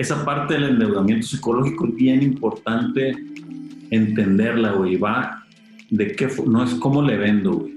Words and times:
esa 0.00 0.24
parte 0.24 0.54
del 0.54 0.64
endeudamiento 0.64 1.26
psicológico 1.26 1.86
es 1.86 1.94
bien 1.94 2.22
importante 2.22 3.14
entenderla, 3.90 4.72
güey. 4.72 4.96
Va 4.96 5.44
de 5.90 6.12
qué, 6.12 6.26
no 6.46 6.64
es 6.64 6.72
cómo 6.76 7.02
le 7.02 7.18
vendo, 7.18 7.52
güey. 7.58 7.74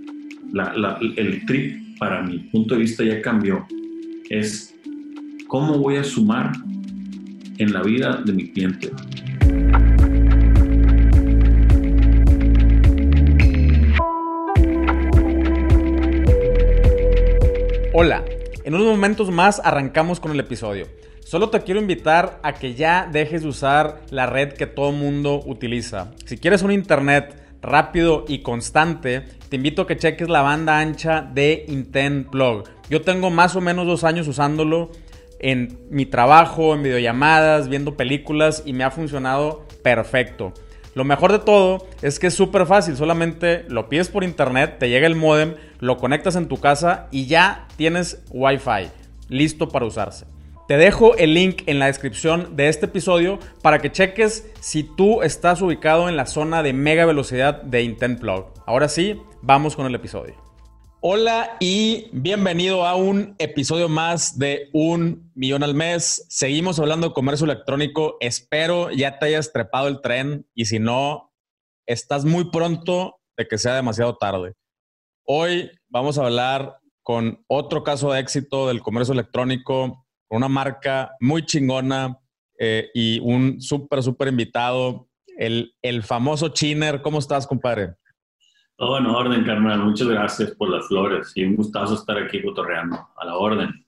el 1.18 1.46
trip, 1.46 1.98
para 2.00 2.22
mi 2.22 2.40
punto 2.40 2.76
de 2.76 2.82
vista, 2.82 3.04
ya 3.04 3.22
cambió. 3.22 3.68
Es 4.30 4.74
cómo 5.48 5.78
voy 5.80 5.98
a 5.98 6.04
sumar 6.06 6.54
en 7.58 7.74
la 7.74 7.84
vida 7.84 8.22
de 8.26 8.32
mi 8.32 8.52
cliente. 8.54 8.90
Hola, 17.92 18.24
en 18.64 18.74
unos 18.76 18.88
momentos 18.88 19.30
más 19.30 19.60
arrancamos 19.62 20.22
con 20.22 20.32
el 20.32 20.40
episodio. 20.40 20.88
Solo 21.26 21.50
te 21.50 21.62
quiero 21.62 21.80
invitar 21.80 22.40
a 22.44 22.54
que 22.54 22.76
ya 22.76 23.10
dejes 23.12 23.42
de 23.42 23.48
usar 23.48 24.02
la 24.12 24.28
red 24.28 24.54
que 24.54 24.68
todo 24.68 24.92
mundo 24.92 25.42
utiliza. 25.46 26.12
Si 26.26 26.38
quieres 26.38 26.62
un 26.62 26.72
internet 26.72 27.36
rápido 27.62 28.26
y 28.28 28.40
constante, 28.40 29.22
te 29.50 29.56
invito 29.56 29.82
a 29.82 29.88
que 29.88 29.98
cheques 29.98 30.30
la 30.30 30.42
banda 30.42 30.80
ancha 30.80 31.22
de 31.22 31.66
Intent 31.68 32.30
Plug. 32.30 32.66
Yo 32.90 33.02
tengo 33.02 33.30
más 33.32 33.56
o 33.56 33.62
menos 33.62 33.88
dos 33.88 34.04
años 34.04 34.28
usándolo 34.28 34.92
en 35.40 35.80
mi 35.90 36.06
trabajo, 36.06 36.76
en 36.76 36.84
videollamadas, 36.84 37.68
viendo 37.68 37.98
películas 37.98 38.64
y 38.66 38.74
me 38.74 38.84
ha 38.84 38.92
funcionado 38.92 39.66
perfecto. 39.82 40.54
Lo 40.94 41.04
mejor 41.04 41.32
de 41.32 41.40
todo 41.40 41.88
es 42.02 42.20
que 42.20 42.28
es 42.28 42.36
súper 42.36 42.68
fácil, 42.68 42.96
solamente 42.96 43.66
lo 43.68 43.90
pides 43.90 44.10
por 44.10 44.24
internet, 44.24 44.78
te 44.78 44.90
llega 44.90 45.08
el 45.08 45.16
modem, 45.16 45.56
lo 45.80 45.98
conectas 45.98 46.36
en 46.36 46.48
tu 46.48 46.58
casa 46.58 47.08
y 47.12 47.26
ya 47.26 47.68
tienes 47.78 48.22
Wi-Fi 48.30 48.92
listo 49.30 49.70
para 49.70 49.86
usarse. 49.86 50.33
Te 50.66 50.78
dejo 50.78 51.18
el 51.18 51.34
link 51.34 51.64
en 51.66 51.78
la 51.78 51.88
descripción 51.88 52.56
de 52.56 52.70
este 52.70 52.86
episodio 52.86 53.38
para 53.62 53.80
que 53.80 53.92
cheques 53.92 54.50
si 54.62 54.84
tú 54.84 55.22
estás 55.22 55.62
ubicado 55.62 56.08
en 56.08 56.16
la 56.16 56.26
zona 56.26 56.64
de 56.64 56.72
mega 56.72 57.06
velocidad 57.06 57.62
de 57.64 57.84
Intent 57.84 58.22
Plug. 58.22 58.46
Ahora 58.66 58.88
sí, 58.88 59.22
vamos 59.42 59.76
con 59.76 59.88
el 59.88 59.96
episodio. 59.96 60.36
Hola 61.02 61.58
y 61.60 62.08
bienvenido 62.14 62.88
a 62.88 62.96
un 62.96 63.36
episodio 63.40 63.90
más 63.90 64.40
de 64.40 64.70
Un 64.72 65.34
Millón 65.36 65.64
al 65.64 65.76
Mes. 65.76 66.26
Seguimos 66.30 66.80
hablando 66.80 67.10
de 67.10 67.14
comercio 67.14 67.44
electrónico. 67.44 68.16
Espero 68.22 68.90
ya 68.90 69.20
te 69.20 69.26
hayas 69.26 69.52
trepado 69.52 69.90
el 69.90 70.00
tren 70.00 70.48
y 70.56 70.64
si 70.68 70.80
no, 70.80 71.34
estás 71.86 72.24
muy 72.24 72.52
pronto 72.52 73.18
de 73.36 73.50
que 73.50 73.58
sea 73.58 73.76
demasiado 73.76 74.16
tarde. 74.16 74.54
Hoy 75.26 75.72
vamos 75.90 76.18
a 76.18 76.24
hablar 76.24 76.78
con 77.02 77.44
otro 77.48 77.84
caso 77.84 78.14
de 78.14 78.22
éxito 78.22 78.70
del 78.70 78.82
comercio 78.82 79.14
electrónico 79.14 80.03
una 80.34 80.50
marca 80.50 81.16
muy 81.20 81.46
chingona 81.46 82.18
eh, 82.58 82.90
y 82.94 83.20
un 83.20 83.62
súper, 83.62 84.02
súper 84.02 84.30
invitado, 84.30 85.08
el, 85.38 85.76
el 85.82 86.02
famoso 86.02 86.50
Chiner. 86.50 87.02
¿Cómo 87.02 87.20
estás, 87.20 87.46
compadre? 87.46 87.94
Todo 88.76 88.98
en 88.98 89.06
orden, 89.06 89.44
carnal. 89.44 89.80
Muchas 89.80 90.08
gracias 90.08 90.52
por 90.52 90.70
las 90.70 90.88
flores 90.88 91.32
y 91.36 91.44
un 91.44 91.56
gustazo 91.56 91.94
estar 91.94 92.18
aquí 92.18 92.42
cotorreando. 92.42 92.98
A 93.16 93.26
la 93.26 93.38
orden. 93.38 93.86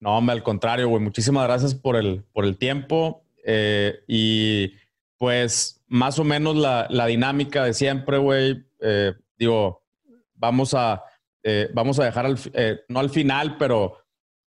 No, 0.00 0.18
hombre, 0.18 0.34
al 0.34 0.42
contrario, 0.42 0.88
güey. 0.88 1.02
Muchísimas 1.02 1.44
gracias 1.44 1.74
por 1.76 1.94
el, 1.94 2.24
por 2.32 2.44
el 2.44 2.58
tiempo. 2.58 3.22
Eh, 3.44 4.00
y 4.08 4.72
pues 5.16 5.80
más 5.86 6.18
o 6.18 6.24
menos 6.24 6.56
la, 6.56 6.88
la 6.90 7.06
dinámica 7.06 7.64
de 7.64 7.74
siempre, 7.74 8.18
güey. 8.18 8.64
Eh, 8.80 9.14
digo, 9.38 9.84
vamos 10.34 10.74
a, 10.74 11.04
vamos 11.72 12.00
a 12.00 12.04
dejar, 12.04 12.26
al, 12.26 12.36
no 12.88 13.00
al 13.00 13.10
final, 13.10 13.56
pero 13.58 13.99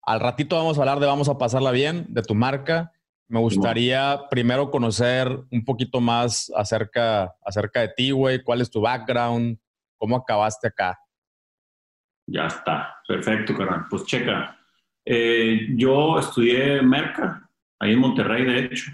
al 0.05 0.19
ratito 0.19 0.55
vamos 0.55 0.77
a 0.77 0.81
hablar 0.81 0.99
de 0.99 1.07
Vamos 1.07 1.29
a 1.29 1.37
pasarla 1.37 1.71
bien, 1.71 2.05
de 2.09 2.21
tu 2.21 2.35
marca. 2.35 2.91
Me 3.27 3.39
gustaría 3.39 4.21
primero 4.29 4.69
conocer 4.69 5.27
un 5.51 5.65
poquito 5.65 5.99
más 5.99 6.51
acerca, 6.55 7.35
acerca 7.43 7.81
de 7.81 7.89
ti, 7.89 8.11
güey. 8.11 8.43
¿Cuál 8.43 8.61
es 8.61 8.69
tu 8.69 8.81
background? 8.81 9.57
¿Cómo 9.97 10.15
acabaste 10.15 10.67
acá? 10.67 10.99
Ya 12.27 12.45
está, 12.45 12.95
perfecto, 13.07 13.55
carnal. 13.55 13.85
Pues 13.89 14.05
checa. 14.05 14.59
Eh, 15.03 15.69
yo 15.75 16.19
estudié 16.19 16.81
Merca, 16.81 17.49
ahí 17.79 17.93
en 17.93 17.99
Monterrey, 17.99 18.45
de 18.45 18.59
hecho. 18.59 18.91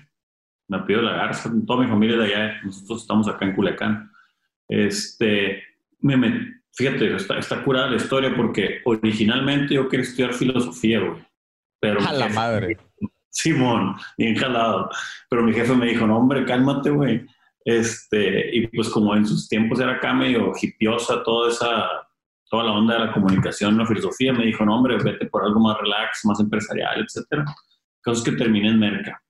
Me 0.69 0.79
pido 0.79 1.01
la 1.01 1.13
garza, 1.13 1.51
toda 1.67 1.83
mi 1.83 1.89
familia 1.89 2.17
de 2.17 2.25
allá. 2.25 2.61
Nosotros 2.63 3.01
estamos 3.01 3.28
acá 3.28 3.43
en 3.45 3.55
Culiacán. 3.55 4.11
Este, 4.69 5.61
me, 5.99 6.16
metí 6.16 6.60
Fíjate, 6.73 7.15
está, 7.15 7.37
está 7.37 7.63
curada 7.63 7.89
la 7.89 7.97
historia 7.97 8.33
porque 8.35 8.81
originalmente 8.85 9.73
yo 9.73 9.89
quería 9.89 10.05
estudiar 10.05 10.33
filosofía, 10.33 10.99
güey. 10.99 11.25
Pero 11.79 11.99
a 12.01 12.13
la 12.13 12.29
madre. 12.29 12.77
Simón, 13.29 13.95
bien 14.17 14.35
jalado. 14.35 14.89
Pero 15.29 15.43
mi 15.43 15.53
jefe 15.53 15.73
me 15.75 15.87
dijo, 15.87 16.05
no, 16.05 16.17
hombre, 16.17 16.45
cálmate, 16.45 16.89
güey. 16.89 17.25
Este, 17.65 18.55
y 18.55 18.67
pues 18.67 18.89
como 18.89 19.15
en 19.15 19.25
sus 19.25 19.47
tiempos 19.47 19.79
era 19.79 19.93
acá 19.93 20.13
medio 20.13 20.51
hipiosa 20.59 21.23
toda 21.23 21.49
esa, 21.49 21.89
toda 22.49 22.65
la 22.65 22.71
onda 22.71 22.93
de 22.95 23.05
la 23.05 23.13
comunicación, 23.13 23.77
la 23.77 23.85
filosofía, 23.85 24.33
me 24.33 24.45
dijo, 24.45 24.65
no, 24.65 24.75
hombre, 24.75 24.97
vete 24.97 25.27
por 25.27 25.43
algo 25.43 25.59
más 25.59 25.77
relax, 25.79 26.25
más 26.25 26.39
empresarial, 26.39 27.03
etcétera. 27.03 27.45
Cosas 28.03 28.23
que 28.23 28.31
terminé 28.31 28.69
en 28.69 28.79
Merca. 28.79 29.21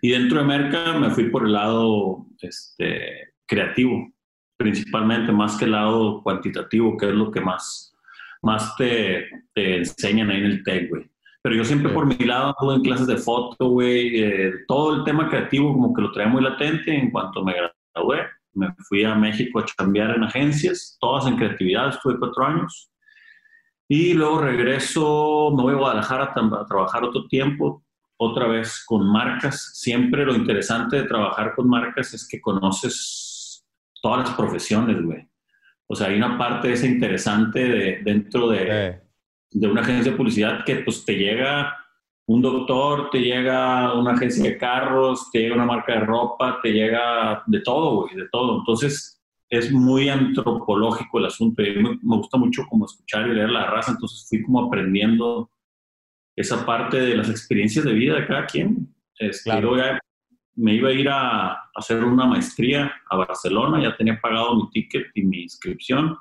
Y 0.00 0.10
dentro 0.10 0.38
de 0.38 0.44
Merca 0.44 0.92
me 0.94 1.10
fui 1.10 1.30
por 1.30 1.46
el 1.46 1.52
lado 1.52 2.26
este, 2.40 3.34
creativo 3.46 4.13
principalmente, 4.64 5.30
más 5.30 5.58
que 5.58 5.66
el 5.66 5.72
lado 5.72 6.22
cuantitativo, 6.22 6.96
que 6.96 7.08
es 7.08 7.14
lo 7.14 7.30
que 7.30 7.42
más, 7.42 7.94
más 8.40 8.74
te, 8.76 9.28
te 9.52 9.76
enseñan 9.76 10.30
ahí 10.30 10.38
en 10.38 10.44
el 10.46 10.64
TEC, 10.64 10.88
güey. 10.88 11.10
Pero 11.42 11.56
yo 11.56 11.64
siempre 11.64 11.92
por 11.92 12.06
mi 12.06 12.16
lado 12.24 12.52
estuve 12.52 12.74
en 12.76 12.80
clases 12.80 13.06
de 13.06 13.18
foto, 13.18 13.68
güey, 13.68 14.22
eh, 14.22 14.52
todo 14.66 14.96
el 14.96 15.04
tema 15.04 15.28
creativo 15.28 15.74
como 15.74 15.92
que 15.92 16.00
lo 16.00 16.12
traía 16.12 16.30
muy 16.30 16.42
latente 16.42 16.96
en 16.98 17.10
cuanto 17.10 17.44
me 17.44 17.52
gradué. 17.52 18.22
Me 18.54 18.68
fui 18.88 19.04
a 19.04 19.14
México 19.14 19.58
a 19.58 19.66
cambiar 19.76 20.16
en 20.16 20.24
agencias, 20.24 20.96
todas 20.98 21.26
en 21.26 21.36
creatividad, 21.36 21.90
estuve 21.90 22.18
cuatro 22.18 22.46
años. 22.46 22.90
Y 23.86 24.14
luego 24.14 24.40
regreso, 24.40 25.52
me 25.54 25.62
voy 25.62 25.74
a 25.74 25.76
Guadalajara 25.76 26.32
a, 26.34 26.60
a 26.62 26.66
trabajar 26.66 27.04
otro 27.04 27.26
tiempo, 27.26 27.84
otra 28.16 28.46
vez 28.46 28.82
con 28.86 29.06
marcas. 29.06 29.72
Siempre 29.74 30.24
lo 30.24 30.34
interesante 30.34 30.96
de 30.96 31.04
trabajar 31.04 31.54
con 31.54 31.68
marcas 31.68 32.14
es 32.14 32.26
que 32.26 32.40
conoces 32.40 33.33
todas 34.04 34.28
las 34.28 34.36
profesiones, 34.36 35.02
güey. 35.02 35.26
O 35.86 35.96
sea, 35.96 36.08
hay 36.08 36.16
una 36.16 36.36
parte 36.36 36.70
esa 36.70 36.86
interesante 36.86 37.66
de, 37.66 38.00
dentro 38.04 38.50
de, 38.50 39.00
de 39.50 39.66
una 39.66 39.80
agencia 39.80 40.12
de 40.12 40.18
publicidad 40.18 40.62
que 40.66 40.76
pues 40.76 41.06
te 41.06 41.14
llega 41.14 41.74
un 42.26 42.42
doctor, 42.42 43.08
te 43.08 43.20
llega 43.20 43.94
una 43.94 44.12
agencia 44.12 44.44
de 44.44 44.58
carros, 44.58 45.30
te 45.30 45.38
llega 45.38 45.54
una 45.54 45.64
marca 45.64 45.94
de 45.94 46.00
ropa, 46.00 46.60
te 46.62 46.70
llega 46.70 47.42
de 47.46 47.60
todo, 47.60 48.02
güey, 48.02 48.14
de 48.14 48.28
todo. 48.30 48.58
Entonces, 48.58 49.22
es 49.48 49.72
muy 49.72 50.10
antropológico 50.10 51.18
el 51.18 51.26
asunto. 51.26 51.62
Y 51.62 51.76
me, 51.76 51.98
me, 52.02 52.16
gusta 52.18 52.36
mucho 52.36 52.66
como 52.68 52.84
escuchar 52.84 53.26
y 53.26 53.34
leer 53.34 53.48
la 53.48 53.70
raza, 53.70 53.92
entonces 53.92 54.26
fui 54.28 54.42
como 54.42 54.66
aprendiendo 54.66 55.50
esa 56.36 56.66
parte 56.66 56.98
de 57.00 57.16
las 57.16 57.30
experiencias 57.30 57.86
de 57.86 57.94
vida 57.94 58.16
de 58.16 58.26
cada 58.26 58.44
quien. 58.44 58.94
Este, 59.18 59.50
claro. 59.50 59.78
ya 59.78 59.98
me 60.56 60.74
iba 60.74 60.88
a 60.88 60.92
ir 60.92 61.08
a 61.08 61.70
hacer 61.74 62.04
una 62.04 62.26
maestría 62.26 62.92
a 63.10 63.16
Barcelona, 63.16 63.82
ya 63.82 63.96
tenía 63.96 64.20
pagado 64.20 64.56
mi 64.56 64.70
ticket 64.70 65.06
y 65.14 65.22
mi 65.22 65.42
inscripción, 65.42 66.16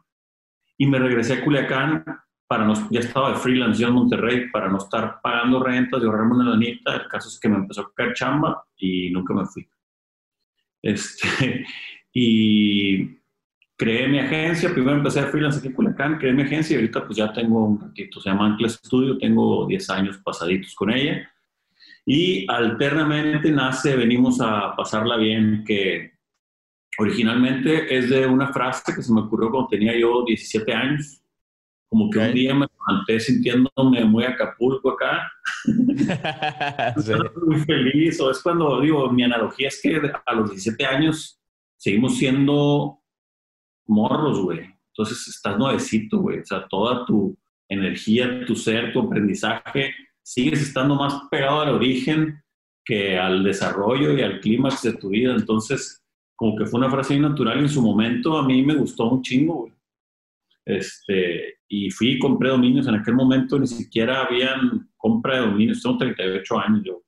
y 0.77 0.87
me 0.87 0.99
regresé 0.99 1.33
a 1.33 1.43
Culiacán, 1.43 2.03
para 2.47 2.65
no, 2.65 2.73
ya 2.91 2.99
estaba 2.99 3.31
de 3.31 3.35
freelance 3.37 3.81
yo 3.81 3.87
en 3.87 3.93
Monterrey, 3.93 4.49
para 4.51 4.69
no 4.69 4.77
estar 4.77 5.19
pagando 5.21 5.63
rentas 5.63 6.01
y 6.01 6.05
ahorrarme 6.05 6.35
una 6.35 6.51
lanita, 6.51 6.95
el 6.95 7.07
caso 7.07 7.29
es 7.29 7.39
que 7.39 7.49
me 7.49 7.57
empezó 7.57 7.81
a 7.81 7.93
caer 7.95 8.13
chamba 8.13 8.63
y 8.77 9.09
nunca 9.11 9.33
me 9.33 9.45
fui. 9.45 9.67
Este, 10.81 11.65
y 12.13 13.17
creé 13.77 14.07
mi 14.07 14.19
agencia, 14.19 14.73
primero 14.73 14.97
empecé 14.97 15.19
a 15.19 15.27
freelance 15.27 15.59
aquí 15.59 15.67
en 15.67 15.73
Culiacán, 15.73 16.17
creé 16.17 16.33
mi 16.33 16.43
agencia 16.43 16.75
y 16.75 16.77
ahorita 16.77 17.05
pues 17.05 17.17
ya 17.17 17.31
tengo 17.31 17.65
un 17.65 17.79
ratito, 17.79 18.19
se 18.19 18.29
llama 18.29 18.47
Ancla 18.47 18.69
Studio, 18.69 19.17
tengo 19.17 19.65
10 19.67 19.89
años 19.91 20.17
pasaditos 20.23 20.75
con 20.75 20.91
ella 20.91 21.29
y 22.05 22.45
alternamente 22.49 23.51
nace 23.51 23.95
Venimos 23.95 24.41
a 24.41 24.75
pasarla 24.75 25.17
bien, 25.17 25.63
que 25.65 26.11
originalmente 26.97 27.95
es 27.95 28.09
de 28.09 28.27
una 28.27 28.51
frase 28.51 28.93
que 28.93 29.01
se 29.01 29.13
me 29.13 29.21
ocurrió 29.21 29.49
cuando 29.49 29.69
tenía 29.69 29.97
yo 29.97 30.23
17 30.25 30.73
años. 30.73 31.21
Como 31.89 32.09
que 32.09 32.19
un 32.19 32.33
día 32.33 32.55
me 32.55 32.65
levanté 32.65 33.19
sintiéndome 33.19 34.03
muy 34.05 34.23
Acapulco 34.23 34.91
acá. 34.91 35.31
Muy 37.45 37.59
feliz. 37.59 38.19
O 38.19 38.31
es 38.31 38.41
cuando 38.41 38.81
digo, 38.81 39.09
mi 39.11 39.23
analogía 39.23 39.67
es 39.67 39.79
que 39.81 40.01
a 40.25 40.33
los 40.33 40.49
17 40.49 40.85
años 40.85 41.39
seguimos 41.77 42.17
siendo 42.17 42.99
morros, 43.85 44.41
güey. 44.41 44.61
Entonces 44.87 45.27
estás 45.27 45.57
nuevecito, 45.57 46.17
güey. 46.19 46.39
O 46.39 46.45
sea, 46.45 46.67
toda 46.67 47.05
tu 47.05 47.37
energía, 47.69 48.43
tu 48.45 48.55
ser, 48.55 48.91
tu 48.91 49.01
aprendizaje 49.01 49.93
sigues 50.23 50.61
estando 50.61 50.95
más 50.95 51.23
pegado 51.29 51.61
al 51.61 51.75
origen 51.75 52.41
que 52.85 53.17
al 53.17 53.43
desarrollo 53.43 54.17
y 54.17 54.21
al 54.21 54.39
clímax 54.39 54.81
de 54.83 54.93
tu 54.93 55.09
vida. 55.09 55.33
Entonces, 55.33 56.03
como 56.35 56.57
que 56.57 56.65
fue 56.65 56.79
una 56.79 56.89
frase 56.89 57.17
natural 57.19 57.59
en 57.59 57.69
su 57.69 57.81
momento, 57.81 58.37
a 58.37 58.45
mí 58.45 58.63
me 58.63 58.75
gustó 58.75 59.09
un 59.09 59.21
chingo, 59.21 59.53
güey. 59.55 59.73
Este, 60.65 61.57
y 61.67 61.91
fui 61.91 62.11
y 62.11 62.19
compré 62.19 62.49
dominios. 62.49 62.87
En 62.87 62.95
aquel 62.95 63.15
momento 63.15 63.59
ni 63.59 63.67
siquiera 63.67 64.23
habían 64.23 64.89
compra 64.97 65.35
de 65.35 65.47
dominios. 65.47 65.81
Tengo 65.81 65.97
38 65.97 66.59
años 66.59 66.81
yo. 66.85 67.03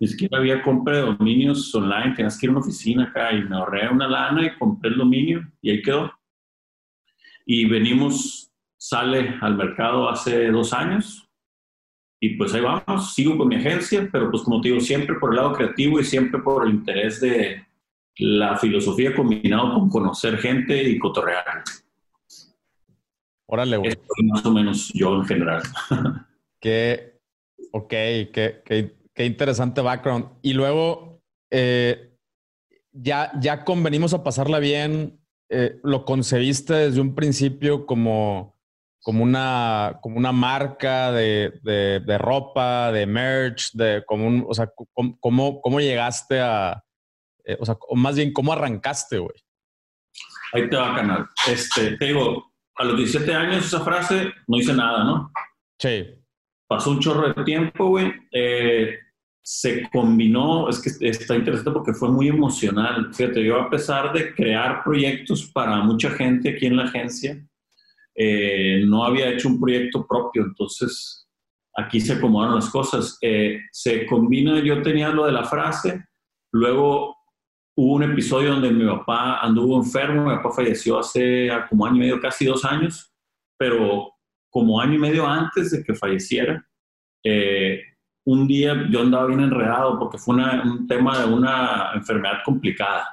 Ni 0.00 0.06
siquiera 0.06 0.36
había 0.36 0.62
compra 0.62 0.96
de 0.96 1.02
dominios 1.02 1.74
online. 1.74 2.14
Tenías 2.14 2.38
que 2.38 2.46
ir 2.46 2.50
a 2.50 2.52
una 2.52 2.60
oficina 2.60 3.04
acá 3.04 3.32
y 3.32 3.42
me 3.42 3.56
ahorré 3.56 3.88
una 3.88 4.06
lana 4.06 4.46
y 4.46 4.58
compré 4.58 4.90
el 4.90 4.98
dominio 4.98 5.50
y 5.62 5.70
ahí 5.70 5.82
quedó. 5.82 6.12
Y 7.46 7.64
venimos, 7.64 8.52
sale 8.76 9.36
al 9.40 9.56
mercado 9.56 10.10
hace 10.10 10.50
dos 10.50 10.74
años 10.74 11.21
y 12.24 12.36
pues 12.36 12.54
ahí 12.54 12.60
vamos, 12.60 13.14
sigo 13.14 13.36
con 13.36 13.48
mi 13.48 13.56
agencia, 13.56 14.08
pero 14.12 14.30
pues 14.30 14.44
como 14.44 14.60
te 14.60 14.68
digo, 14.68 14.80
siempre 14.80 15.16
por 15.16 15.30
el 15.30 15.36
lado 15.38 15.54
creativo 15.54 15.98
y 15.98 16.04
siempre 16.04 16.40
por 16.40 16.64
el 16.64 16.74
interés 16.74 17.20
de 17.20 17.66
la 18.18 18.56
filosofía 18.56 19.12
combinado 19.12 19.74
con 19.74 19.88
conocer 19.88 20.38
gente 20.38 20.80
y 20.84 21.00
cotorrear. 21.00 21.64
Órale, 23.46 23.76
güey. 23.76 23.98
más 24.22 24.46
o 24.46 24.52
menos 24.52 24.92
yo 24.94 25.16
en 25.16 25.24
general. 25.24 25.62
Qué, 26.60 27.18
ok, 27.72 27.90
qué, 27.90 28.62
qué, 29.14 29.26
interesante 29.26 29.80
background. 29.80 30.26
Y 30.42 30.52
luego, 30.52 31.20
eh, 31.50 32.16
ya, 32.92 33.32
ya 33.40 33.64
convenimos 33.64 34.14
a 34.14 34.22
pasarla 34.22 34.60
bien, 34.60 35.18
eh, 35.48 35.80
lo 35.82 36.04
concebiste 36.04 36.72
desde 36.72 37.00
un 37.00 37.16
principio 37.16 37.84
como 37.84 38.51
como 39.02 39.24
una, 39.24 39.98
como 40.00 40.16
una 40.16 40.32
marca 40.32 41.12
de, 41.12 41.52
de, 41.62 42.18
ropa, 42.18 42.92
de 42.92 43.06
merch, 43.06 43.72
de 43.72 44.04
como 44.06 44.26
un, 44.26 44.44
o 44.48 44.54
sea, 44.54 44.70
cómo, 45.20 45.60
cómo 45.60 45.80
llegaste 45.80 46.40
a, 46.40 46.82
eh, 47.44 47.56
o 47.58 47.66
sea, 47.66 47.76
más 47.94 48.16
bien, 48.16 48.32
¿cómo 48.32 48.52
arrancaste, 48.52 49.18
güey? 49.18 49.34
Ahí 50.52 50.68
te 50.68 50.76
va, 50.76 50.94
canal. 50.94 51.28
Este, 51.48 51.96
te 51.96 52.06
digo, 52.06 52.52
a 52.76 52.84
los 52.84 52.96
17 52.96 53.34
años 53.34 53.66
esa 53.66 53.80
frase 53.80 54.32
no 54.46 54.58
hice 54.58 54.74
nada, 54.74 55.04
¿no? 55.04 55.32
Sí. 55.78 56.06
Pasó 56.68 56.90
un 56.90 57.00
chorro 57.00 57.32
de 57.32 57.44
tiempo, 57.44 57.88
güey. 57.88 58.12
Eh, 58.30 58.98
se 59.42 59.88
combinó, 59.90 60.68
es 60.68 60.80
que 60.80 61.08
está 61.08 61.34
interesante 61.34 61.72
porque 61.72 61.92
fue 61.92 62.10
muy 62.10 62.28
emocional. 62.28 63.12
Fíjate, 63.12 63.42
yo 63.42 63.60
a 63.60 63.70
pesar 63.70 64.12
de 64.12 64.34
crear 64.34 64.84
proyectos 64.84 65.50
para 65.52 65.78
mucha 65.78 66.10
gente 66.10 66.50
aquí 66.50 66.66
en 66.66 66.76
la 66.76 66.84
agencia, 66.84 67.44
eh, 68.14 68.84
no 68.86 69.04
había 69.04 69.30
hecho 69.30 69.48
un 69.48 69.60
proyecto 69.60 70.06
propio, 70.06 70.44
entonces 70.44 71.28
aquí 71.74 72.00
se 72.00 72.14
acomodaron 72.14 72.56
las 72.56 72.70
cosas. 72.70 73.18
Eh, 73.22 73.60
se 73.72 74.06
combina, 74.06 74.62
yo 74.62 74.82
tenía 74.82 75.08
lo 75.10 75.26
de 75.26 75.32
la 75.32 75.44
frase, 75.44 76.04
luego 76.52 77.16
hubo 77.76 77.94
un 77.94 78.02
episodio 78.02 78.52
donde 78.52 78.70
mi 78.70 78.86
papá 78.86 79.38
anduvo 79.40 79.78
enfermo, 79.78 80.24
mi 80.24 80.36
papá 80.36 80.50
falleció 80.52 80.98
hace 80.98 81.48
como 81.70 81.86
año 81.86 81.96
y 81.96 82.00
medio, 82.00 82.20
casi 82.20 82.44
dos 82.44 82.64
años, 82.64 83.12
pero 83.58 84.12
como 84.50 84.80
año 84.80 84.94
y 84.94 84.98
medio 84.98 85.26
antes 85.26 85.70
de 85.70 85.82
que 85.82 85.94
falleciera, 85.94 86.62
eh, 87.24 87.80
un 88.24 88.46
día 88.46 88.88
yo 88.90 89.00
andaba 89.00 89.26
bien 89.26 89.40
enredado 89.40 89.98
porque 89.98 90.18
fue 90.18 90.34
un 90.34 90.86
tema 90.86 91.18
de 91.18 91.32
una 91.32 91.92
enfermedad 91.94 92.38
complicada. 92.44 93.06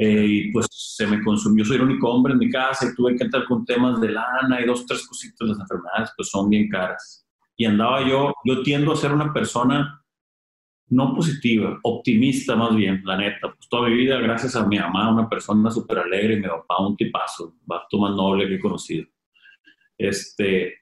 Eh, 0.00 0.26
y 0.28 0.52
pues 0.52 0.68
se 0.70 1.08
me 1.08 1.20
consumió, 1.24 1.64
soy 1.64 1.74
el 1.74 1.82
único 1.82 2.08
hombre 2.08 2.32
en 2.32 2.38
mi 2.38 2.48
casa 2.48 2.86
y 2.86 2.94
tuve 2.94 3.16
que 3.16 3.24
entrar 3.24 3.44
con 3.46 3.64
temas 3.64 4.00
de 4.00 4.10
lana 4.10 4.60
y 4.60 4.64
dos, 4.64 4.86
tres 4.86 5.04
cositas, 5.04 5.48
las 5.48 5.58
enfermedades 5.58 6.12
pues 6.16 6.30
son 6.30 6.48
bien 6.48 6.68
caras. 6.68 7.26
Y 7.56 7.64
andaba 7.64 8.08
yo, 8.08 8.32
yo 8.44 8.62
tiendo 8.62 8.92
a 8.92 8.96
ser 8.96 9.12
una 9.12 9.32
persona 9.32 10.00
no 10.90 11.14
positiva, 11.16 11.80
optimista 11.82 12.54
más 12.54 12.76
bien, 12.76 13.02
la 13.04 13.16
neta. 13.16 13.52
Pues 13.52 13.68
toda 13.68 13.88
mi 13.88 13.96
vida, 13.96 14.18
gracias 14.20 14.54
a 14.54 14.64
mi 14.68 14.78
mamá, 14.78 15.12
una 15.12 15.28
persona 15.28 15.68
súper 15.68 15.98
alegre 15.98 16.34
y 16.34 16.40
mi 16.40 16.46
papá, 16.46 16.80
un 16.80 16.96
tipazo, 16.96 17.56
vato 17.66 17.98
más 17.98 18.12
noble 18.12 18.46
que 18.46 18.54
he 18.54 18.60
conocido. 18.60 19.04
Este, 19.98 20.74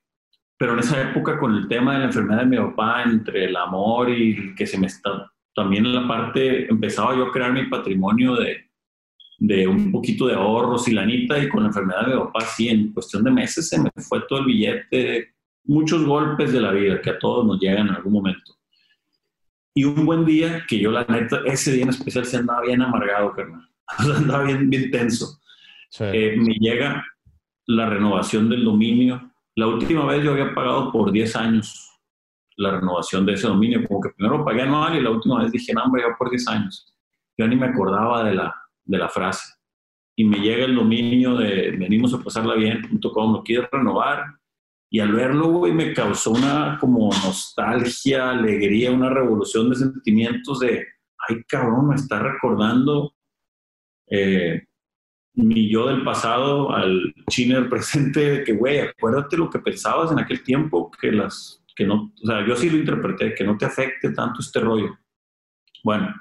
pero 0.59 0.75
en 0.75 0.81
esa 0.81 1.11
época, 1.11 1.39
con 1.39 1.55
el 1.55 1.69
tema 1.69 1.95
de 1.95 2.01
la 2.01 2.05
enfermedad 2.05 2.41
de 2.41 2.47
mi 2.47 2.59
papá, 2.59 3.03
entre 3.05 3.47
el 3.47 3.57
amor 3.57 4.11
y 4.11 4.55
que 4.55 4.67
se 4.67 4.79
me 4.79 4.89
está, 4.89 5.33
también 5.55 5.87
en 5.87 5.95
la 5.95 6.07
parte, 6.07 6.71
empezaba 6.71 7.17
yo 7.17 7.29
a 7.29 7.33
crear 7.33 7.55
mi 7.55 7.65
patrimonio 7.65 8.35
de, 8.35 8.66
de 9.39 9.67
un 9.67 9.93
poquito 9.93 10.27
de 10.27 10.35
ahorros 10.35 10.89
y 10.89 10.93
lanita 10.93 11.39
y 11.39 11.49
con 11.49 11.63
la 11.63 11.69
enfermedad 11.69 12.07
de 12.07 12.15
mi 12.15 12.21
papá, 12.21 12.41
sí, 12.41 12.69
en 12.69 12.93
cuestión 12.93 13.25
de 13.25 13.31
meses 13.31 13.69
se 13.69 13.81
me 13.81 13.91
fue 13.97 14.23
todo 14.29 14.41
el 14.41 14.47
billete, 14.47 15.35
muchos 15.65 16.05
golpes 16.05 16.53
de 16.53 16.61
la 16.61 16.73
vida 16.73 17.01
que 17.01 17.11
a 17.11 17.19
todos 17.19 17.47
nos 17.47 17.61
llegan 17.61 17.89
en 17.89 17.95
algún 17.95 18.15
momento. 18.15 18.55
Y 19.75 19.85
un 19.85 20.07
buen 20.07 20.25
día, 20.25 20.65
que 20.67 20.79
yo 20.79 20.91
la 20.91 21.05
neta, 21.05 21.41
ese 21.45 21.73
día 21.73 21.83
en 21.83 21.91
especial 21.91 22.25
se 22.25 22.39
andaba 22.39 22.63
bien 22.63 22.81
amargado, 22.81 23.33
carnal. 23.33 23.69
andaba 24.17 24.45
bien, 24.45 24.71
bien 24.71 24.91
tenso. 24.91 25.39
Eh, 26.01 26.35
me 26.39 26.55
llega 26.55 27.05
la 27.67 27.89
renovación 27.89 28.49
del 28.49 28.65
dominio. 28.65 29.33
La 29.55 29.67
última 29.67 30.07
vez 30.07 30.25
yo 30.25 30.33
había 30.33 30.55
pagado 30.55 30.91
por 30.91 31.13
10 31.13 31.37
años 31.37 31.83
la 32.57 32.71
renovación 32.71 33.27
de 33.27 33.35
ese 33.35 33.49
dominio, 33.49 33.87
como 33.87 34.01
que 34.01 34.11
primero 34.11 34.43
pagué 34.43 34.63
anual 34.63 34.97
y 34.97 35.03
la 35.03 35.11
última 35.11 35.43
vez 35.43 35.53
dije, 35.53 35.75
no, 35.75 35.85
hombre, 35.85 36.05
ya 36.09 36.17
por 36.17 36.31
10 36.31 36.49
años. 36.49 36.95
Yo 37.37 37.47
ni 37.47 37.55
me 37.55 37.67
acordaba 37.67 38.25
de 38.25 38.35
la, 38.35 38.55
de 38.87 38.99
la 38.99 39.09
frase. 39.09 39.55
Y 40.17 40.25
me 40.25 40.39
llega 40.39 40.65
el 40.65 40.75
dominio 40.75 41.37
de 41.37 41.73
venimos 41.73 42.15
a 42.15 42.23
pasarla 42.23 42.55
bien.com, 42.55 43.33
lo 43.35 43.43
quiero 43.43 43.69
renovar. 43.71 44.25
Y 44.89 45.01
al 45.01 45.13
verlo, 45.13 45.49
güey, 45.49 45.73
me 45.73 45.93
causó 45.93 46.31
una 46.31 46.79
como 46.81 47.11
nostalgia, 47.11 48.31
alegría, 48.31 48.93
una 48.93 49.11
revolución 49.11 49.69
de 49.69 49.77
sentimientos 49.77 50.61
de, 50.61 50.87
ay, 51.29 51.43
cabrón, 51.49 51.89
me 51.89 51.97
está 51.97 52.21
recordando 52.21 53.13
eh, 54.09 54.65
mi 55.35 55.69
yo 55.69 55.87
del 55.89 56.03
pasado 56.03 56.73
al 56.73 57.13
chino 57.29 57.57
del 57.57 57.69
presente, 57.69 58.43
que, 58.45 58.53
güey, 58.53 58.79
acuérdate 58.79 59.37
lo 59.37 59.51
que 59.51 59.59
pensabas 59.59 60.11
en 60.13 60.19
aquel 60.19 60.43
tiempo, 60.43 60.91
que 60.99 61.13
las, 61.13 61.63
que 61.75 61.85
no, 61.85 62.13
o 62.23 62.27
sea, 62.27 62.47
yo 62.47 62.57
sí 62.57 62.71
lo 62.71 62.79
interpreté, 62.79 63.35
que 63.35 63.45
no 63.45 63.59
te 63.59 63.67
afecte 63.67 64.13
tanto 64.13 64.41
este 64.41 64.61
rollo. 64.61 64.97
Bueno, 65.85 66.15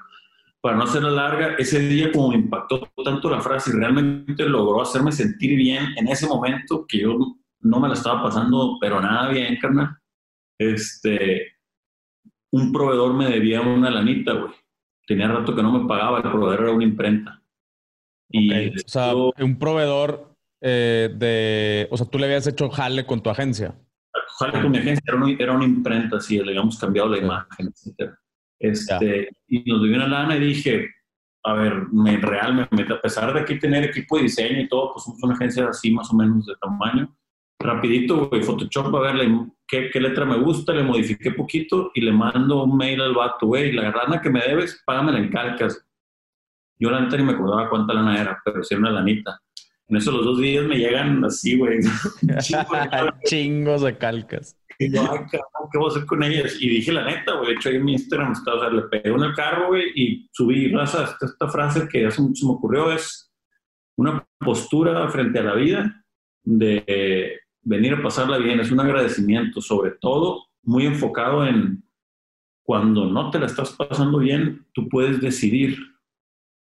para 0.66 0.78
no 0.78 0.82
hacerla 0.82 1.10
larga, 1.10 1.54
ese 1.58 1.78
día 1.78 2.10
como 2.10 2.30
me 2.30 2.34
impactó 2.34 2.90
tanto 3.04 3.30
la 3.30 3.40
frase 3.40 3.70
y 3.70 3.78
realmente 3.78 4.48
logró 4.48 4.82
hacerme 4.82 5.12
sentir 5.12 5.56
bien 5.56 5.84
en 5.96 6.08
ese 6.08 6.26
momento 6.26 6.84
que 6.88 7.02
yo 7.02 7.16
no 7.60 7.78
me 7.78 7.86
la 7.86 7.94
estaba 7.94 8.24
pasando, 8.24 8.76
pero 8.80 9.00
nada 9.00 9.28
bien, 9.28 9.56
carnal. 9.60 9.96
Este, 10.58 11.52
un 12.50 12.72
proveedor 12.72 13.14
me 13.14 13.30
debía 13.30 13.60
una 13.60 13.92
lanita, 13.92 14.32
güey. 14.32 14.50
Tenía 15.06 15.28
rato 15.28 15.54
que 15.54 15.62
no 15.62 15.70
me 15.70 15.86
pagaba, 15.86 16.16
el 16.16 16.32
proveedor 16.32 16.60
era 16.64 16.72
una 16.72 16.84
imprenta. 16.84 17.40
Y 18.28 18.70
O 18.70 18.88
sea, 18.88 19.14
un 19.14 19.58
proveedor 19.60 20.34
eh, 20.60 21.14
de... 21.16 21.86
O 21.92 21.96
sea, 21.96 22.08
tú 22.08 22.18
le 22.18 22.24
habías 22.24 22.48
hecho 22.48 22.70
jale 22.70 23.06
con 23.06 23.22
tu 23.22 23.30
agencia. 23.30 23.72
Jale 24.40 24.60
con 24.60 24.72
mi 24.72 24.78
agencia, 24.78 25.04
era 25.06 25.16
una, 25.16 25.32
era 25.38 25.52
una 25.52 25.64
imprenta, 25.64 26.18
sí, 26.18 26.38
le 26.38 26.50
habíamos 26.50 26.76
cambiado 26.76 27.10
la 27.10 27.18
imagen, 27.18 27.68
etcétera. 27.68 28.18
Este, 28.58 29.28
y 29.48 29.70
nos 29.70 29.82
dio 29.82 29.94
una 29.94 30.08
lana 30.08 30.36
y 30.36 30.40
dije, 30.40 30.90
a 31.44 31.54
ver, 31.54 31.86
me, 31.92 32.16
realmente, 32.16 32.92
a 32.92 33.00
pesar 33.00 33.32
de 33.32 33.44
que 33.44 33.56
tener 33.56 33.84
equipo 33.84 34.16
de 34.16 34.24
diseño 34.24 34.60
y 34.60 34.68
todo, 34.68 34.92
pues 34.92 35.04
somos 35.04 35.22
una 35.22 35.34
agencia 35.34 35.68
así 35.68 35.90
más 35.92 36.10
o 36.12 36.16
menos 36.16 36.46
de 36.46 36.54
tamaño. 36.60 37.16
Rapidito, 37.58 38.28
güey, 38.28 38.42
Photoshop, 38.42 38.94
a 38.96 39.00
ver 39.00 39.28
qué, 39.66 39.88
qué, 39.90 40.00
letra 40.00 40.24
me 40.24 40.38
gusta, 40.38 40.72
le 40.72 40.82
modifiqué 40.82 41.30
poquito 41.30 41.90
y 41.94 42.00
le 42.00 42.12
mando 42.12 42.64
un 42.64 42.76
mail 42.76 43.00
al 43.00 43.14
vato, 43.14 43.46
güey, 43.46 43.72
la 43.72 43.90
lana 43.90 44.20
que 44.20 44.30
me 44.30 44.40
debes, 44.40 44.82
págamela 44.84 45.18
en 45.18 45.30
calcas. 45.30 45.86
Yo 46.78 46.90
la 46.90 47.00
neta 47.00 47.16
ni 47.16 47.22
me 47.22 47.32
acordaba 47.32 47.70
cuánta 47.70 47.94
lana 47.94 48.20
era, 48.20 48.42
pero 48.44 48.62
sí 48.62 48.74
era 48.74 48.80
una 48.80 48.90
lanita. 48.90 49.40
En 49.88 49.96
esos 49.96 50.12
los 50.12 50.24
dos 50.24 50.38
días 50.38 50.66
me 50.66 50.76
llegan 50.76 51.24
así, 51.24 51.56
güey. 51.56 51.78
Chingos 53.24 53.82
de 53.82 53.96
calcas. 53.96 54.56
Y 54.78 54.92
yo, 54.92 55.02
ay, 55.10 55.20
¿qué 55.30 55.78
voy 55.78 55.88
a 55.88 55.90
hacer 55.90 56.06
con 56.06 56.22
ellas? 56.22 56.56
Y 56.60 56.68
dije 56.68 56.92
la 56.92 57.04
neta, 57.04 57.34
güey. 57.34 57.48
De 57.48 57.54
hecho, 57.54 57.68
ahí 57.68 57.76
en 57.76 57.84
mi 57.84 57.92
Instagram 57.92 58.32
estaba, 58.32 58.56
o 58.56 58.60
sea, 58.60 58.70
le 58.70 58.82
pegué 58.82 59.10
en 59.10 59.22
el 59.22 59.34
carro, 59.34 59.68
güey, 59.68 59.84
y 59.94 60.28
subí 60.32 60.68
raza, 60.68 61.04
esta, 61.04 61.26
esta 61.26 61.48
frase 61.48 61.88
que 61.88 62.06
hace 62.06 62.22
se 62.34 62.46
me 62.46 62.52
ocurrió 62.52 62.92
es 62.92 63.32
una 63.96 64.26
postura 64.38 65.08
frente 65.08 65.38
a 65.38 65.44
la 65.44 65.54
vida 65.54 66.04
de 66.44 67.40
venir 67.62 67.94
a 67.94 68.02
pasarla 68.02 68.38
bien. 68.38 68.60
Es 68.60 68.70
un 68.70 68.80
agradecimiento, 68.80 69.60
sobre 69.60 69.92
todo 69.92 70.46
muy 70.62 70.86
enfocado 70.86 71.46
en 71.46 71.82
cuando 72.62 73.06
no 73.06 73.30
te 73.30 73.38
la 73.38 73.46
estás 73.46 73.72
pasando 73.72 74.18
bien, 74.18 74.66
tú 74.72 74.88
puedes 74.88 75.20
decidir 75.20 75.78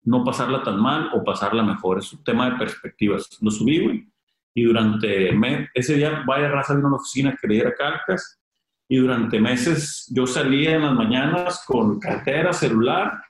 no 0.02 0.24
pasarla 0.24 0.62
tan 0.62 0.80
mal 0.80 1.10
o 1.12 1.22
pasarla 1.24 1.62
mejor. 1.62 1.98
Es 1.98 2.12
un 2.12 2.24
tema 2.24 2.48
de 2.48 2.56
perspectivas. 2.56 3.38
Lo 3.42 3.50
subí, 3.50 3.84
güey 3.84 4.09
y 4.54 4.64
durante 4.64 5.30
ese 5.74 5.94
día 5.94 6.22
vaya 6.26 6.48
raza 6.48 6.74
vino 6.74 6.86
a 6.86 6.90
una 6.90 6.96
oficina 6.96 7.36
que 7.40 7.46
le 7.46 7.54
diera 7.54 7.74
calcas 7.74 8.40
y 8.88 8.96
durante 8.96 9.40
meses 9.40 10.10
yo 10.12 10.26
salía 10.26 10.74
en 10.74 10.82
las 10.82 10.94
mañanas 10.94 11.64
con 11.64 12.00
cartera, 12.00 12.52
celular 12.52 13.22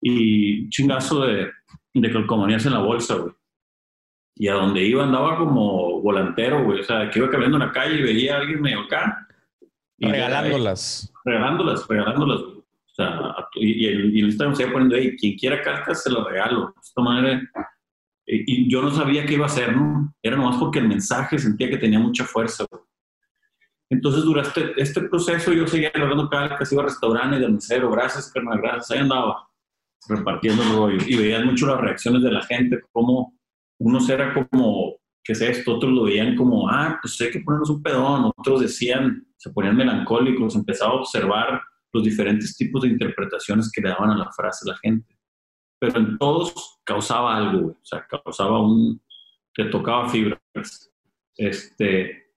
y 0.00 0.68
chingazo 0.68 1.26
de, 1.26 1.50
de 1.92 2.12
calcomanías 2.12 2.64
en 2.66 2.74
la 2.74 2.78
bolsa, 2.78 3.16
güey. 3.16 3.34
Y 4.36 4.46
a 4.46 4.54
donde 4.54 4.84
iba 4.84 5.02
andaba 5.02 5.36
como 5.36 6.00
volantero, 6.00 6.62
güey. 6.62 6.80
O 6.80 6.84
sea, 6.84 7.10
que 7.10 7.18
iba 7.18 7.28
caminando 7.28 7.56
en 7.56 7.66
la 7.66 7.72
calle 7.72 7.98
y 7.98 8.02
veía 8.02 8.36
a 8.36 8.38
alguien 8.38 8.62
medio 8.62 8.82
acá. 8.82 9.26
Y 9.96 10.08
regalándolas. 10.08 11.12
regalándolas, 11.24 11.88
regalándolas. 11.88 12.40
O 12.40 12.64
sea, 12.94 13.34
y, 13.56 13.86
y, 13.86 13.86
el 13.86 14.16
Instagram 14.16 14.54
se 14.54 14.62
iba 14.62 14.72
poniendo 14.72 14.94
ahí, 14.94 15.16
quien 15.16 15.36
quiera 15.36 15.60
calcas 15.62 16.04
se 16.04 16.10
lo 16.10 16.28
regalo. 16.28 16.72
Esta 16.80 17.02
madre 17.02 17.42
Y, 18.30 18.70
yo 18.70 18.82
no 18.82 18.90
sabía 18.90 19.24
qué 19.24 19.34
iba 19.34 19.44
a 19.44 19.48
hacer, 19.48 19.74
¿no? 19.74 20.14
Era 20.22 20.36
nomás 20.36 20.58
porque 20.58 20.78
el 20.78 20.88
mensaje 20.88 21.38
sentía 21.38 21.70
que 21.70 21.78
tenía 21.78 21.98
mucha 21.98 22.24
fuerza. 22.24 22.66
Entonces, 23.90 24.22
durante 24.22 24.74
este 24.76 25.00
proceso, 25.02 25.52
yo 25.52 25.66
seguía 25.66 25.90
hablando 25.94 26.28
cada 26.28 26.58
que 26.58 26.64
iba 26.70 26.82
a 26.82 26.86
restaurantes 26.86 27.40
del 27.40 27.52
mesero, 27.52 27.90
gracias, 27.90 28.30
carnal, 28.30 28.60
gracias, 28.60 28.90
ahí 28.90 28.98
andaba, 28.98 29.48
repartiendo 30.08 30.62
el 30.62 30.72
rollo. 30.72 30.98
Y 31.06 31.16
veías 31.16 31.42
mucho 31.42 31.66
las 31.66 31.80
reacciones 31.80 32.22
de 32.22 32.30
la 32.30 32.42
gente, 32.42 32.80
como 32.92 33.34
unos 33.78 34.08
era 34.10 34.34
como, 34.34 34.96
¿qué 35.24 35.32
es 35.32 35.40
esto? 35.40 35.76
Otros 35.76 35.92
lo 35.92 36.04
veían 36.04 36.36
como, 36.36 36.68
ah, 36.68 36.98
pues 37.00 37.18
hay 37.22 37.30
que 37.30 37.40
ponernos 37.40 37.70
un 37.70 37.82
pedón. 37.82 38.30
Otros 38.36 38.60
decían, 38.60 39.26
se 39.38 39.50
ponían 39.50 39.76
melancólicos, 39.76 40.54
empezaba 40.54 40.92
a 40.92 40.96
observar 40.96 41.62
los 41.94 42.04
diferentes 42.04 42.54
tipos 42.58 42.82
de 42.82 42.88
interpretaciones 42.88 43.72
que 43.72 43.80
le 43.80 43.88
daban 43.88 44.10
a 44.10 44.18
la 44.18 44.30
frase 44.32 44.68
la 44.68 44.76
gente. 44.76 45.17
Pero 45.78 45.98
en 45.98 46.18
todos 46.18 46.80
causaba 46.84 47.36
algo, 47.36 47.68
o 47.68 47.84
sea, 47.84 48.06
causaba 48.06 48.60
un, 48.60 49.00
te 49.54 49.64
tocaba 49.66 50.08
fibras. 50.08 50.40
Este, 51.36 52.32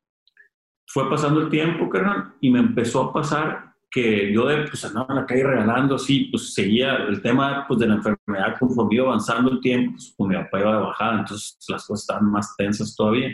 fue 0.87 1.09
pasando 1.09 1.41
el 1.41 1.49
tiempo, 1.49 1.89
carnal, 1.89 2.35
y 2.41 2.49
me 2.49 2.59
empezó 2.59 3.03
a 3.03 3.13
pasar 3.13 3.71
que 3.91 4.31
yo 4.33 4.45
de, 4.45 4.67
pues 4.67 4.85
andaba 4.85 5.07
en 5.09 5.15
la 5.17 5.25
calle 5.25 5.43
regalando 5.43 5.95
así, 5.95 6.25
pues 6.25 6.53
seguía 6.53 6.95
el 6.95 7.21
tema 7.21 7.65
pues, 7.67 7.79
de 7.81 7.87
la 7.87 7.95
enfermedad 7.95 8.57
conforme 8.57 8.95
iba 8.95 9.07
avanzando 9.07 9.51
el 9.51 9.59
tiempo, 9.59 9.91
pues, 9.91 10.13
pues 10.17 10.29
mi 10.29 10.35
papá 10.35 10.59
iba 10.61 10.75
de 10.75 10.81
bajada, 10.81 11.19
entonces 11.19 11.57
las 11.67 11.85
cosas 11.85 12.03
estaban 12.03 12.31
más 12.31 12.55
tensas 12.55 12.95
todavía. 12.95 13.33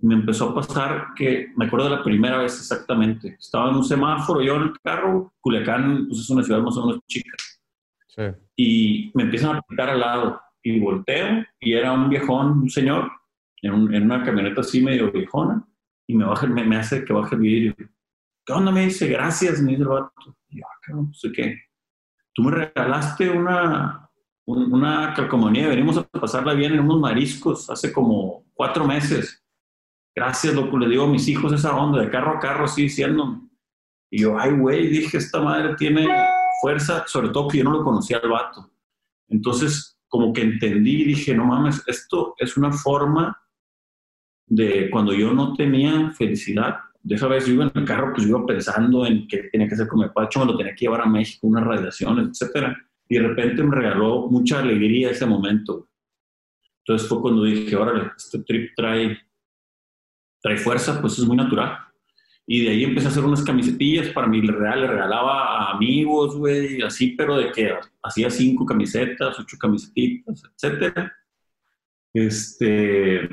me 0.00 0.14
empezó 0.14 0.50
a 0.50 0.54
pasar 0.54 1.08
que, 1.16 1.52
me 1.56 1.66
acuerdo 1.66 1.88
de 1.88 1.96
la 1.96 2.02
primera 2.02 2.38
vez 2.38 2.58
exactamente, 2.58 3.36
estaba 3.40 3.70
en 3.70 3.76
un 3.76 3.84
semáforo, 3.84 4.42
yo 4.42 4.56
en 4.56 4.62
el 4.62 4.80
carro, 4.82 5.32
Culiacán 5.40 6.06
pues 6.06 6.20
es 6.20 6.30
una 6.30 6.42
ciudad 6.42 6.60
más 6.60 6.76
o 6.76 6.86
menos 6.86 7.02
chica, 7.06 7.32
sí. 8.08 8.22
Y 8.56 9.10
me 9.14 9.24
empiezan 9.24 9.56
a 9.56 9.62
picar 9.62 9.90
al 9.90 10.00
lado, 10.00 10.40
y 10.62 10.78
volteo, 10.78 11.44
y 11.60 11.72
era 11.72 11.92
un 11.92 12.08
viejón, 12.08 12.62
un 12.62 12.70
señor, 12.70 13.10
en, 13.62 13.94
en 13.94 14.04
una 14.04 14.22
camioneta 14.22 14.60
así 14.60 14.82
medio 14.82 15.10
viejona, 15.10 15.66
y 16.06 16.14
me, 16.14 16.24
baja, 16.24 16.46
me, 16.46 16.64
me 16.64 16.76
hace 16.76 17.04
que 17.04 17.12
baje 17.12 17.34
el 17.34 17.40
vidrio. 17.40 17.74
¿Qué 18.44 18.52
onda? 18.52 18.72
Me 18.72 18.84
dice, 18.84 19.06
gracias, 19.08 19.60
me 19.62 19.70
dice 19.72 19.82
el 19.82 19.88
vato. 19.88 20.12
Y 20.48 20.58
yo, 20.58 20.64
ah, 20.66 20.92
no 20.92 21.12
sé 21.14 21.30
qué. 21.32 21.56
Tú 22.34 22.42
me 22.42 22.50
regalaste 22.50 23.30
una, 23.30 24.10
una 24.46 25.14
calcomanía, 25.14 25.68
venimos 25.68 25.96
a 25.98 26.04
pasarla 26.04 26.54
bien 26.54 26.72
en 26.72 26.80
unos 26.80 27.00
mariscos 27.00 27.70
hace 27.70 27.92
como 27.92 28.44
cuatro 28.54 28.86
meses. 28.86 29.44
Gracias, 30.14 30.54
loco, 30.54 30.78
le 30.78 30.88
digo 30.88 31.04
a 31.04 31.08
mis 31.08 31.26
hijos 31.28 31.52
esa 31.52 31.74
onda, 31.76 32.00
de 32.00 32.10
carro 32.10 32.36
a 32.36 32.40
carro, 32.40 32.64
así 32.64 32.82
diciendo. 32.82 33.40
Y 34.10 34.22
yo, 34.22 34.38
ay, 34.38 34.52
güey, 34.52 34.88
dije, 34.88 35.18
esta 35.18 35.40
madre 35.40 35.74
tiene 35.76 36.06
fuerza, 36.62 37.04
sobre 37.08 37.30
todo 37.30 37.48
que 37.48 37.58
yo 37.58 37.64
no 37.64 37.72
lo 37.72 37.82
conocía 37.82 38.18
al 38.18 38.30
vato. 38.30 38.70
Entonces, 39.28 39.98
como 40.06 40.32
que 40.32 40.42
entendí 40.42 41.02
y 41.02 41.04
dije, 41.06 41.34
no 41.34 41.44
mames, 41.44 41.82
esto 41.88 42.34
es 42.38 42.56
una 42.56 42.70
forma 42.70 43.36
de 44.46 44.88
cuando 44.88 45.12
yo 45.12 45.32
no 45.32 45.54
tenía 45.54 46.12
felicidad, 46.12 46.76
de 47.02 47.16
esa 47.16 47.26
vez 47.26 47.46
yo 47.46 47.54
iba 47.54 47.64
en 47.64 47.72
el 47.74 47.84
carro, 47.84 48.12
pues 48.12 48.28
yo 48.28 48.36
iba 48.36 48.46
pensando 48.46 49.04
en 49.04 49.26
qué 49.26 49.48
tenía 49.50 49.66
que 49.66 49.74
hacer 49.74 49.88
con 49.88 50.00
mi 50.00 50.08
pacho, 50.10 50.38
me 50.38 50.52
lo 50.52 50.56
tenía 50.56 50.74
que 50.74 50.84
llevar 50.84 51.00
a 51.00 51.06
México, 51.06 51.48
unas 51.48 51.64
radiaciones, 51.64 52.28
etcétera. 52.28 52.78
Y 53.08 53.16
de 53.16 53.26
repente 53.26 53.64
me 53.64 53.74
regaló 53.74 54.28
mucha 54.28 54.60
alegría 54.60 55.10
ese 55.10 55.26
momento. 55.26 55.88
Entonces 56.84 57.08
fue 57.08 57.20
cuando 57.20 57.42
dije, 57.42 57.74
órale, 57.74 58.12
este 58.16 58.38
trip 58.44 58.72
trae, 58.76 59.18
trae 60.40 60.56
fuerza, 60.58 61.00
pues 61.00 61.18
es 61.18 61.24
muy 61.24 61.36
natural. 61.36 61.76
Y 62.46 62.64
de 62.64 62.70
ahí 62.70 62.84
empecé 62.84 63.06
a 63.06 63.10
hacer 63.10 63.24
unas 63.24 63.42
camisetillas 63.42 64.08
para 64.08 64.26
mi 64.26 64.40
real, 64.40 64.80
le 64.80 64.86
regalaba 64.88 65.58
a 65.58 65.72
amigos, 65.72 66.36
güey, 66.36 66.82
así, 66.82 67.14
pero 67.16 67.36
de 67.36 67.52
que 67.52 67.72
hacía 68.02 68.30
cinco 68.30 68.66
camisetas, 68.66 69.38
ocho 69.38 69.56
camisetitas, 69.58 70.42
etcétera. 70.56 71.12
Este, 72.12 73.28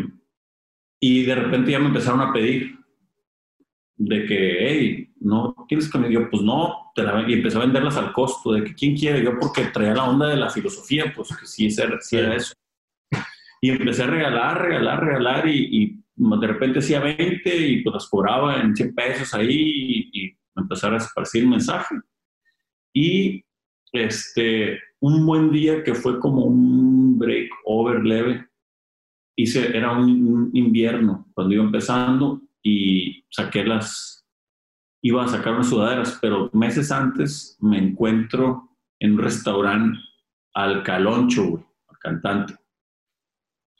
y 0.99 1.23
de 1.23 1.35
repente 1.35 1.71
ya 1.71 1.79
me 1.79 1.87
empezaron 1.87 2.21
a 2.21 2.31
pedir 2.31 2.77
de 3.99 4.25
que, 4.25 4.57
hey, 4.61 5.13
no 5.19 5.53
tienes 5.67 5.91
que 5.91 6.11
yo, 6.11 6.29
pues 6.29 6.41
no, 6.41 6.91
te 6.95 7.03
la, 7.03 7.29
y 7.29 7.33
empecé 7.33 7.57
a 7.57 7.61
venderlas 7.61 7.97
al 7.97 8.13
costo, 8.13 8.53
de 8.53 8.63
que 8.63 8.73
quién 8.73 8.95
quiere, 8.95 9.23
yo 9.23 9.37
porque 9.37 9.65
traía 9.65 9.93
la 9.93 10.09
onda 10.09 10.27
de 10.27 10.37
la 10.37 10.49
filosofía, 10.49 11.11
pues 11.13 11.35
que 11.35 11.45
sí, 11.45 11.69
sí 11.69 12.17
era 12.17 12.35
eso. 12.35 12.53
Y 13.61 13.71
empecé 13.71 14.03
a 14.03 14.07
regalar, 14.07 14.61
regalar, 14.61 15.03
regalar 15.03 15.47
y, 15.49 16.01
de 16.19 16.47
repente 16.47 16.79
hacía 16.79 16.99
20 16.99 17.57
y 17.67 17.81
pues 17.81 17.93
las 17.93 18.07
cobraba 18.07 18.61
en 18.61 18.75
100 18.75 18.93
pesos 18.93 19.33
ahí 19.33 20.09
y, 20.13 20.25
y 20.25 20.37
empezaron 20.55 20.99
a 20.99 21.03
esparcir 21.03 21.47
mensaje. 21.47 21.95
Y 22.93 23.43
este, 23.91 24.79
un 24.99 25.25
buen 25.25 25.51
día 25.51 25.83
que 25.83 25.95
fue 25.95 26.19
como 26.19 26.43
un 26.43 27.17
break 27.17 27.49
over 27.65 28.03
leve, 28.03 28.47
hice, 29.35 29.75
era 29.75 29.93
un, 29.93 30.49
invierno 30.53 31.27
cuando 31.33 31.53
iba 31.53 31.63
empezando 31.63 32.41
y 32.61 33.23
saqué 33.29 33.63
las, 33.63 34.25
iba 35.01 35.23
a 35.23 35.27
sacar 35.27 35.53
unas 35.53 35.69
sudaderas, 35.69 36.17
pero 36.21 36.49
meses 36.53 36.91
antes 36.91 37.57
me 37.61 37.77
encuentro 37.77 38.69
en 38.99 39.13
un 39.13 39.19
restaurante 39.19 39.97
al 40.53 40.83
Caloncho, 40.83 41.65
al 41.87 41.97
cantante, 41.99 42.55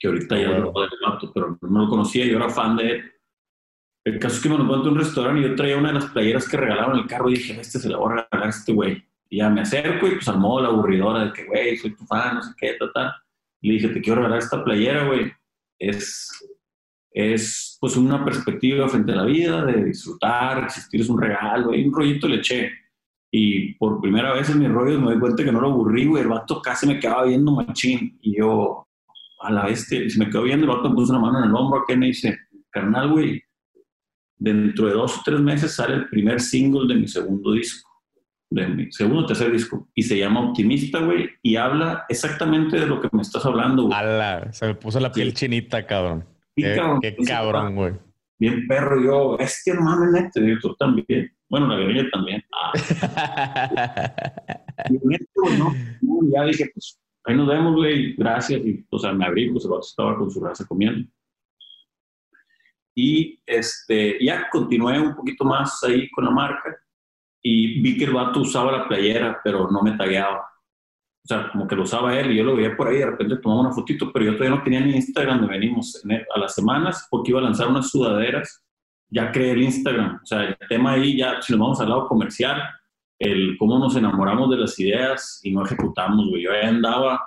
que 0.00 0.08
ahorita 0.08 0.36
ya 0.36 0.58
lo 0.58 0.72
mato, 0.72 1.30
pero 1.32 1.58
no 1.60 1.84
lo 1.84 1.88
conocía, 1.88 2.26
yo 2.26 2.38
era 2.38 2.48
fan 2.48 2.76
de 2.76 2.90
él. 2.90 3.12
El 4.04 4.18
caso 4.18 4.36
es 4.36 4.42
que 4.42 4.48
me 4.48 4.56
lo 4.56 4.64
encuentro 4.64 4.88
en 4.90 4.96
un 4.96 5.04
restaurante 5.04 5.40
y 5.40 5.50
yo 5.50 5.54
traía 5.54 5.76
una 5.76 5.88
de 5.88 5.94
las 5.94 6.06
playeras 6.06 6.48
que 6.48 6.56
regalaron 6.56 6.98
el 6.98 7.06
carro 7.06 7.28
y 7.28 7.34
dije, 7.34 7.60
este 7.60 7.78
se 7.78 7.88
la 7.88 7.98
voy 7.98 8.12
a 8.12 8.16
regalar 8.16 8.46
a 8.46 8.50
este 8.50 8.72
güey. 8.72 9.04
Y 9.28 9.38
ya 9.38 9.50
me 9.50 9.60
acerco 9.60 10.08
y 10.08 10.12
pues 10.12 10.26
al 10.26 10.40
modo 10.40 10.62
la 10.62 10.68
aburridora 10.70 11.26
de 11.26 11.32
que, 11.32 11.44
güey, 11.44 11.76
soy 11.76 11.94
tu 11.94 12.04
fan, 12.06 12.36
no 12.36 12.42
sé 12.42 12.52
qué, 12.56 12.74
tal, 12.78 12.90
tal. 12.92 13.12
Y 13.60 13.68
le 13.68 13.74
dije, 13.74 13.88
te 13.90 14.00
quiero 14.00 14.16
regalar 14.16 14.38
esta 14.38 14.64
playera, 14.64 15.06
güey 15.06 15.30
es, 15.80 16.28
es 17.10 17.78
pues 17.80 17.96
una 17.96 18.24
perspectiva 18.24 18.88
frente 18.88 19.12
a 19.12 19.16
la 19.16 19.24
vida, 19.24 19.64
de 19.64 19.84
disfrutar, 19.84 20.64
existir 20.64 21.00
es 21.00 21.08
un 21.08 21.20
regalo, 21.20 21.74
y 21.74 21.84
un 21.86 21.94
rollito 21.94 22.28
le 22.28 22.36
eché. 22.36 22.70
Y 23.32 23.74
por 23.74 24.00
primera 24.00 24.34
vez 24.34 24.50
en 24.50 24.58
mis 24.58 24.70
rollos 24.70 25.00
me 25.00 25.06
doy 25.06 25.18
cuenta 25.18 25.42
que 25.42 25.52
no 25.52 25.60
lo 25.60 25.68
aburrí, 25.68 26.06
güey, 26.06 26.22
el 26.22 26.28
vato 26.28 26.60
casi 26.60 26.86
me 26.86 27.00
quedaba 27.00 27.24
viendo 27.24 27.52
machín, 27.52 28.18
y 28.20 28.36
yo, 28.38 28.86
a 29.40 29.50
la 29.50 29.70
y 29.70 29.76
se 29.76 30.18
me 30.18 30.28
quedó 30.28 30.42
viendo, 30.42 30.66
el 30.66 30.76
vato 30.76 30.88
me 30.88 30.94
puso 30.94 31.12
una 31.12 31.22
mano 31.22 31.38
en 31.38 31.50
el 31.50 31.54
hombro, 31.54 31.84
que 31.86 31.96
me 31.96 32.06
dice, 32.06 32.38
carnal, 32.70 33.10
güey, 33.10 33.42
dentro 34.36 34.86
de 34.86 34.94
dos 34.94 35.18
o 35.18 35.22
tres 35.24 35.40
meses 35.40 35.74
sale 35.74 35.94
el 35.94 36.08
primer 36.08 36.40
single 36.40 36.92
de 36.92 37.00
mi 37.00 37.08
segundo 37.08 37.52
disco 37.52 37.90
de 38.50 38.66
mi 38.66 38.92
segundo 38.92 39.22
o 39.22 39.26
tercer 39.26 39.52
disco 39.52 39.88
y 39.94 40.02
se 40.02 40.18
llama 40.18 40.40
Optimista, 40.48 40.98
güey, 41.00 41.30
y 41.42 41.56
habla 41.56 42.04
exactamente 42.08 42.80
de 42.80 42.86
lo 42.86 43.00
que 43.00 43.08
me 43.12 43.22
estás 43.22 43.46
hablando, 43.46 43.84
güey. 43.84 43.96
Ala, 43.96 44.52
se 44.52 44.66
me 44.66 44.74
puso 44.74 44.98
la 44.98 45.12
piel 45.12 45.32
chinita, 45.34 45.86
cabrón. 45.86 46.26
qué, 46.56 47.16
cabrón, 47.26 47.76
güey. 47.76 47.94
Bien 48.38 48.66
perro, 48.66 49.02
yo, 49.02 49.38
es 49.38 49.62
que 49.64 49.72
no 49.74 49.82
mames, 49.82 50.10
neto, 50.12 50.40
y 50.40 50.58
tú 50.58 50.74
también. 50.76 51.30
Bueno, 51.48 51.68
la 51.68 51.76
guerrilla 51.76 52.10
también. 52.10 52.42
Ah. 52.52 52.72
y 54.88 54.94
¿no? 55.58 55.72
Ya 56.32 56.44
dije, 56.44 56.70
pues, 56.72 56.99
ahí 57.24 57.36
nos 57.36 57.46
vemos, 57.46 57.74
güey, 57.74 58.14
gracias. 58.14 58.60
Y, 58.64 58.84
o 58.90 58.98
sea, 58.98 59.12
me 59.12 59.24
abrí, 59.24 59.50
pues 59.50 59.64
el 59.64 59.70
estaba 59.80 60.16
con 60.16 60.30
su 60.30 60.42
raza 60.42 60.66
comiendo. 60.66 61.08
Y 62.94 63.40
este, 63.46 64.22
ya 64.22 64.48
continué 64.50 64.98
un 65.00 65.14
poquito 65.14 65.44
más 65.44 65.82
ahí 65.84 66.10
con 66.10 66.24
la 66.24 66.30
marca 66.30 66.76
y 67.42 67.80
vi 67.80 67.96
que 67.96 68.04
el 68.04 68.12
vato 68.12 68.40
usaba 68.40 68.72
la 68.72 68.88
playera, 68.88 69.40
pero 69.42 69.70
no 69.70 69.82
me 69.82 69.92
tagueaba. 69.92 70.40
O 71.22 71.26
sea, 71.26 71.50
como 71.52 71.66
que 71.66 71.76
lo 71.76 71.82
usaba 71.82 72.18
él 72.18 72.32
y 72.32 72.36
yo 72.36 72.44
lo 72.44 72.56
veía 72.56 72.76
por 72.76 72.88
ahí, 72.88 72.98
de 72.98 73.06
repente 73.06 73.36
tomaba 73.36 73.62
una 73.62 73.72
fotito, 73.72 74.10
pero 74.12 74.24
yo 74.24 74.32
todavía 74.36 74.56
no 74.56 74.62
tenía 74.62 74.80
ni 74.80 74.94
Instagram 74.96 75.40
donde 75.40 75.52
venimos 75.52 76.02
a 76.34 76.38
las 76.38 76.54
semanas 76.54 77.06
porque 77.10 77.30
iba 77.30 77.40
a 77.40 77.44
lanzar 77.44 77.68
unas 77.68 77.90
sudaderas. 77.90 78.64
Ya 79.08 79.30
creé 79.32 79.52
el 79.52 79.62
Instagram. 79.62 80.20
O 80.22 80.26
sea, 80.26 80.44
el 80.44 80.56
tema 80.68 80.92
ahí 80.92 81.16
ya, 81.16 81.40
si 81.42 81.52
nos 81.52 81.60
vamos 81.60 81.80
al 81.80 81.88
lado 81.88 82.06
comercial, 82.06 82.62
el 83.20 83.56
cómo 83.58 83.78
nos 83.78 83.94
enamoramos 83.94 84.50
de 84.50 84.56
las 84.56 84.78
ideas 84.80 85.40
y 85.44 85.52
no 85.52 85.64
ejecutamos, 85.64 86.28
güey. 86.28 86.42
Yo 86.42 86.52
ahí 86.52 86.66
andaba 86.66 87.22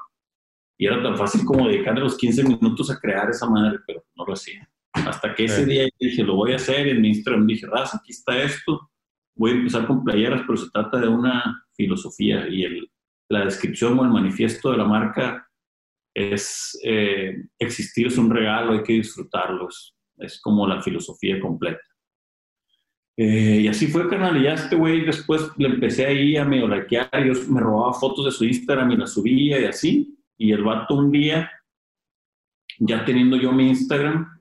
y 0.78 0.88
era 0.88 1.02
tan 1.02 1.16
fácil 1.18 1.46
como 1.46 1.68
dedicarle 1.70 2.02
los 2.02 2.18
15 2.18 2.44
minutos 2.44 2.92
a 2.92 3.00
crear 3.00 3.30
esa 3.30 3.50
madre, 3.50 3.80
pero 3.88 4.04
no 4.16 4.26
lo 4.26 4.34
hacía. 4.34 4.70
Hasta 4.92 5.34
que 5.34 5.46
ese 5.46 5.66
día 5.66 5.88
dije, 5.98 6.24
lo 6.24 6.36
voy 6.36 6.52
a 6.52 6.58
hacer 6.58 6.88
y 6.88 6.90
en 6.92 7.02
mi 7.02 7.08
Instagram 7.10 7.48
dije, 7.48 7.66
Raza, 7.68 7.98
aquí 7.98 8.12
está 8.12 8.38
esto 8.42 8.90
voy 9.36 9.52
a 9.52 9.56
empezar 9.56 9.88
con 9.88 10.04
playeras, 10.04 10.42
pero 10.46 10.58
se 10.58 10.70
trata 10.70 11.00
de 11.00 11.08
una 11.08 11.66
filosofía 11.76 12.48
y 12.48 12.64
el, 12.64 12.92
la 13.30 13.46
descripción 13.46 13.98
o 14.00 14.04
el 14.04 14.12
manifiesto 14.12 14.72
de 14.72 14.78
la 14.78 14.86
marca 14.86 15.48
es 16.16 16.80
eh, 16.84 17.36
existir 17.58 18.08
es 18.08 18.18
un 18.18 18.30
regalo, 18.30 18.74
hay 18.74 18.84
que 18.84 18.94
disfrutarlo, 18.94 19.68
es, 20.18 20.40
como 20.42 20.68
la 20.68 20.82
filosofía 20.82 21.40
completa. 21.40 21.82
Eh, 23.16 23.62
y 23.62 23.68
así 23.68 23.88
fue, 23.88 24.10
canal, 24.10 24.38
y 24.38 24.44
ya 24.44 24.54
este 24.54 24.76
güey 24.76 25.06
después 25.06 25.52
le 25.58 25.68
empecé 25.68 26.06
ahí 26.06 26.36
a 26.36 26.46
medio 26.46 26.68
likear, 26.68 27.10
yo 27.24 27.34
me 27.48 27.60
robaba 27.60 27.94
fotos 27.94 28.26
de 28.26 28.32
su 28.32 28.44
Instagram 28.44 28.92
y 28.92 28.98
las 28.98 29.14
subía 29.14 29.62
y 29.62 29.66
así, 29.66 30.18
y 30.38 30.52
el 30.52 30.64
vato 30.64 30.96
un 30.96 31.12
día, 31.12 31.52
ya 32.80 33.06
teniendo 33.06 33.38
yo 33.38 33.52
mi 33.52 33.70
Instagram, 33.70 34.40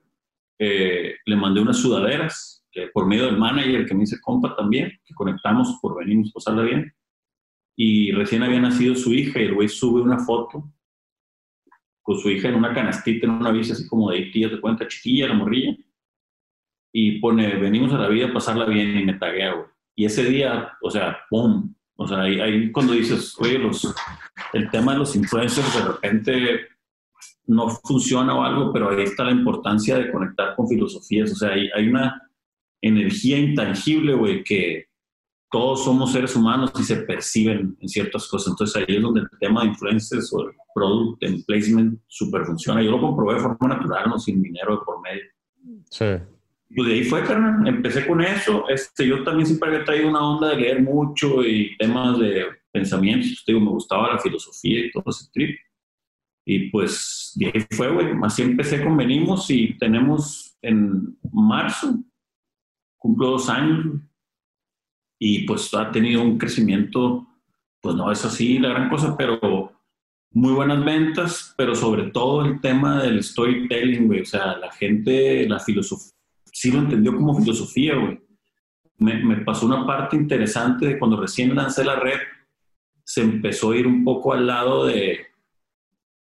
eh, 0.59 1.17
le 1.27 1.37
mandé 1.37 1.61
unas 1.61 1.77
sudaderas 1.77 2.65
por 2.95 3.07
medio 3.07 3.27
del 3.27 3.37
manager 3.37 3.87
que 3.87 3.95
me 3.95 4.01
dice 4.01 4.21
compa 4.21 4.57
también, 4.57 4.93
que 5.05 5.15
conectamos 5.15 5.79
por 5.81 5.99
venimos 5.99 6.31
a 6.31 6.35
pasarla 6.35 6.63
bien. 6.63 6.95
Y 7.77 8.13
recién 8.13 8.43
había 8.43 8.61
nacido 8.61 8.95
su 8.95 9.13
hija 9.13 9.41
y 9.41 9.45
el 9.45 9.55
güey 9.55 9.69
sube 9.69 10.01
una 10.01 10.19
foto 10.19 10.73
con 12.03 12.19
su 12.19 12.31
hija 12.31 12.49
en 12.49 12.57
una 12.57 12.75
canastita, 12.75 13.27
en 13.27 13.33
una 13.33 13.53
bici 13.53 13.73
así 13.73 13.87
como 13.87 14.11
de 14.11 14.23
tías 14.33 14.51
de 14.51 14.61
cuenta, 14.61 14.89
chiquilla, 14.89 15.29
la 15.29 15.35
morrilla. 15.35 15.77
Y 16.93 17.21
pone, 17.21 17.57
venimos 17.57 17.93
a 17.93 17.99
la 17.99 18.09
vida 18.09 18.27
a 18.27 18.33
pasarla 18.33 18.67
bien 18.67 18.99
y 18.99 19.05
me 19.05 19.15
taguea, 19.15 19.55
güey. 19.55 19.67
Y 19.95 20.05
ese 20.07 20.25
día, 20.25 20.73
o 20.83 20.91
sea, 20.91 21.19
¡pum! 21.31 21.75
O 21.97 22.07
sea, 22.07 22.23
ahí, 22.23 22.41
ahí 22.41 22.73
cuando 22.73 22.95
dices, 22.95 23.35
oye, 23.39 23.59
los, 23.59 23.95
el 24.53 24.71
tema 24.71 24.93
de 24.93 24.99
los 24.99 25.15
influencers 25.15 25.75
de 25.75 25.85
repente 25.85 26.61
no 27.47 27.69
funciona 27.69 28.35
o 28.35 28.43
algo, 28.43 28.73
pero 28.73 28.91
ahí 28.91 29.03
está 29.03 29.25
la 29.25 29.33
importancia 29.33 29.97
de 29.99 30.11
conectar 30.11 30.57
con 30.57 30.69
filosofías. 30.69 31.33
O 31.33 31.37
sea, 31.37 31.51
hay, 31.51 31.69
hay 31.75 31.89
una 31.89 32.21
energía 32.81 33.39
intangible, 33.39 34.15
güey, 34.15 34.43
que 34.43 34.87
todos 35.51 35.85
somos 35.85 36.13
seres 36.13 36.35
humanos 36.35 36.73
y 36.79 36.83
se 36.83 36.97
perciben 36.97 37.77
en 37.79 37.89
ciertas 37.89 38.27
cosas. 38.27 38.53
Entonces 38.53 38.77
ahí 38.77 38.97
es 38.97 39.03
donde 39.03 39.21
el 39.21 39.39
tema 39.39 39.63
de 39.63 39.69
influencers 39.69 40.33
o 40.33 40.49
el 40.49 40.55
product 40.75 41.23
and 41.25 41.45
placement 41.45 42.01
super 42.09 42.45
funciona. 42.47 42.83
Yo 42.83 42.91
lo 42.91 43.01
comprobé 43.01 43.35
de 43.35 43.41
forma 43.41 43.69
natural, 43.69 44.09
no 44.09 44.19
sin 44.19 44.43
dinero 44.43 44.79
de 44.79 44.85
por 44.85 45.01
medio. 45.03 45.23
Sí. 45.91 46.07
Pues 46.75 46.89
de 46.89 46.95
ahí 46.95 47.05
fue, 47.05 47.23
carnal. 47.25 47.67
Empecé 47.67 48.07
con 48.07 48.21
eso. 48.21 48.69
Este, 48.69 49.07
yo 49.07 49.23
también 49.25 49.47
siempre 49.47 49.69
había 49.69 49.85
traído 49.85 50.09
una 50.09 50.27
onda 50.27 50.51
de 50.51 50.57
leer 50.57 50.83
mucho 50.83 51.45
y 51.45 51.77
temas 51.77 52.19
de 52.19 52.47
pensamientos. 52.73 53.45
Digo, 53.47 53.61
me 53.61 53.71
gustaba 53.71 54.13
la 54.13 54.19
filosofía 54.19 54.87
y 54.87 54.91
todo 54.91 55.05
ese 55.09 55.31
trip. 55.33 55.59
Y 56.45 56.71
pues 56.71 57.33
de 57.37 57.47
ahí 57.47 57.67
fue, 57.71 57.93
güey. 57.93 58.09
Así 58.23 58.43
empecé 58.43 58.83
con 58.83 58.97
Venimos 58.97 59.51
y 59.51 59.77
tenemos 59.79 60.57
en 60.63 61.17
marzo, 61.33 61.99
cumplo 62.99 63.31
dos 63.33 63.49
años. 63.49 64.01
Y 65.21 65.47
pues 65.47 65.73
ha 65.75 65.91
tenido 65.93 66.23
un 66.23 66.39
crecimiento, 66.39 67.27
pues 67.81 67.95
no 67.95 68.11
es 68.11 68.25
así 68.25 68.59
la 68.59 68.71
gran 68.71 68.91
cosa, 68.91 69.17
pero 69.17 69.73
muy 70.33 70.53
buenas 70.53 70.85
ventas, 70.85 71.55
pero 71.57 71.75
sobre 71.75 72.11
todo 72.11 72.45
el 72.45 72.61
tema 72.61 73.03
del 73.03 73.23
storytelling, 73.23 74.07
güey. 74.07 74.23
O 74.23 74.25
sea, 74.25 74.57
la 74.57 74.73
gente, 74.73 75.49
la 75.49 75.61
filosofía, 75.61 76.12
sí 76.63 76.71
lo 76.71 76.79
entendió 76.79 77.17
como 77.17 77.35
filosofía, 77.35 77.97
güey. 77.97 78.21
Me, 78.99 79.15
me 79.25 79.39
pasó 79.39 79.67
una 79.67 79.85
parte 79.85 80.15
interesante 80.15 80.87
de 80.87 80.99
cuando 80.99 81.21
recién 81.21 81.57
lancé 81.57 81.83
la 81.83 81.97
red, 81.97 82.21
se 83.03 83.23
empezó 83.23 83.73
a 83.73 83.77
ir 83.77 83.89
un 83.89 84.05
poco 84.05 84.33
al 84.33 84.47
lado 84.47 84.87
de 84.87 85.27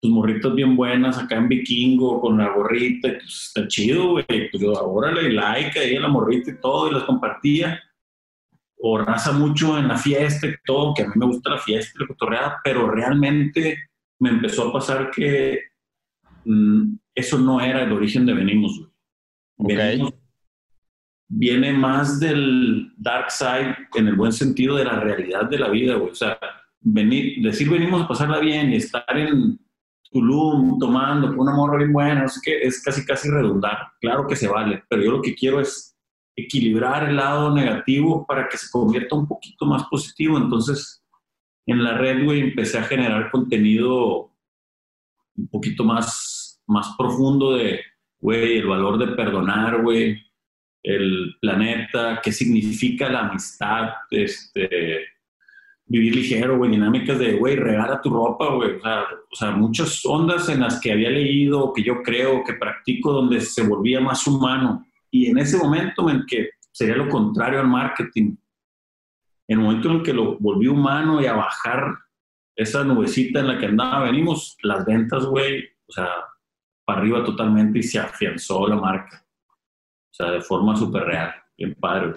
tus 0.01 0.11
morritas 0.11 0.55
bien 0.55 0.77
buenas 0.77 1.19
acá 1.19 1.37
en 1.37 1.47
Vikingo 1.47 2.23
con 2.23 2.39
la 2.39 2.55
gorrita, 2.55 3.11
pues 3.19 3.49
está 3.49 3.69
chido, 3.69 4.13
güey. 4.13 4.25
Pues 4.25 4.63
yo, 4.63 4.75
ahora 4.79 5.13
le 5.13 5.31
like 5.31 5.79
ahí 5.79 5.97
a 5.97 6.01
la 6.01 6.09
morrita 6.09 6.53
y 6.53 6.59
todo, 6.59 6.89
y 6.89 6.95
las 6.95 7.03
compartía. 7.05 7.79
O 8.79 8.97
raza 8.97 9.33
mucho 9.33 9.79
en 9.79 9.89
la 9.89 9.99
fiesta 9.99 10.47
y 10.47 10.55
todo, 10.65 10.95
que 10.95 11.03
a 11.03 11.07
mí 11.07 11.13
me 11.17 11.27
gusta 11.27 11.51
la 11.51 11.59
fiesta 11.59 11.93
y 11.95 12.01
la 12.01 12.07
cotorreada, 12.07 12.61
pero 12.65 12.91
realmente 12.91 13.91
me 14.19 14.31
empezó 14.31 14.71
a 14.71 14.73
pasar 14.73 15.11
que 15.11 15.61
mm, 16.47 16.95
eso 17.15 17.39
no 17.39 17.61
era 17.61 17.83
el 17.83 17.93
origen 17.93 18.25
de 18.25 18.33
Venimos, 18.33 18.79
güey. 19.59 19.77
Venimos 19.77 20.20
viene 21.33 21.73
más 21.73 22.19
del 22.19 22.93
dark 22.97 23.31
side 23.31 23.77
en 23.95 24.09
el 24.09 24.17
buen 24.17 24.33
sentido 24.33 24.77
de 24.77 24.85
la 24.85 24.99
realidad 24.99 25.49
de 25.49 25.59
la 25.59 25.69
vida, 25.69 25.95
güey. 25.95 26.11
O 26.11 26.15
sea, 26.15 26.39
venir, 26.81 27.41
decir 27.41 27.71
venimos 27.71 28.03
a 28.03 28.09
pasarla 28.09 28.41
bien 28.41 28.73
y 28.73 28.77
estar 28.77 29.05
en 29.17 29.59
Tulum 30.11 30.77
tomando 30.81 31.29
con 31.29 31.39
una 31.39 31.55
morra 31.55 31.79
bien 31.79 31.93
buena, 31.93 32.25
es 32.25 32.83
casi 32.83 33.05
casi 33.07 33.31
redundar. 33.31 33.79
Claro 34.01 34.27
que 34.27 34.35
se 34.35 34.49
vale, 34.49 34.83
pero 34.89 35.03
yo 35.03 35.13
lo 35.13 35.23
que 35.23 35.37
quiero 35.37 35.61
es 35.61 35.97
equilibrar 36.35 37.09
el 37.09 37.17
lado 37.17 37.55
negativo 37.55 38.27
para 38.27 38.49
que 38.49 38.59
se 38.59 38.69
convierta 38.69 39.15
un 39.15 39.29
poquito 39.29 39.67
más 39.67 39.85
positivo. 39.85 40.37
Entonces, 40.37 41.05
en 41.67 41.85
la 41.85 41.97
red, 41.97 42.25
güey, 42.25 42.41
empecé 42.41 42.79
a 42.79 42.85
generar 42.85 43.31
contenido 43.31 44.33
un 45.37 45.49
poquito 45.49 45.85
más, 45.85 46.61
más 46.67 46.93
profundo 46.99 47.53
de, 47.53 47.81
güey, 48.19 48.59
el 48.59 48.67
valor 48.67 48.99
de 48.99 49.15
perdonar, 49.15 49.81
güey, 49.83 50.21
el 50.83 51.37
planeta, 51.41 52.21
qué 52.23 52.33
significa 52.33 53.09
la 53.09 53.29
amistad, 53.29 53.91
este, 54.11 55.07
vivir 55.87 56.15
ligero, 56.15 56.57
güey, 56.57 56.71
dinámicas 56.71 57.19
de, 57.19 57.35
güey, 57.35 57.57
regala 57.57 58.01
tu 58.01 58.11
ropa, 58.11 58.55
güey, 58.55 58.77
o 58.77 59.37
sea, 59.37 59.51
muchas 59.51 60.05
ondas 60.05 60.49
en 60.49 60.61
las 60.61 60.81
que 60.81 60.93
había 60.93 61.11
leído, 61.11 61.73
que 61.73 61.83
yo 61.83 62.03
creo, 62.03 62.45
que 62.45 62.55
practico, 62.55 63.13
donde 63.13 63.41
se 63.41 63.67
volvía 63.67 64.01
más 64.01 64.27
humano. 64.27 64.87
Y 65.11 65.27
en 65.27 65.39
ese 65.39 65.59
momento 65.59 66.09
en 66.09 66.25
que 66.27 66.51
sería 66.71 66.97
lo 66.97 67.09
contrario 67.09 67.61
al 67.61 67.67
marketing, 67.67 68.37
en 69.49 69.59
el 69.59 69.65
momento 69.65 69.91
en 69.91 69.97
el 69.97 70.03
que 70.05 70.13
lo 70.13 70.39
volví 70.39 70.69
humano 70.69 71.21
y 71.21 71.27
a 71.27 71.33
bajar 71.33 71.93
esa 72.55 72.85
nubecita 72.85 73.41
en 73.41 73.49
la 73.49 73.59
que 73.59 73.67
andaba, 73.67 74.05
venimos, 74.05 74.57
las 74.63 74.87
ventas, 74.87 75.25
güey, 75.27 75.65
o 75.89 75.93
sea, 75.93 76.09
para 76.85 77.01
arriba 77.01 77.25
totalmente 77.25 77.81
y 77.81 77.83
se 77.83 77.99
afianzó 77.99 78.69
la 78.69 78.77
marca. 78.77 79.27
O 80.11 80.15
sea, 80.15 80.31
de 80.33 80.41
forma 80.41 80.77
súper 80.77 81.05
real, 81.05 81.33
bien 81.57 81.75
padre. 81.75 82.15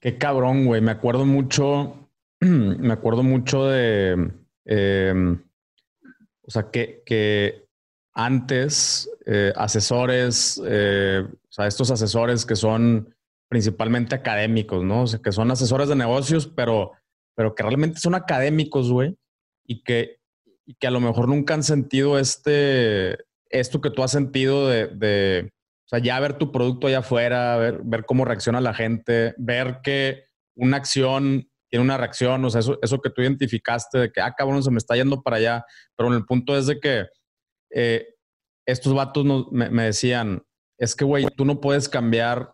Qué 0.00 0.18
cabrón, 0.18 0.66
güey. 0.66 0.80
Me 0.80 0.90
acuerdo 0.90 1.24
mucho 1.24 2.08
me 2.40 2.92
acuerdo 2.92 3.22
mucho 3.22 3.66
de, 3.66 4.30
em, 4.64 5.42
o 6.42 6.50
sea, 6.50 6.70
que, 6.70 7.02
que 7.04 7.66
antes 8.14 9.10
eh, 9.26 9.52
asesores, 9.56 10.60
eh, 10.64 11.24
o 11.26 11.52
sea, 11.52 11.66
estos 11.66 11.90
asesores 11.90 12.46
que 12.46 12.54
son 12.54 13.14
principalmente 13.48 14.14
académicos, 14.14 14.84
¿no? 14.84 15.02
O 15.02 15.06
sea, 15.06 15.20
que 15.20 15.32
son 15.32 15.50
asesores 15.50 15.88
de 15.88 15.96
negocios, 15.96 16.46
pero, 16.46 16.92
pero 17.34 17.54
que 17.54 17.62
realmente 17.62 17.98
son 17.98 18.14
académicos, 18.14 18.90
güey, 18.92 19.16
y 19.66 19.82
que, 19.82 20.20
y 20.64 20.74
que 20.74 20.86
a 20.86 20.92
lo 20.92 21.00
mejor 21.00 21.28
nunca 21.28 21.54
han 21.54 21.64
sentido 21.64 22.18
este, 22.18 23.18
esto 23.50 23.80
que 23.80 23.90
tú 23.90 24.02
has 24.02 24.12
sentido 24.12 24.68
de, 24.68 24.86
de 24.88 25.52
o 25.88 25.90
sea, 25.90 26.00
ya 26.00 26.20
ver 26.20 26.36
tu 26.36 26.52
producto 26.52 26.86
allá 26.86 26.98
afuera, 26.98 27.56
ver, 27.56 27.80
ver 27.82 28.04
cómo 28.04 28.26
reacciona 28.26 28.60
la 28.60 28.74
gente, 28.74 29.34
ver 29.38 29.80
que 29.82 30.24
una 30.54 30.76
acción 30.76 31.48
tiene 31.70 31.82
una 31.82 31.96
reacción, 31.96 32.44
o 32.44 32.50
sea, 32.50 32.60
eso, 32.60 32.78
eso 32.82 33.00
que 33.00 33.08
tú 33.08 33.22
identificaste 33.22 33.98
de 33.98 34.12
que, 34.12 34.20
ah, 34.20 34.34
cabrón, 34.36 34.62
se 34.62 34.70
me 34.70 34.76
está 34.76 34.96
yendo 34.96 35.22
para 35.22 35.38
allá, 35.38 35.64
pero 35.96 36.14
el 36.14 36.26
punto 36.26 36.58
es 36.58 36.66
de 36.66 36.78
que 36.78 37.06
eh, 37.70 38.06
estos 38.66 38.92
vatos 38.92 39.24
me, 39.50 39.82
decían, 39.82 40.42
es 40.76 40.94
que, 40.94 41.06
güey, 41.06 41.26
tú 41.34 41.46
no 41.46 41.58
puedes 41.58 41.88
cambiar 41.88 42.52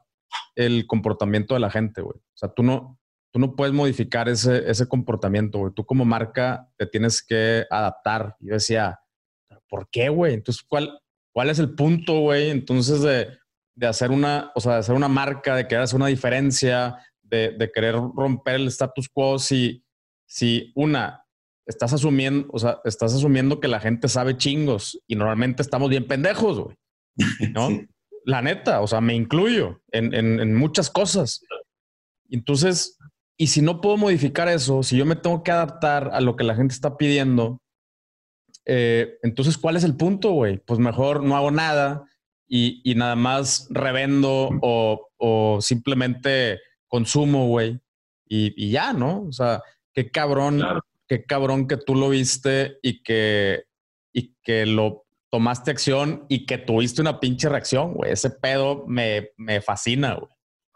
el 0.54 0.86
comportamiento 0.86 1.54
de 1.54 1.60
la 1.60 1.70
gente, 1.70 2.02
güey. 2.02 2.16
O 2.16 2.36
sea, 2.36 2.50
tú 2.50 2.62
no, 2.62 3.00
tú 3.32 3.40
no 3.40 3.56
puedes 3.56 3.74
modificar 3.74 4.28
ese, 4.28 4.70
ese 4.70 4.86
comportamiento, 4.86 5.58
güey. 5.58 5.72
Tú 5.74 5.84
como 5.84 6.04
marca 6.04 6.68
te 6.76 6.86
tienes 6.86 7.20
que 7.20 7.66
adaptar. 7.68 8.36
Y 8.38 8.46
yo 8.46 8.54
decía, 8.54 9.00
¿por 9.68 9.88
qué, 9.90 10.08
güey? 10.08 10.34
Entonces, 10.34 10.62
¿cuál, 10.62 11.00
¿cuál 11.34 11.50
es 11.50 11.58
el 11.58 11.74
punto, 11.74 12.20
güey? 12.20 12.50
Entonces, 12.50 13.02
de, 13.02 13.28
de 13.74 13.86
hacer 13.86 14.10
una, 14.10 14.52
o 14.54 14.60
sea, 14.60 14.74
de 14.74 14.78
hacer 14.78 14.94
una 14.94 15.08
marca, 15.08 15.56
de 15.56 15.66
que 15.66 15.76
hagas 15.76 15.92
una 15.92 16.06
diferencia, 16.06 16.96
de, 17.22 17.70
querer 17.74 17.94
romper 17.94 18.54
el 18.54 18.68
status 18.68 19.08
quo 19.08 19.38
si, 19.38 19.84
si 20.26 20.72
una, 20.76 21.26
estás 21.66 21.92
asumiendo, 21.92 22.48
o 22.52 22.58
sea, 22.58 22.78
estás 22.84 23.14
asumiendo 23.14 23.58
que 23.58 23.68
la 23.68 23.80
gente 23.80 24.08
sabe 24.08 24.36
chingos 24.36 25.00
y 25.06 25.16
normalmente 25.16 25.62
estamos 25.62 25.90
bien 25.90 26.06
pendejos, 26.06 26.60
güey. 26.60 26.76
¿No? 27.52 27.68
La 28.26 28.40
neta, 28.40 28.80
o 28.80 28.86
sea, 28.86 29.02
me 29.02 29.14
incluyo 29.14 29.82
en, 29.92 30.14
en, 30.14 30.54
muchas 30.54 30.88
cosas. 30.88 31.42
Entonces, 32.30 32.96
y 33.36 33.48
si 33.48 33.60
no 33.60 33.82
puedo 33.82 33.98
modificar 33.98 34.48
eso, 34.48 34.82
si 34.82 34.96
yo 34.96 35.04
me 35.04 35.16
tengo 35.16 35.42
que 35.42 35.50
adaptar 35.50 36.08
a 36.10 36.22
lo 36.22 36.34
que 36.34 36.44
la 36.44 36.54
gente 36.54 36.72
está 36.72 36.96
pidiendo, 36.96 37.60
eh, 38.66 39.18
entonces, 39.22 39.58
¿cuál 39.58 39.76
es 39.76 39.84
el 39.84 39.96
punto, 39.96 40.32
güey? 40.32 40.58
Pues 40.58 40.80
mejor 40.80 41.22
no 41.22 41.36
hago 41.36 41.50
nada 41.50 42.04
y, 42.48 42.80
y 42.84 42.94
nada 42.94 43.16
más 43.16 43.68
revendo 43.70 44.50
o, 44.62 45.08
o 45.16 45.58
simplemente 45.60 46.60
consumo, 46.88 47.48
güey. 47.48 47.80
Y, 48.26 48.70
ya, 48.70 48.92
¿no? 48.92 49.22
O 49.22 49.32
sea, 49.32 49.62
qué 49.92 50.10
cabrón, 50.10 50.60
qué 51.06 51.24
cabrón 51.24 51.68
que 51.68 51.76
tú 51.76 51.94
lo 51.94 52.08
viste 52.08 52.78
y 52.82 53.02
que, 53.02 53.64
y 54.12 54.34
que 54.42 54.66
lo 54.66 55.04
tomaste 55.30 55.70
acción 55.70 56.24
y 56.28 56.46
que 56.46 56.58
tuviste 56.58 57.00
una 57.00 57.20
pinche 57.20 57.48
reacción, 57.48 57.94
güey. 57.94 58.12
Ese 58.12 58.30
pedo 58.30 58.84
me, 58.88 59.30
me 59.36 59.60
fascina, 59.60 60.14
güey. 60.14 60.30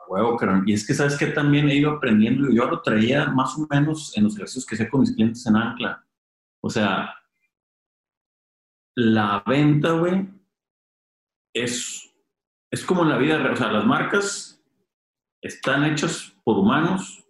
Huevo, 0.08 0.38
Y 0.66 0.72
es 0.72 0.86
que 0.86 0.94
sabes 0.94 1.16
que 1.18 1.26
también 1.26 1.68
he 1.68 1.74
ido 1.74 1.90
aprendiendo, 1.90 2.48
yo 2.50 2.64
lo 2.64 2.80
traía 2.80 3.26
más 3.26 3.56
o 3.58 3.66
menos 3.68 4.16
en 4.16 4.24
los 4.24 4.36
ejercicios 4.36 4.64
que 4.64 4.76
sé 4.76 4.88
con 4.88 5.02
mis 5.02 5.14
clientes 5.14 5.44
en 5.46 5.56
Ancla. 5.56 6.02
O 6.60 6.70
sea, 6.70 7.14
la 8.98 9.44
venta, 9.46 9.92
güey, 9.92 10.28
es, 11.54 12.12
es 12.68 12.84
como 12.84 13.04
en 13.04 13.10
la 13.10 13.18
vida, 13.18 13.48
o 13.48 13.54
sea, 13.54 13.70
las 13.70 13.86
marcas 13.86 14.60
están 15.40 15.84
hechas 15.84 16.34
por 16.42 16.58
humanos 16.58 17.24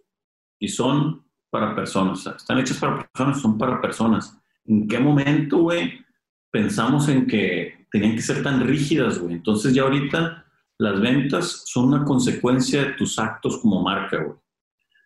y 0.57 0.67
son 0.67 1.23
para 1.51 1.75
personas. 1.75 2.25
están 2.25 2.57
hechas 2.57 2.77
para 2.77 3.07
personas, 3.07 3.39
son 3.39 3.55
para 3.59 3.79
personas. 3.79 4.35
¿En 4.65 4.87
qué 4.87 4.97
momento, 4.97 5.57
güey, 5.59 6.03
pensamos 6.49 7.07
en 7.07 7.27
que 7.27 7.85
tenían 7.91 8.15
que 8.15 8.23
ser 8.23 8.41
tan 8.41 8.65
rígidas, 8.65 9.19
güey? 9.19 9.35
Entonces 9.35 9.71
ya 9.71 9.83
ahorita 9.83 10.43
las 10.79 10.99
ventas 10.99 11.65
son 11.67 11.93
una 11.93 12.03
consecuencia 12.03 12.83
de 12.83 12.93
tus 12.93 13.19
actos 13.19 13.59
como 13.59 13.83
marca, 13.83 14.17
güey. 14.17 14.37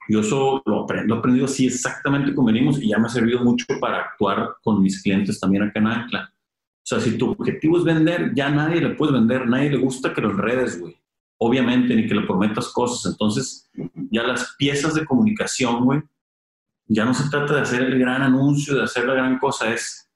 Yo 0.08 0.22
eso 0.22 0.62
lo, 0.66 0.84
aprendo, 0.84 1.16
he 1.16 1.18
aprendido 1.18 1.46
así 1.46 1.68
exactamente 1.68 2.34
como 2.34 2.48
venimos 2.48 2.82
y 2.82 2.88
ya 2.88 3.00
me 3.00 3.08
ha 3.08 3.10
servido 3.10 3.44
mucho 3.44 3.66
para 3.82 4.00
actuar 4.00 4.56
con 4.62 4.82
mis 4.82 5.04
clientes 5.04 5.42
también 5.42 5.64
acá 5.64 5.80
en 5.80 5.88
Ancla. 5.88 6.33
O 6.84 6.86
sea, 6.86 7.00
si 7.00 7.18
tu 7.18 7.32
objetivo 7.32 7.78
es 7.78 7.86
vender, 7.86 8.34
ya 8.36 8.50
nadie 8.50 8.82
le 8.82 8.90
puede 8.90 9.14
vender, 9.14 9.48
nadie 9.48 9.70
le 9.70 9.78
gusta 9.78 10.14
que 10.14 10.20
lo 10.20 10.32
enredes, 10.32 10.82
güey. 10.82 11.00
Obviamente, 11.38 11.96
ni 11.96 12.08
que 12.08 12.14
le 12.14 12.28
prometas 12.28 12.70
cosas. 12.74 13.10
Entonces, 13.12 13.70
ya 14.12 14.24
las 14.24 14.56
piezas 14.58 14.94
de 14.94 15.06
comunicación, 15.06 15.86
güey, 15.86 16.02
ya 16.88 17.06
no 17.06 17.14
se 17.14 17.30
trata 17.30 17.56
de 17.56 17.62
hacer 17.62 17.84
el 17.84 17.98
gran 17.98 18.22
anuncio, 18.22 18.76
de 18.76 18.84
hacer 18.84 19.06
la 19.06 19.14
gran 19.14 19.40
cosa, 19.40 19.74
es 19.74 20.12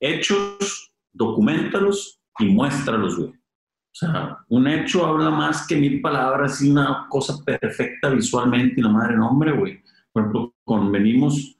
hechos, 0.00 0.92
documentalos 1.12 2.20
y 2.40 2.46
muéstralos, 2.46 3.16
güey. 3.16 3.30
O 3.30 3.98
sea, 3.98 4.38
un 4.48 4.66
hecho 4.66 5.06
habla 5.06 5.30
más 5.30 5.66
que 5.66 5.76
mil 5.76 6.00
palabras 6.02 6.60
y 6.60 6.70
una 6.70 7.06
cosa 7.08 7.42
perfecta 7.44 8.10
visualmente 8.10 8.74
y 8.80 8.82
la 8.82 8.90
madre 8.90 9.16
nombre, 9.16 9.52
güey. 9.52 9.80
Por 10.12 10.22
ejemplo, 10.22 10.54
convenimos 10.64 11.55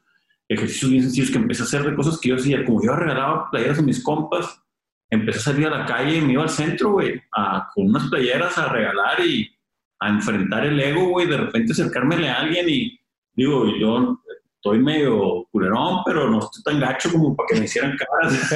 ejercicios 0.49 0.91
bien 0.91 1.03
sencillos 1.03 1.31
que 1.31 1.39
empecé 1.39 1.63
a 1.63 1.67
hacer 1.67 1.83
de 1.83 1.95
cosas 1.95 2.19
que 2.21 2.29
yo 2.29 2.37
hacía, 2.37 2.65
como 2.65 2.83
yo 2.83 2.95
regalaba 2.95 3.51
playeras 3.51 3.79
a 3.79 3.83
mis 3.83 4.03
compas, 4.03 4.63
empecé 5.11 5.39
a 5.39 5.43
salir 5.43 5.67
a 5.67 5.79
la 5.79 5.87
calle 5.87 6.19
y 6.19 6.21
me 6.21 6.33
iba 6.35 6.43
al 6.43 6.49
centro, 6.49 6.93
güey, 6.93 7.23
con 7.75 7.87
unas 7.87 8.09
playeras 8.09 8.57
a 8.59 8.69
regalar 8.69 9.21
y 9.21 9.49
a 10.01 10.09
enfrentar 10.09 10.67
el 10.67 10.79
ego, 10.79 11.09
güey, 11.09 11.27
de 11.27 11.37
repente 11.37 11.73
acercármele 11.73 12.29
a 12.29 12.41
alguien 12.41 12.69
y 12.69 13.01
digo, 13.35 13.67
yo 13.79 14.21
estoy 14.57 14.79
medio 14.79 15.47
culerón, 15.51 16.03
pero 16.05 16.29
no 16.29 16.41
estoy 16.41 16.63
tan 16.63 16.81
gacho 16.81 17.11
como 17.13 17.35
para 17.37 17.47
que 17.49 17.59
me 17.61 17.65
hicieran 17.67 17.97
caras. 17.97 18.53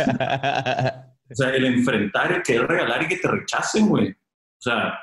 O 1.30 1.34
sea, 1.34 1.54
el 1.54 1.64
enfrentar, 1.64 2.32
el 2.32 2.42
querer 2.42 2.66
regalar 2.66 3.04
y 3.04 3.08
que 3.08 3.18
te 3.18 3.28
rechacen, 3.28 3.88
güey. 3.88 4.10
O 4.10 4.16
sea, 4.58 4.98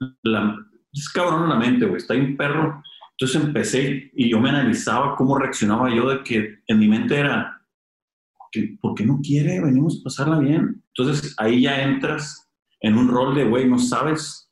es 0.00 1.08
cabrón 1.10 1.50
la 1.50 1.56
mente, 1.56 1.84
güey. 1.84 1.98
Está 1.98 2.14
un 2.14 2.36
perro. 2.36 2.82
Entonces 3.22 3.40
empecé 3.40 4.10
y 4.14 4.28
yo 4.28 4.40
me 4.40 4.48
analizaba 4.48 5.14
cómo 5.14 5.38
reaccionaba 5.38 5.94
yo 5.94 6.10
de 6.10 6.24
que 6.24 6.58
en 6.66 6.76
mi 6.76 6.88
mente 6.88 7.16
era, 7.16 7.62
¿por 8.80 8.96
qué 8.96 9.06
no 9.06 9.20
quiere? 9.22 9.60
Venimos 9.60 10.00
a 10.00 10.02
pasarla 10.02 10.40
bien. 10.40 10.82
Entonces 10.88 11.32
ahí 11.38 11.62
ya 11.62 11.84
entras 11.84 12.50
en 12.80 12.98
un 12.98 13.06
rol 13.06 13.36
de, 13.36 13.44
güey, 13.44 13.68
no 13.68 13.78
sabes 13.78 14.50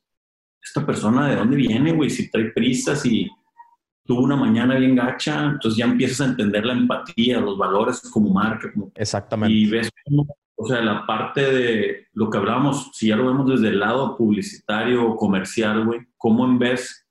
esta 0.63 0.85
persona 0.85 1.27
de 1.27 1.35
dónde 1.35 1.57
viene, 1.57 1.91
güey, 1.91 2.09
si 2.09 2.31
trae 2.31 2.45
prisas 2.51 3.05
y 3.05 3.29
tuvo 4.05 4.21
una 4.21 4.37
mañana 4.37 4.75
bien 4.75 4.95
gacha, 4.95 5.43
entonces 5.47 5.77
ya 5.77 5.83
empiezas 5.83 6.21
a 6.21 6.31
entender 6.31 6.65
la 6.65 6.71
empatía, 6.71 7.41
los 7.41 7.57
valores 7.57 7.99
como 8.09 8.29
marca. 8.29 8.71
Exactamente. 8.95 9.53
Y 9.53 9.65
ves 9.69 9.89
o 10.55 10.65
sea, 10.65 10.79
la 10.79 11.05
parte 11.05 11.41
de 11.41 12.07
lo 12.13 12.29
que 12.29 12.37
hablábamos, 12.37 12.91
si 12.93 13.07
ya 13.07 13.17
lo 13.17 13.25
vemos 13.25 13.49
desde 13.49 13.67
el 13.67 13.79
lado 13.79 14.15
publicitario 14.15 15.05
o 15.09 15.17
comercial, 15.17 15.85
güey, 15.85 16.01
cómo 16.15 16.45
en 16.45 16.57
vez 16.57 17.01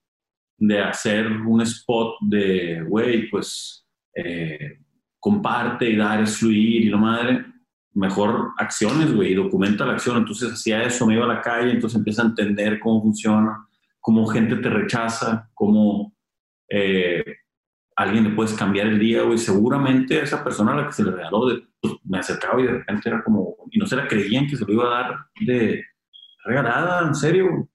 de 0.60 0.78
hacer 0.78 1.26
un 1.26 1.62
spot 1.62 2.18
de, 2.20 2.84
güey, 2.86 3.28
pues 3.30 3.88
eh, 4.14 4.78
comparte 5.18 5.88
y 5.88 5.96
dar, 5.96 6.22
es 6.22 6.36
fluir 6.36 6.84
y 6.84 6.88
lo 6.90 6.98
madre, 6.98 7.46
mejor 7.94 8.52
acciones, 8.58 9.12
güey, 9.12 9.32
y 9.32 9.34
documenta 9.34 9.86
la 9.86 9.94
acción. 9.94 10.18
Entonces 10.18 10.52
hacía 10.52 10.82
eso, 10.82 11.06
me 11.06 11.14
iba 11.14 11.24
a 11.24 11.34
la 11.34 11.40
calle, 11.40 11.72
entonces 11.72 11.98
empieza 11.98 12.22
a 12.22 12.26
entender 12.26 12.78
cómo 12.78 13.00
funciona, 13.02 13.66
cómo 14.00 14.26
gente 14.26 14.56
te 14.56 14.68
rechaza, 14.68 15.50
cómo 15.54 16.14
eh, 16.68 17.24
alguien 17.96 18.24
le 18.24 18.30
puedes 18.30 18.52
cambiar 18.52 18.86
el 18.86 18.98
día, 18.98 19.22
güey. 19.22 19.38
Seguramente 19.38 20.20
esa 20.20 20.44
persona 20.44 20.72
a 20.72 20.76
la 20.76 20.86
que 20.86 20.92
se 20.92 21.04
le 21.04 21.12
regaló, 21.12 21.48
de, 21.48 21.62
pues, 21.80 21.94
me 22.04 22.18
acercaba 22.18 22.60
y 22.60 22.64
de 22.64 22.72
repente 22.72 23.08
era 23.08 23.24
como, 23.24 23.56
y 23.70 23.78
no 23.78 23.86
se 23.86 23.96
la 23.96 24.06
creían 24.06 24.46
que 24.46 24.56
se 24.56 24.66
lo 24.66 24.74
iba 24.74 24.84
a 24.84 25.02
dar 25.02 25.16
de 25.40 25.82
regalada, 26.44 27.08
en 27.08 27.14
serio. 27.14 27.66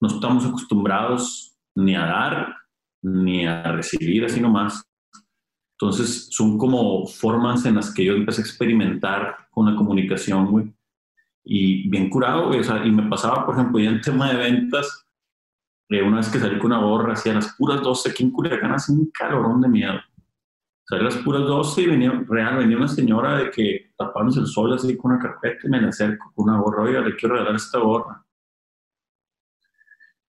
No 0.00 0.06
estamos 0.06 0.46
acostumbrados 0.46 1.47
ni 1.78 1.94
a 1.94 2.06
dar 2.06 2.56
ni 3.02 3.46
a 3.46 3.62
recibir 3.72 4.24
así 4.24 4.40
nomás. 4.40 4.84
Entonces, 5.72 6.28
son 6.30 6.58
como 6.58 7.06
formas 7.06 7.64
en 7.64 7.76
las 7.76 7.94
que 7.94 8.04
yo 8.04 8.14
empecé 8.14 8.42
a 8.42 8.44
experimentar 8.44 9.48
con 9.50 9.66
la 9.66 9.76
comunicación, 9.76 10.50
güey. 10.50 10.74
Y 11.44 11.88
bien 11.88 12.10
curado, 12.10 12.48
güey. 12.48 12.60
O 12.60 12.64
sea, 12.64 12.84
y 12.84 12.90
me 12.90 13.08
pasaba, 13.08 13.46
por 13.46 13.54
ejemplo, 13.54 13.78
ya 13.78 13.90
en 13.90 14.00
tema 14.00 14.28
de 14.30 14.36
ventas, 14.36 15.06
eh, 15.88 16.02
una 16.02 16.18
vez 16.18 16.28
que 16.28 16.40
salí 16.40 16.58
con 16.58 16.72
una 16.72 16.82
gorra, 16.82 17.12
hacía 17.12 17.34
las 17.34 17.54
puras 17.56 17.80
12, 17.80 18.10
aquí 18.10 18.24
en 18.24 18.32
Culiacán 18.32 18.72
hace 18.72 18.92
un 18.92 19.10
calorón 19.12 19.60
de 19.60 19.68
miedo. 19.68 20.00
Salí 20.84 21.04
las 21.04 21.16
puras 21.18 21.42
12 21.42 21.82
y 21.82 21.86
venía, 21.86 22.24
real, 22.28 22.56
venía 22.56 22.76
una 22.76 22.88
señora 22.88 23.38
de 23.38 23.50
que 23.50 23.92
tapándose 23.96 24.40
el 24.40 24.46
sol 24.46 24.72
así 24.72 24.96
con 24.96 25.12
una 25.12 25.20
carpeta 25.20 25.66
y 25.66 25.70
me 25.70 25.80
le 25.80 25.88
acerco 25.88 26.32
con 26.34 26.48
una 26.48 26.58
gorra, 26.60 26.82
oiga, 26.82 27.00
le 27.02 27.14
quiero 27.14 27.34
regalar 27.36 27.54
esta 27.54 27.78
gorra. 27.78 28.24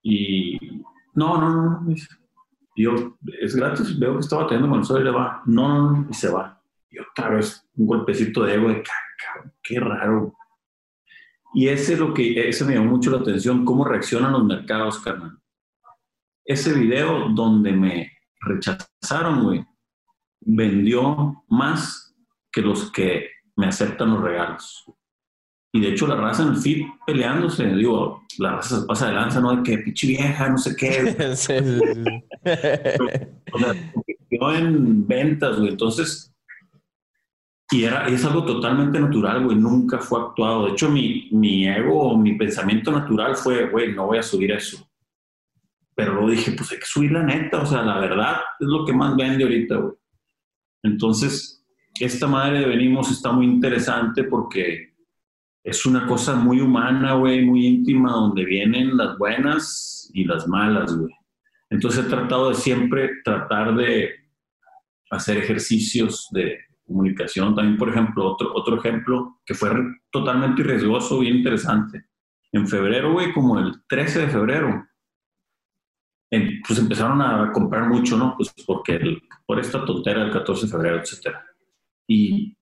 Y 0.04 0.84
no, 1.14 1.40
no, 1.40 1.50
no, 1.50 1.82
no. 1.82 1.96
Yo, 2.76 3.18
es 3.42 3.56
gratis, 3.56 4.00
veo 4.00 4.14
que 4.14 4.22
estaba 4.22 4.48
teniendo 4.48 4.70
con 4.70 4.80
el 4.80 4.86
sol 4.86 5.02
y 5.02 5.04
le 5.04 5.12
va, 5.12 5.42
no, 5.46 5.68
no, 5.68 5.92
no, 5.92 6.08
y 6.10 6.14
se 6.14 6.30
va. 6.30 6.62
Y 6.90 7.00
otra 7.00 7.30
vez 7.30 7.68
un 7.76 7.88
golpecito 7.88 8.44
de 8.44 8.56
ego 8.56 8.70
de, 8.70 8.84
qué 9.62 9.80
raro. 9.80 10.34
Y 11.54 11.68
ese, 11.68 11.94
es 11.94 12.00
lo 12.00 12.14
que, 12.14 12.48
ese 12.48 12.64
me 12.64 12.76
llamó 12.76 12.92
mucho 12.92 13.12
la 13.12 13.18
atención, 13.18 13.66
cómo 13.66 13.84
reaccionan 13.84 14.32
los 14.32 14.46
mercados, 14.46 15.00
carnal 15.00 15.40
ese 16.50 16.74
video 16.74 17.30
donde 17.30 17.72
me 17.72 18.12
rechazaron, 18.42 19.44
güey, 19.44 19.64
vendió 20.42 21.44
más 21.48 22.16
que 22.52 22.64
los 22.64 22.92
que 22.92 23.30
me 23.56 23.68
aceptan 23.68 24.16
los 24.16 24.24
regalos. 24.24 24.84
Y 25.72 25.82
de 25.82 25.90
hecho 25.90 26.08
la 26.08 26.16
raza 26.16 26.44
en 26.44 26.50
el 26.50 26.58
feed 26.58 26.84
peleándose, 27.06 27.66
digo, 27.76 28.24
la 28.40 28.54
raza 28.54 28.80
se 28.80 28.88
pasa 28.88 29.08
de 29.08 29.14
lanza, 29.14 29.40
¿no? 29.40 29.56
De 29.56 29.64
que 29.64 29.78
pinche 29.78 30.08
vieja, 30.08 30.50
no 30.50 30.58
sé 30.58 30.76
qué. 30.76 30.92
sí, 31.36 31.54
sí, 31.60 31.80
sí. 31.80 32.22
o 33.54 33.60
sea, 33.60 34.60
en 34.60 35.08
ventas, 35.08 35.60
güey. 35.60 35.70
Entonces, 35.70 36.34
y 37.72 37.84
era, 37.84 38.08
es 38.08 38.26
algo 38.26 38.44
totalmente 38.46 39.00
natural, 39.00 39.46
güey. 39.46 39.58
Nunca 39.58 40.00
fue 40.00 40.22
actuado. 40.22 40.66
De 40.66 40.72
hecho, 40.72 40.90
mi, 40.90 41.30
mi 41.32 41.68
ego, 41.68 42.18
mi 42.18 42.36
pensamiento 42.36 42.92
natural 42.92 43.36
fue, 43.36 43.70
güey, 43.70 43.94
no 43.94 44.08
voy 44.08 44.18
a 44.18 44.24
subir 44.24 44.52
eso. 44.52 44.90
Pero 45.94 46.14
luego 46.14 46.32
dije, 46.32 46.54
pues 46.54 46.72
hay 46.72 46.80
que 46.80 46.86
subir 46.86 47.12
la 47.12 47.24
neta, 47.24 47.62
o 47.62 47.66
sea, 47.66 47.84
la 47.84 48.00
verdad 48.00 48.38
es 48.60 48.68
lo 48.68 48.86
que 48.86 48.94
más 48.94 49.16
vende 49.16 49.44
ahorita, 49.44 49.76
güey. 49.76 49.94
Entonces, 50.82 51.64
esta 52.00 52.26
madre 52.26 52.62
de 52.62 52.68
Venimos 52.68 53.12
está 53.12 53.32
muy 53.32 53.46
interesante 53.46 54.24
porque 54.24 54.89
es 55.64 55.86
una 55.86 56.08
cosa 56.08 56.36
muy 56.36 56.62
humana, 56.62 57.14
güey, 57.14 57.46
muy 57.46 57.66
íntima, 57.66 58.12
donde 58.12 58.46
vienen 58.46 58.96
las 58.98 59.18
buenas 59.18 60.10
y 60.14 60.24
las 60.26 60.48
malas, 60.48 60.96
güey. 60.96 61.14
Entonces 61.70 62.06
he 62.06 62.10
tratado 62.10 62.50
de 62.50 62.56
siempre 62.56 63.10
tratar 63.24 63.76
de 63.76 64.12
hacer 65.12 65.38
ejercicios 65.38 66.28
de 66.32 66.60
comunicación. 66.86 67.56
También, 67.56 67.78
por 67.78 67.90
ejemplo, 67.90 68.26
otro, 68.26 68.52
otro 68.54 68.80
ejemplo 68.80 69.40
que 69.46 69.54
fue 69.54 69.70
totalmente 70.12 70.64
riesgoso, 70.64 71.20
bien 71.20 71.38
interesante. 71.38 72.06
En 72.52 72.68
febrero, 72.68 73.14
güey, 73.14 73.32
como 73.32 73.60
el 73.60 73.84
13 73.88 74.22
de 74.22 74.28
febrero, 74.30 74.88
pues 76.68 76.80
empezaron 76.80 77.22
a 77.22 77.52
comprar 77.52 77.88
mucho, 77.88 78.18
¿no? 78.18 78.36
Pues 78.36 78.54
porque 78.66 79.00
por 79.46 79.60
esta 79.60 79.84
tontera 79.86 80.24
del 80.24 80.32
14 80.32 80.66
de 80.66 80.72
febrero, 80.72 81.00
etcétera. 81.00 81.46
Y 82.08 82.56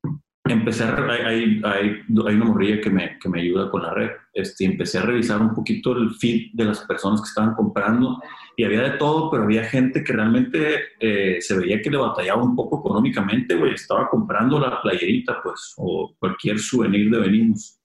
empecé 0.54 0.84
a, 0.84 0.96
hay, 0.96 1.62
hay, 1.62 1.62
hay, 1.64 2.04
una 2.10 2.46
morrilla 2.46 2.82
que 2.82 2.90
me, 2.90 3.18
que 3.20 3.30
me 3.30 3.42
ayuda 3.42 3.70
con 3.70 3.82
la 3.82 3.94
red, 3.94 4.12
este, 4.34 4.66
empecé 4.66 5.00
a 5.00 5.04
revisar 5.04 5.42
un 5.42 5.54
poquito 5.54 5.94
el 5.94 6.12
feed 6.16 6.52
de 6.54 6.66
las 6.66 6.82
personas 6.82 7.22
que 7.22 7.28
estaban 7.28 7.56
comprando 7.56 8.22
y 8.56 8.64
había 8.64 8.82
de 8.82 8.98
todo, 8.98 9.30
pero 9.30 9.44
había 9.44 9.64
gente 9.64 10.04
que 10.04 10.14
realmente 10.14 10.80
eh, 11.00 11.38
se 11.40 11.58
veía 11.58 11.82
que 11.82 11.90
le 11.90 11.98
batallaba 11.98 12.44
un 12.44 12.56
poco 12.56 12.80
económicamente, 12.80 13.56
güey, 13.56 13.74
estaba 13.74 14.10
comprando 14.10 14.60
la 14.60 14.82
playerita, 14.82 15.42
pues, 15.44 15.74
o 15.78 16.16
cualquier 16.20 16.60
souvenir 16.60 17.10
de 17.12 17.20
Venimos. 17.20 17.80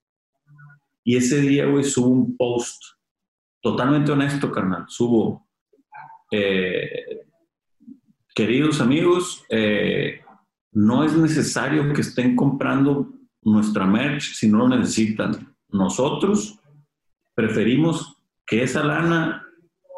Y 1.05 1.16
ese 1.16 1.40
día, 1.40 1.66
güey, 1.66 1.85
subo 1.85 2.09
un 2.09 2.37
post 2.37 2.83
totalmente 3.61 4.12
honesto, 4.12 4.51
carnal, 4.51 4.85
subo 4.88 5.46
eh, 6.31 7.20
queridos 8.35 8.81
amigos, 8.81 9.44
eh, 9.51 10.22
no 10.72 11.04
es 11.04 11.14
necesario 11.14 11.92
que 11.92 12.00
estén 12.00 12.35
comprando 12.35 13.12
nuestra 13.42 13.87
merch 13.87 14.35
si 14.35 14.48
no 14.48 14.58
lo 14.58 14.68
necesitan. 14.68 15.54
Nosotros 15.68 16.58
preferimos 17.35 18.16
que 18.46 18.62
esa 18.62 18.82
lana 18.82 19.46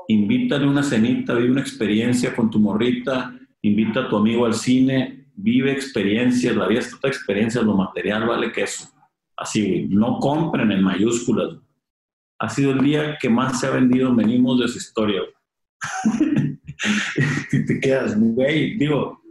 invítale 0.09 0.67
una 0.67 0.83
cenita, 0.83 1.35
vive 1.35 1.51
una 1.51 1.61
experiencia 1.61 2.35
con 2.35 2.51
tu 2.51 2.59
morrita, 2.59 3.39
invita 3.63 4.01
a 4.01 4.09
tu 4.09 4.17
amigo 4.17 4.47
al 4.47 4.55
cine, 4.55 5.29
vive 5.35 5.73
experiencias, 5.73 6.55
la 6.55 6.69
vida 6.69 6.81
es 6.81 6.91
toda 6.91 7.09
experiencia, 7.09 7.63
lo 7.63 7.77
material 7.77 8.27
vale 8.27 8.53
que 8.53 8.63
eso. 8.63 8.89
Así, 9.37 9.87
no 9.91 10.19
compren 10.19 10.71
en 10.71 10.83
mayúsculas. 10.83 11.57
Ha 12.39 12.49
sido 12.49 12.73
el 12.73 12.81
día 12.81 13.17
que 13.21 13.29
más 13.31 13.61
se 13.61 13.67
ha 13.67 13.71
vendido 13.71 14.15
Venimos 14.15 14.61
de 14.61 14.69
su 14.69 14.79
historia. 14.79 15.23
y 17.53 17.67
te 17.67 17.81
quedas, 17.81 18.19
güey, 18.19 18.77
digo, 18.77 19.24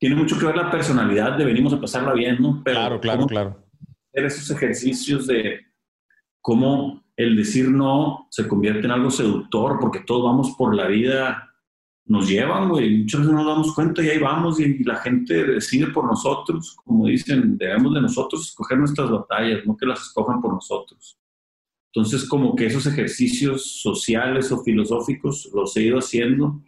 tiene 0.00 0.16
mucho 0.16 0.38
que 0.38 0.46
ver 0.46 0.56
la 0.56 0.70
personalidad 0.70 1.36
de 1.36 1.44
venimos 1.44 1.74
a 1.74 1.80
pasarla 1.80 2.14
bien, 2.14 2.38
¿no? 2.40 2.62
Pero 2.64 2.76
claro, 2.76 3.00
claro, 3.00 3.26
claro. 3.26 3.66
Hacer 4.08 4.24
esos 4.24 4.50
ejercicios 4.50 5.26
de 5.26 5.60
cómo 6.40 7.04
el 7.16 7.36
decir 7.36 7.70
no 7.70 8.26
se 8.30 8.48
convierte 8.48 8.86
en 8.86 8.92
algo 8.92 9.10
seductor, 9.10 9.78
porque 9.78 10.00
todos 10.00 10.24
vamos 10.24 10.54
por 10.56 10.74
la 10.74 10.86
vida 10.86 11.46
nos 12.06 12.28
llevan, 12.28 12.70
güey. 12.70 13.02
Muchas 13.02 13.20
veces 13.20 13.32
no 13.32 13.44
nos 13.44 13.54
damos 13.54 13.74
cuenta 13.74 14.02
y 14.02 14.08
ahí 14.08 14.18
vamos 14.18 14.58
y, 14.58 14.82
la 14.82 14.96
gente 14.96 15.44
decide 15.44 15.88
por 15.88 16.06
nosotros. 16.06 16.76
Como 16.82 17.06
dicen, 17.06 17.56
debemos 17.58 17.94
de 17.94 18.00
nosotros 18.00 18.48
escoger 18.48 18.78
nuestras 18.78 19.10
batallas, 19.10 19.64
no 19.64 19.76
que 19.76 19.86
las 19.86 20.00
escojan 20.00 20.40
por 20.40 20.54
nosotros. 20.54 21.18
Entonces, 21.92 22.26
como 22.28 22.56
que 22.56 22.66
esos 22.66 22.86
ejercicios 22.86 23.80
sociales 23.82 24.50
o 24.50 24.62
filosóficos 24.64 25.50
los 25.54 25.76
he 25.76 25.82
ido 25.82 25.98
haciendo 25.98 26.62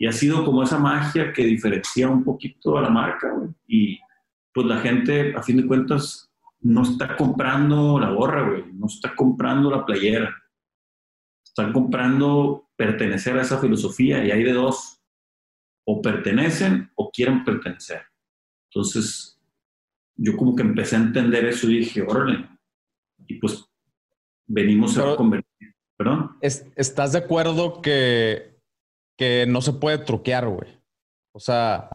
y 0.00 0.06
ha 0.06 0.12
sido 0.12 0.46
como 0.46 0.62
esa 0.62 0.78
magia 0.78 1.30
que 1.30 1.44
diferencia 1.44 2.08
un 2.08 2.24
poquito 2.24 2.78
a 2.78 2.80
la 2.80 2.88
marca, 2.88 3.30
güey. 3.32 3.50
Y 3.66 4.00
pues 4.54 4.66
la 4.66 4.78
gente, 4.78 5.36
a 5.36 5.42
fin 5.42 5.58
de 5.58 5.66
cuentas, 5.66 6.32
no 6.60 6.82
está 6.82 7.16
comprando 7.16 8.00
la 8.00 8.10
gorra, 8.10 8.48
güey, 8.48 8.64
no 8.72 8.86
está 8.86 9.14
comprando 9.14 9.70
la 9.70 9.84
playera. 9.84 10.34
Están 11.44 11.74
comprando 11.74 12.70
pertenecer 12.76 13.36
a 13.36 13.42
esa 13.42 13.58
filosofía 13.58 14.24
y 14.24 14.30
hay 14.30 14.42
de 14.42 14.54
dos. 14.54 15.02
O 15.84 16.00
pertenecen 16.00 16.90
o 16.94 17.10
quieren 17.10 17.44
pertenecer. 17.44 18.00
Entonces, 18.72 19.38
yo 20.16 20.34
como 20.34 20.56
que 20.56 20.62
empecé 20.62 20.96
a 20.96 21.00
entender 21.00 21.44
eso 21.44 21.68
y 21.68 21.80
dije, 21.80 22.00
órale. 22.00 22.48
Y 23.26 23.34
pues 23.34 23.66
venimos 24.46 24.96
a 24.96 25.14
convertir. 25.14 25.74
¿Perdón? 25.98 26.38
¿Estás 26.40 27.12
de 27.12 27.18
acuerdo 27.18 27.82
que, 27.82 28.50
que 29.20 29.44
no 29.46 29.60
se 29.60 29.74
puede 29.74 29.98
truquear, 29.98 30.48
güey? 30.48 30.80
O 31.34 31.40
sea, 31.40 31.90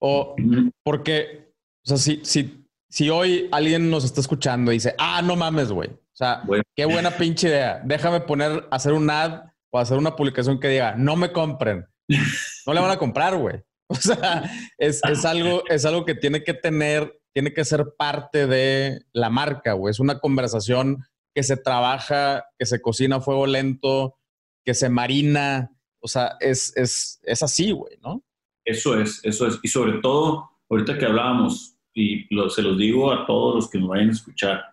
o 0.00 0.36
porque, 0.84 1.52
o 1.84 1.88
sea, 1.88 1.96
si, 1.96 2.20
si, 2.22 2.64
si 2.88 3.10
hoy 3.10 3.48
alguien 3.50 3.90
nos 3.90 4.04
está 4.04 4.20
escuchando 4.20 4.70
y 4.70 4.76
dice, 4.76 4.94
ah, 4.96 5.22
no 5.22 5.34
mames, 5.34 5.72
güey. 5.72 5.88
O 5.90 6.14
sea, 6.14 6.44
qué 6.76 6.84
buena 6.84 7.10
pinche 7.10 7.48
idea. 7.48 7.82
Déjame 7.84 8.20
poner, 8.20 8.68
hacer 8.70 8.92
un 8.92 9.10
ad 9.10 9.46
o 9.72 9.80
hacer 9.80 9.98
una 9.98 10.14
publicación 10.14 10.60
que 10.60 10.68
diga, 10.68 10.94
no 10.96 11.16
me 11.16 11.32
compren. 11.32 11.84
No 12.64 12.74
le 12.74 12.80
van 12.80 12.92
a 12.92 12.98
comprar, 12.98 13.36
güey. 13.36 13.60
O 13.88 13.96
sea, 13.96 14.48
es, 14.78 15.02
es, 15.04 15.24
algo, 15.24 15.64
es 15.68 15.84
algo 15.84 16.04
que 16.04 16.14
tiene 16.14 16.44
que 16.44 16.54
tener, 16.54 17.20
tiene 17.34 17.52
que 17.52 17.64
ser 17.64 17.94
parte 17.98 18.46
de 18.46 19.00
la 19.12 19.30
marca, 19.30 19.72
güey. 19.72 19.90
Es 19.90 19.98
una 19.98 20.20
conversación 20.20 21.04
que 21.34 21.42
se 21.42 21.56
trabaja, 21.56 22.46
que 22.56 22.66
se 22.66 22.80
cocina 22.80 23.16
a 23.16 23.20
fuego 23.20 23.46
lento, 23.48 24.16
que 24.64 24.74
se 24.74 24.88
marina. 24.88 25.71
O 26.02 26.08
sea, 26.08 26.36
es, 26.40 26.76
es, 26.76 27.20
es 27.22 27.42
así, 27.42 27.70
güey, 27.70 27.96
¿no? 28.02 28.22
Eso 28.64 28.98
es, 28.98 29.20
eso 29.24 29.46
es. 29.46 29.58
Y 29.62 29.68
sobre 29.68 30.00
todo, 30.00 30.50
ahorita 30.68 30.98
que 30.98 31.06
hablábamos, 31.06 31.76
y 31.94 32.26
se 32.48 32.62
los 32.62 32.78
digo 32.78 33.12
a 33.12 33.26
todos 33.26 33.54
los 33.54 33.70
que 33.70 33.78
nos 33.78 33.88
vayan 33.88 34.08
a 34.08 34.12
escuchar, 34.12 34.64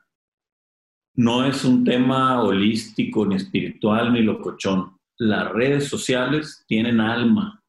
no 1.16 1.46
es 1.46 1.66
un 1.66 1.84
tema 1.84 2.42
holístico, 2.42 3.26
ni 3.26 3.36
espiritual, 3.36 4.14
ni 4.14 4.22
locochón. 4.22 4.98
Las 5.18 5.52
redes 5.52 5.88
sociales 5.88 6.64
tienen 6.68 7.02
alma. 7.02 7.62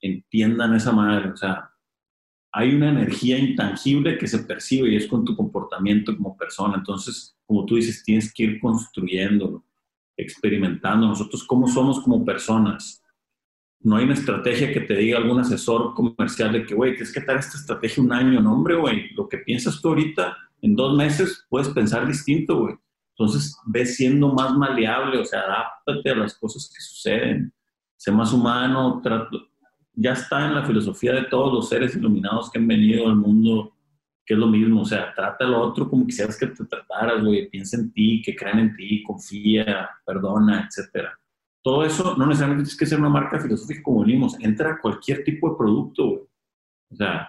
Entiendan 0.00 0.74
esa 0.74 0.92
madre. 0.92 1.30
O 1.30 1.36
sea, 1.36 1.70
hay 2.52 2.74
una 2.74 2.90
energía 2.90 3.38
intangible 3.38 4.16
que 4.16 4.26
se 4.26 4.40
percibe 4.40 4.88
y 4.90 4.96
es 4.96 5.06
con 5.06 5.24
tu 5.24 5.36
comportamiento 5.36 6.16
como 6.16 6.36
persona. 6.36 6.76
Entonces, 6.76 7.36
como 7.46 7.66
tú 7.66 7.76
dices, 7.76 8.02
tienes 8.02 8.32
que 8.32 8.44
ir 8.44 8.60
construyendo, 8.60 9.62
experimentando 10.20 11.06
nosotros 11.06 11.44
cómo 11.44 11.68
somos 11.68 12.00
como 12.00 12.24
personas. 12.24 13.02
No 13.80 13.96
hay 13.96 14.04
una 14.04 14.14
estrategia 14.14 14.72
que 14.72 14.80
te 14.80 14.94
diga 14.94 15.18
algún 15.18 15.40
asesor 15.40 15.94
comercial 15.94 16.52
de 16.52 16.64
que, 16.64 16.74
güey, 16.74 16.92
tienes 16.92 17.12
que 17.12 17.20
dar 17.20 17.38
esta 17.38 17.56
estrategia 17.56 18.02
un 18.02 18.12
año. 18.12 18.40
No, 18.40 18.54
hombre, 18.54 18.76
güey, 18.76 19.10
lo 19.14 19.28
que 19.28 19.38
piensas 19.38 19.80
tú 19.80 19.88
ahorita, 19.88 20.36
en 20.60 20.76
dos 20.76 20.96
meses 20.96 21.46
puedes 21.48 21.68
pensar 21.70 22.06
distinto, 22.06 22.58
güey. 22.58 22.74
Entonces, 23.16 23.56
ves 23.66 23.96
siendo 23.96 24.32
más 24.32 24.54
maleable, 24.54 25.18
o 25.18 25.24
sea, 25.24 25.40
adáptate 25.40 26.10
a 26.10 26.16
las 26.16 26.34
cosas 26.38 26.70
que 26.74 26.80
suceden. 26.80 27.52
Sé 27.96 28.10
más 28.12 28.32
humano, 28.32 29.00
trato, 29.02 29.50
ya 29.94 30.12
está 30.12 30.46
en 30.46 30.54
la 30.54 30.64
filosofía 30.64 31.12
de 31.12 31.24
todos 31.24 31.52
los 31.52 31.68
seres 31.68 31.94
iluminados 31.94 32.50
que 32.50 32.58
han 32.58 32.66
venido 32.66 33.06
al 33.06 33.16
mundo, 33.16 33.74
que 34.30 34.34
es 34.34 34.38
lo 34.38 34.46
mismo, 34.46 34.82
o 34.82 34.84
sea, 34.84 35.12
trata 35.12 35.44
al 35.44 35.54
otro 35.54 35.90
como 35.90 36.06
quisieras 36.06 36.38
que 36.38 36.46
te 36.46 36.64
trataras, 36.64 37.24
güey, 37.24 37.50
piensa 37.50 37.76
en 37.76 37.92
ti, 37.92 38.22
que 38.24 38.36
crean 38.36 38.60
en 38.60 38.76
ti, 38.76 39.02
confía, 39.02 39.90
perdona, 40.06 40.68
etcétera. 40.68 41.18
Todo 41.60 41.84
eso 41.84 42.14
no 42.16 42.26
necesariamente 42.26 42.62
tienes 42.62 42.78
que 42.78 42.86
ser 42.86 43.00
una 43.00 43.08
marca 43.08 43.40
filosófica 43.40 43.82
como 43.82 44.02
venimos, 44.02 44.38
entra 44.38 44.74
a 44.74 44.80
cualquier 44.80 45.24
tipo 45.24 45.50
de 45.50 45.56
producto, 45.56 46.06
güey. 46.10 46.22
O 46.92 46.94
sea, 46.94 47.28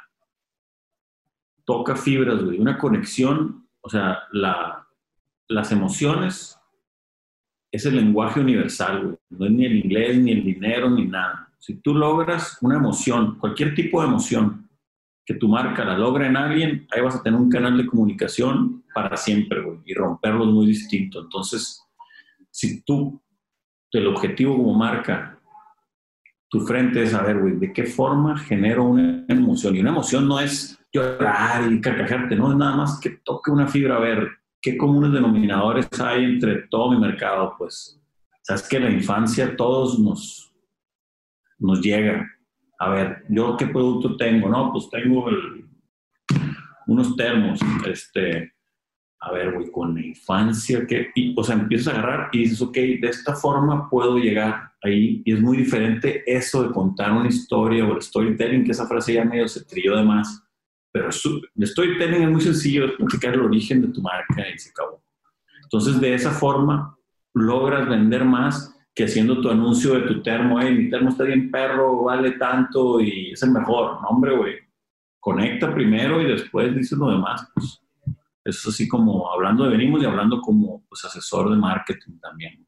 toca 1.66 1.96
fibras, 1.96 2.44
güey, 2.44 2.60
una 2.60 2.78
conexión, 2.78 3.68
o 3.82 3.90
sea, 3.90 4.20
la, 4.32 4.88
las 5.48 5.72
emociones 5.72 6.60
es 7.72 7.84
el 7.88 7.96
lenguaje 7.96 8.42
universal, 8.42 9.06
güey. 9.06 9.18
No 9.32 9.46
es 9.48 9.52
ni 9.54 9.66
el 9.66 9.86
inglés, 9.86 10.18
ni 10.20 10.34
el 10.34 10.44
dinero, 10.44 10.88
ni 10.92 11.08
nada. 11.08 11.52
Si 11.58 11.82
tú 11.82 11.96
logras 11.96 12.60
una 12.62 12.76
emoción, 12.76 13.40
cualquier 13.40 13.74
tipo 13.74 14.02
de 14.02 14.08
emoción, 14.08 14.70
que 15.32 15.40
tu 15.40 15.48
marca 15.48 15.86
la 15.86 15.98
logra 15.98 16.28
en 16.28 16.36
alguien, 16.36 16.88
ahí 16.92 17.02
vas 17.02 17.16
a 17.16 17.24
tener 17.24 17.40
un 17.40 17.50
canal 17.50 17.78
de 17.78 17.86
comunicación 17.86 18.84
para 18.94 19.16
siempre, 19.16 19.62
güey, 19.62 19.80
y 19.86 19.94
romperlo 19.94 20.46
muy 20.46 20.66
distinto. 20.68 21.22
Entonces, 21.22 21.82
si 22.50 22.84
tú, 22.84 23.22
el 23.92 24.08
objetivo 24.08 24.58
como 24.58 24.74
marca, 24.74 25.40
tu 26.50 26.60
frente 26.62 27.04
es 27.04 27.12
saber, 27.12 27.40
güey, 27.40 27.56
de 27.56 27.72
qué 27.72 27.86
forma 27.86 28.38
genero 28.38 28.84
una 28.84 29.24
emoción. 29.30 29.76
Y 29.76 29.80
una 29.80 29.92
emoción 29.92 30.28
no 30.28 30.40
es 30.40 30.78
llorar 30.92 31.72
y 31.72 31.80
carcajarte, 31.80 32.36
no 32.36 32.52
es 32.52 32.58
nada 32.58 32.76
más 32.76 33.00
que 33.00 33.12
toque 33.24 33.52
una 33.52 33.68
fibra, 33.68 33.96
a 33.96 34.00
ver, 34.00 34.28
qué 34.62 34.78
comunes 34.78 35.14
denominadores 35.14 35.88
hay 36.02 36.26
entre 36.26 36.64
todo 36.68 36.92
mi 36.92 37.00
mercado, 37.00 37.56
pues, 37.58 38.00
sabes 38.42 38.68
que 38.68 38.80
la 38.80 38.90
infancia 38.90 39.56
todos 39.56 39.98
nos 39.98 40.52
nos 41.62 41.80
llega. 41.80 42.28
A 42.82 42.90
ver, 42.90 43.26
¿yo 43.30 43.56
qué 43.58 43.68
producto 43.68 44.18
tengo? 44.18 44.50
No, 44.50 44.72
pues 44.72 44.90
tengo 44.90 45.28
unos 46.88 47.16
termos, 47.16 47.60
este, 47.86 48.54
a 49.20 49.32
ver, 49.32 49.54
güey, 49.54 49.70
con 49.70 49.94
la 49.94 50.02
infancia, 50.02 50.88
que, 50.88 51.12
o 51.36 51.44
sea, 51.44 51.58
empiezas 51.58 51.94
a 51.94 52.00
agarrar 52.00 52.30
y 52.32 52.40
dices, 52.40 52.60
ok, 52.60 52.74
de 52.74 53.08
esta 53.08 53.36
forma 53.36 53.88
puedo 53.88 54.18
llegar 54.18 54.72
ahí. 54.82 55.22
Y 55.24 55.34
es 55.34 55.42
muy 55.42 55.58
diferente 55.58 56.24
eso 56.26 56.64
de 56.64 56.74
contar 56.74 57.12
una 57.12 57.30
historia 57.30 57.86
o 57.86 57.94
el 57.94 58.02
storytelling, 58.02 58.64
que 58.64 58.72
esa 58.72 58.88
frase 58.88 59.14
ya 59.14 59.26
medio 59.26 59.48
se 59.48 59.64
trilló 59.64 59.98
de 59.98 60.04
más. 60.04 60.44
Pero 60.92 61.10
el 61.10 61.68
storytelling 61.68 62.24
es 62.24 62.32
muy 62.32 62.42
sencillo, 62.42 62.86
es 62.86 62.94
platicar 62.94 63.36
el 63.36 63.42
origen 63.42 63.84
de 63.84 63.90
tu 63.90 64.02
marca 64.02 64.44
y 64.52 64.58
se 64.58 64.72
acabó. 64.72 65.04
Entonces, 65.66 66.02
de 66.02 66.16
esa 66.16 66.32
forma, 66.32 66.98
logras 67.36 67.88
vender 67.88 68.26
más 68.26 68.76
que 68.94 69.06
haciendo 69.06 69.40
tu 69.40 69.50
anuncio 69.50 69.94
de 69.94 70.02
tu 70.02 70.22
termo, 70.22 70.60
hey, 70.60 70.76
mi 70.76 70.90
termo 70.90 71.10
está 71.10 71.24
bien 71.24 71.50
perro, 71.50 72.04
vale 72.04 72.32
tanto 72.32 73.00
y 73.00 73.32
es 73.32 73.42
el 73.44 73.52
mejor. 73.52 74.02
No, 74.02 74.10
hombre, 74.10 74.36
güey. 74.36 74.56
Conecta 75.20 75.74
primero 75.74 76.22
y 76.22 76.26
después 76.26 76.76
dices 76.76 76.98
lo 76.98 77.12
demás. 77.12 77.48
Pues. 77.54 77.82
Eso 78.44 78.70
es 78.70 78.76
así 78.76 78.88
como 78.88 79.32
hablando 79.32 79.64
de 79.64 79.70
venimos 79.70 80.02
y 80.02 80.06
hablando 80.06 80.42
como 80.42 80.84
pues, 80.90 81.06
asesor 81.06 81.52
de 81.52 81.58
marketing 81.58 82.20
también. 82.20 82.66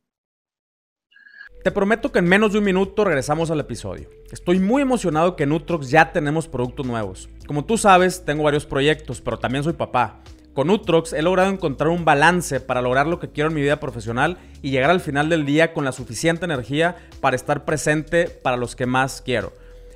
Te 1.63 1.71
prometo 1.71 2.11
que 2.11 2.19
en 2.19 2.25
menos 2.25 2.51
de 2.51 2.59
un 2.59 2.65
minuto 2.65 3.05
regresamos 3.05 3.49
al 3.49 3.61
episodio. 3.61 4.09
Estoy 4.31 4.59
muy 4.59 4.81
emocionado 4.81 5.35
que 5.35 5.43
en 5.43 5.49
Nutrox 5.49 5.89
ya 5.89 6.11
tenemos 6.11 6.47
productos 6.47 6.85
nuevos. 6.85 7.29
Como 7.47 7.63
tú 7.65 7.77
sabes, 7.77 8.25
tengo 8.25 8.43
varios 8.43 8.65
proyectos, 8.65 9.21
pero 9.21 9.39
también 9.39 9.63
soy 9.63 9.73
papá. 9.73 10.21
Con 10.53 10.69
Utrox 10.69 11.13
he 11.13 11.23
logrado 11.23 11.49
encontrar 11.49 11.89
un 11.89 12.05
balance 12.05 12.59
para 12.59 12.83
lograr 12.83 13.07
lo 13.07 13.19
que 13.19 13.31
quiero 13.31 13.49
en 13.49 13.55
mi 13.55 13.61
vida 13.61 13.79
profesional 13.79 14.37
y 14.61 14.69
llegar 14.69 14.91
al 14.91 14.99
final 14.99 15.27
del 15.27 15.45
día 15.45 15.73
con 15.73 15.83
la 15.83 15.91
suficiente 15.91 16.45
energía 16.45 16.95
para 17.21 17.35
estar 17.35 17.65
presente 17.65 18.27
para 18.27 18.55
los 18.55 18.75
que 18.75 18.85
más 18.85 19.23
quiero. 19.23 19.51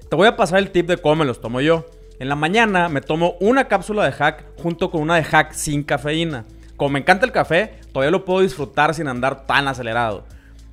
Te 0.10 0.16
voy 0.16 0.28
a 0.28 0.36
pasar 0.36 0.58
el 0.58 0.72
tip 0.72 0.88
de 0.88 0.98
cómo 0.98 1.18
me 1.18 1.26
los 1.26 1.42
tomo 1.42 1.62
yo. 1.62 1.86
En 2.18 2.28
la 2.28 2.36
mañana 2.36 2.90
me 2.90 3.02
tomo 3.02 3.36
una 3.40 3.68
cápsula 3.68 4.04
de 4.04 4.12
hack 4.12 4.46
junto 4.58 4.90
con 4.90 5.02
una 5.02 5.18
de 5.18 5.24
hack 5.24 5.54
sin 5.54 5.84
cafeína. 5.84 6.46
Como 6.76 6.90
me 6.90 7.00
encanta 7.00 7.28
el 7.28 7.32
café, 7.32 7.76
todavía 7.94 8.12
lo 8.12 8.26
puedo 8.26 8.42
disfrutar 8.42 8.96
sin 8.96 9.08
andar 9.08 9.46
tan 9.46 9.68
acelerado. 9.68 10.26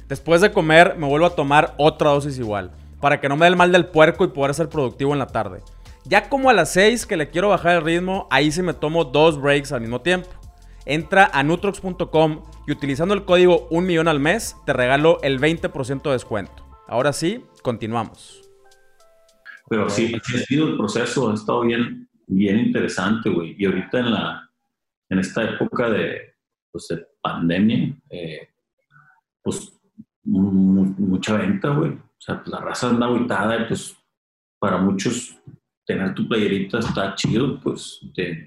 Después 0.09 0.40
de 0.40 0.53
comer 0.53 0.97
me 0.97 1.07
vuelvo 1.07 1.27
a 1.27 1.35
tomar 1.35 1.75
otra 1.77 2.09
dosis 2.11 2.38
igual, 2.38 2.70
para 3.01 3.20
que 3.20 3.29
no 3.29 3.37
me 3.37 3.44
dé 3.44 3.51
el 3.51 3.57
mal 3.57 3.73
del 3.73 3.87
puerco 3.87 4.25
y 4.25 4.29
poder 4.29 4.55
ser 4.55 4.70
productivo 4.70 5.12
en 5.12 5.18
la 5.18 5.27
tarde. 5.27 5.61
Ya 6.06 6.28
como 6.28 6.50
a 6.50 6.52
las 6.52 6.72
6 6.74 7.06
que 7.06 7.16
le 7.16 7.30
quiero 7.30 7.48
bajar 7.48 7.76
el 7.76 7.82
ritmo, 7.82 8.28
ahí 8.30 8.52
sí 8.52 8.62
me 8.62 8.74
tomo 8.74 9.04
dos 9.04 9.40
breaks 9.40 9.72
al 9.72 9.80
mismo 9.80 10.02
tiempo. 10.02 10.28
Entra 10.84 11.30
a 11.32 11.42
nutrox.com 11.42 12.42
y 12.66 12.72
utilizando 12.72 13.14
el 13.14 13.24
código 13.24 13.66
1 13.70 13.86
millón 13.86 14.08
al 14.08 14.20
mes 14.20 14.56
te 14.66 14.74
regalo 14.74 15.18
el 15.22 15.40
20% 15.40 16.02
de 16.02 16.10
descuento. 16.10 16.64
Ahora 16.86 17.14
sí, 17.14 17.42
continuamos. 17.62 18.42
Pero 19.70 19.88
sí, 19.88 20.14
ha 20.14 20.38
sido 20.38 20.68
el 20.68 20.76
proceso, 20.76 21.30
ha 21.30 21.34
estado 21.34 21.62
bien, 21.62 22.06
bien 22.26 22.58
interesante, 22.58 23.30
güey. 23.30 23.56
Y 23.58 23.64
ahorita 23.64 24.00
en, 24.00 24.10
la, 24.10 24.50
en 25.08 25.18
esta 25.20 25.42
época 25.42 25.88
de, 25.88 26.34
pues, 26.70 26.86
pandemia, 27.22 27.96
eh, 28.10 28.48
pues 29.42 29.72
mucha 30.22 31.38
venta, 31.38 31.70
güey. 31.70 31.92
O 31.92 32.20
sea, 32.20 32.42
pues, 32.42 32.48
la 32.48 32.60
raza 32.60 32.90
anda 32.90 33.06
agitada 33.06 33.56
y 33.56 33.64
pues 33.68 33.96
para 34.58 34.76
muchos 34.78 35.38
tener 35.85 36.14
tu 36.14 36.27
playerita 36.27 36.79
está 36.79 37.14
chido, 37.14 37.61
pues, 37.61 38.01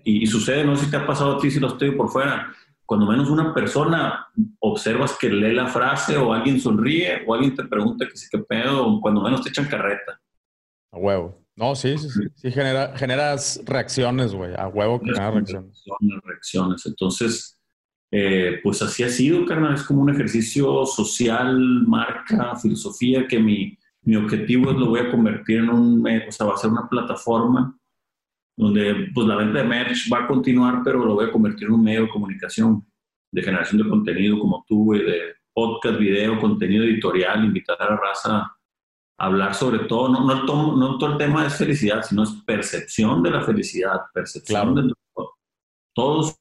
y, 0.03 0.25
sucede, 0.25 0.63
no 0.63 0.75
sé 0.75 0.85
si 0.85 0.91
te 0.91 0.97
ha 0.97 1.05
pasado 1.05 1.37
a 1.37 1.39
ti 1.39 1.51
si 1.51 1.59
lo 1.59 1.67
estoy 1.67 1.91
por 1.91 2.09
fuera, 2.09 2.53
cuando 2.85 3.05
menos 3.05 3.29
una 3.29 3.53
persona 3.53 4.27
observas 4.59 5.17
que 5.19 5.29
lee 5.29 5.53
la 5.53 5.67
frase 5.67 6.17
o 6.17 6.33
alguien 6.33 6.59
sonríe 6.59 7.23
o 7.27 7.33
alguien 7.33 7.55
te 7.55 7.65
pregunta 7.65 8.07
que 8.07 8.15
sí, 8.15 8.27
qué 8.31 8.39
pedo, 8.39 8.87
o 8.87 9.01
cuando 9.01 9.21
menos 9.21 9.41
te 9.41 9.49
echan 9.49 9.67
carreta. 9.67 10.19
A 10.91 10.97
huevo. 10.97 11.43
No, 11.55 11.75
sí, 11.75 11.97
sí, 11.97 12.09
sí. 12.09 12.21
sí 12.35 12.51
genera, 12.51 12.95
generas 12.95 13.61
reacciones, 13.65 14.33
güey. 14.33 14.53
A 14.55 14.67
huevo 14.67 14.99
que 14.99 15.07
generas 15.07 15.33
reacciones. 15.33 15.83
reacciones. 16.23 16.85
Entonces, 16.85 17.59
eh, 18.11 18.59
pues 18.63 18.81
así 18.81 19.03
ha 19.03 19.09
sido, 19.09 19.45
carnal. 19.45 19.73
Es 19.73 19.83
como 19.83 20.01
un 20.01 20.09
ejercicio 20.09 20.85
social, 20.85 21.59
marca, 21.87 22.55
filosofía, 22.55 23.27
que 23.27 23.39
mi, 23.39 23.77
mi 24.07 24.15
objetivo 24.15 24.71
es 24.71 24.77
lo 24.77 24.87
voy 24.87 25.01
a 25.01 25.11
convertir 25.11 25.57
en 25.57 25.69
un, 25.69 26.07
eh, 26.07 26.25
o 26.29 26.31
sea, 26.31 26.45
va 26.45 26.53
a 26.53 26.57
ser 26.57 26.71
una 26.71 26.87
plataforma 26.87 27.77
donde 28.55 29.09
pues 29.13 29.27
la 29.27 29.35
venta 29.35 29.59
de 29.59 29.65
merch 29.65 30.09
va 30.11 30.19
a 30.19 30.27
continuar, 30.27 30.81
pero 30.81 31.03
lo 31.03 31.15
voy 31.15 31.25
a 31.25 31.31
convertir 31.31 31.67
en 31.67 31.73
un 31.73 31.83
medio 31.83 32.03
de 32.03 32.09
comunicación, 32.09 32.87
de 33.33 33.43
generación 33.43 33.83
de 33.83 33.89
contenido 33.89 34.39
como 34.39 34.63
tú, 34.65 34.93
de 34.93 35.33
podcast, 35.53 35.99
video, 35.99 36.39
contenido 36.39 36.85
editorial, 36.85 37.43
invitar 37.43 37.75
a 37.81 37.89
la 37.89 37.97
raza 37.97 38.37
a 38.37 39.25
hablar 39.25 39.53
sobre 39.53 39.79
todo, 39.79 40.07
no, 40.07 40.23
no, 40.25 40.45
todo, 40.45 40.77
no 40.77 40.97
todo 40.97 41.11
el 41.11 41.17
tema 41.17 41.45
es 41.45 41.57
felicidad, 41.57 42.01
sino 42.01 42.23
es 42.23 42.31
percepción 42.45 43.21
de 43.21 43.31
la 43.31 43.41
felicidad, 43.41 43.99
percepción 44.13 44.73
de 44.73 44.93
todos, 45.93 46.37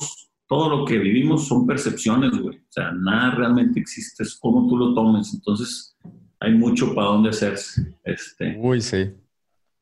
todo 0.47 0.69
lo 0.71 0.85
que 0.85 0.99
vivimos 0.99 1.49
son 1.49 1.67
percepciones, 1.67 2.31
güey. 2.41 2.59
O 2.59 2.71
sea, 2.71 2.93
nada 2.93 3.35
realmente 3.35 3.81
existe, 3.81 4.23
es 4.23 4.39
como 4.39 4.69
tú 4.69 4.77
lo 4.77 4.95
tomes. 4.95 5.35
Entonces, 5.35 5.97
hay 6.41 6.53
mucho 6.53 6.95
para 6.95 7.09
dónde 7.09 7.31
hacerse. 7.31 7.95
Este, 8.05 8.57
Uy, 8.59 8.81
sí. 8.81 9.15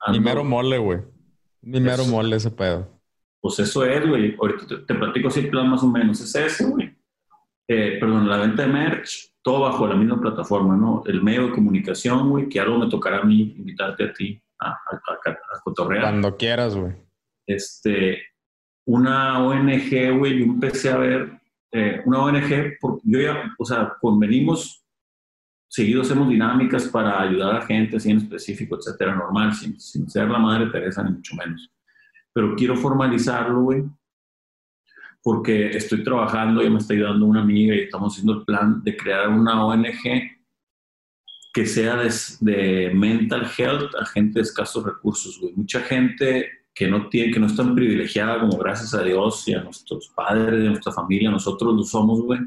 Primero 0.07 0.45
mole, 0.45 0.79
güey. 0.79 1.01
Mi 1.63 1.81
mero 1.81 2.05
mole 2.05 2.37
ese 2.37 2.51
pedo. 2.51 2.89
Pues 3.41 3.59
eso 3.59 3.85
es, 3.85 4.07
güey. 4.07 4.37
Ahorita 4.39 4.87
te, 4.87 4.95
platico 4.95 5.29
así 5.29 5.43
plan 5.43 5.69
más 5.69 5.83
o 5.83 5.89
menos. 5.89 6.21
Es 6.21 6.35
eso, 6.35 6.71
güey. 6.71 6.95
Eh, 7.67 7.97
perdón, 7.99 8.29
la 8.29 8.37
venta 8.37 8.63
de 8.63 8.69
merch, 8.69 9.35
todo 9.43 9.61
bajo 9.61 9.87
la 9.87 9.97
misma 9.97 10.21
plataforma, 10.21 10.77
¿no? 10.77 11.03
El 11.07 11.23
medio 11.23 11.47
de 11.47 11.53
comunicación, 11.53 12.29
güey, 12.29 12.49
que 12.49 12.61
algo 12.61 12.79
me 12.79 12.91
tocará 12.91 13.19
a 13.19 13.25
mí 13.25 13.55
invitarte 13.57 14.05
a 14.05 14.13
ti 14.13 14.43
a, 14.61 14.71
a, 14.71 15.61
cotorrear. 15.63 16.03
Cuando 16.03 16.37
quieras, 16.37 16.77
güey. 16.77 16.93
Este, 17.47 18.23
una 18.87 19.43
ONG, 19.43 20.19
güey, 20.19 20.39
yo 20.39 20.45
empecé 20.45 20.91
a 20.91 20.99
ver 20.99 21.41
eh, 21.73 22.03
una 22.05 22.23
ONG, 22.23 22.77
porque 22.81 23.03
yo 23.05 23.21
ya, 23.21 23.55
o 23.59 23.65
sea, 23.65 23.95
convenimos 24.01 24.84
seguido 25.75 26.03
hacemos 26.03 26.29
dinámicas 26.29 26.87
para 26.87 27.21
ayudar 27.21 27.57
a 27.57 27.67
gente 27.67 27.97
así 27.97 28.09
en 28.09 28.19
específico, 28.19 28.77
etcétera, 28.77 29.17
normal, 29.17 29.53
sin, 29.53 29.81
sin 29.81 30.09
ser 30.09 30.31
la 30.31 30.39
madre 30.39 30.71
Teresa, 30.71 31.03
ni 31.03 31.11
mucho 31.11 31.35
menos. 31.35 31.69
Pero 32.33 32.55
quiero 32.55 32.77
formalizarlo, 32.77 33.61
güey, 33.63 33.83
porque 35.21 35.71
estoy 35.71 36.05
trabajando, 36.05 36.63
y 36.63 36.71
me 36.71 36.79
está 36.79 36.95
ayudando 36.95 37.27
una 37.27 37.43
amiga 37.43 37.75
y 37.75 37.81
estamos 37.81 38.13
haciendo 38.13 38.35
el 38.35 38.45
plan 38.45 38.85
de 38.85 38.97
crear 38.97 39.29
una 39.29 39.67
ONG 39.67 40.31
que 41.53 41.67
sea 41.67 41.97
de, 41.97 42.13
de 42.41 42.95
mental 42.95 43.51
health 43.59 43.97
a 44.01 44.07
gente 44.07 44.35
de 44.35 44.43
escasos 44.43 44.85
recursos, 44.85 45.41
güey. 45.41 45.55
Mucha 45.55 45.81
gente 45.81 46.51
que 46.73 46.87
no 46.87 47.09
tiene, 47.09 47.33
que 47.33 47.41
no 47.41 47.47
es 47.47 47.57
tan 47.57 47.75
privilegiada 47.75 48.39
como 48.39 48.59
gracias 48.59 48.95
a 48.95 49.03
Dios 49.03 49.49
y 49.49 49.55
a 49.55 49.65
nuestros 49.65 50.13
padres, 50.15 50.63
de 50.63 50.69
nuestra 50.69 50.93
familia, 50.93 51.33
nosotros 51.33 51.75
lo 51.75 51.83
somos, 51.83 52.21
güey 52.21 52.39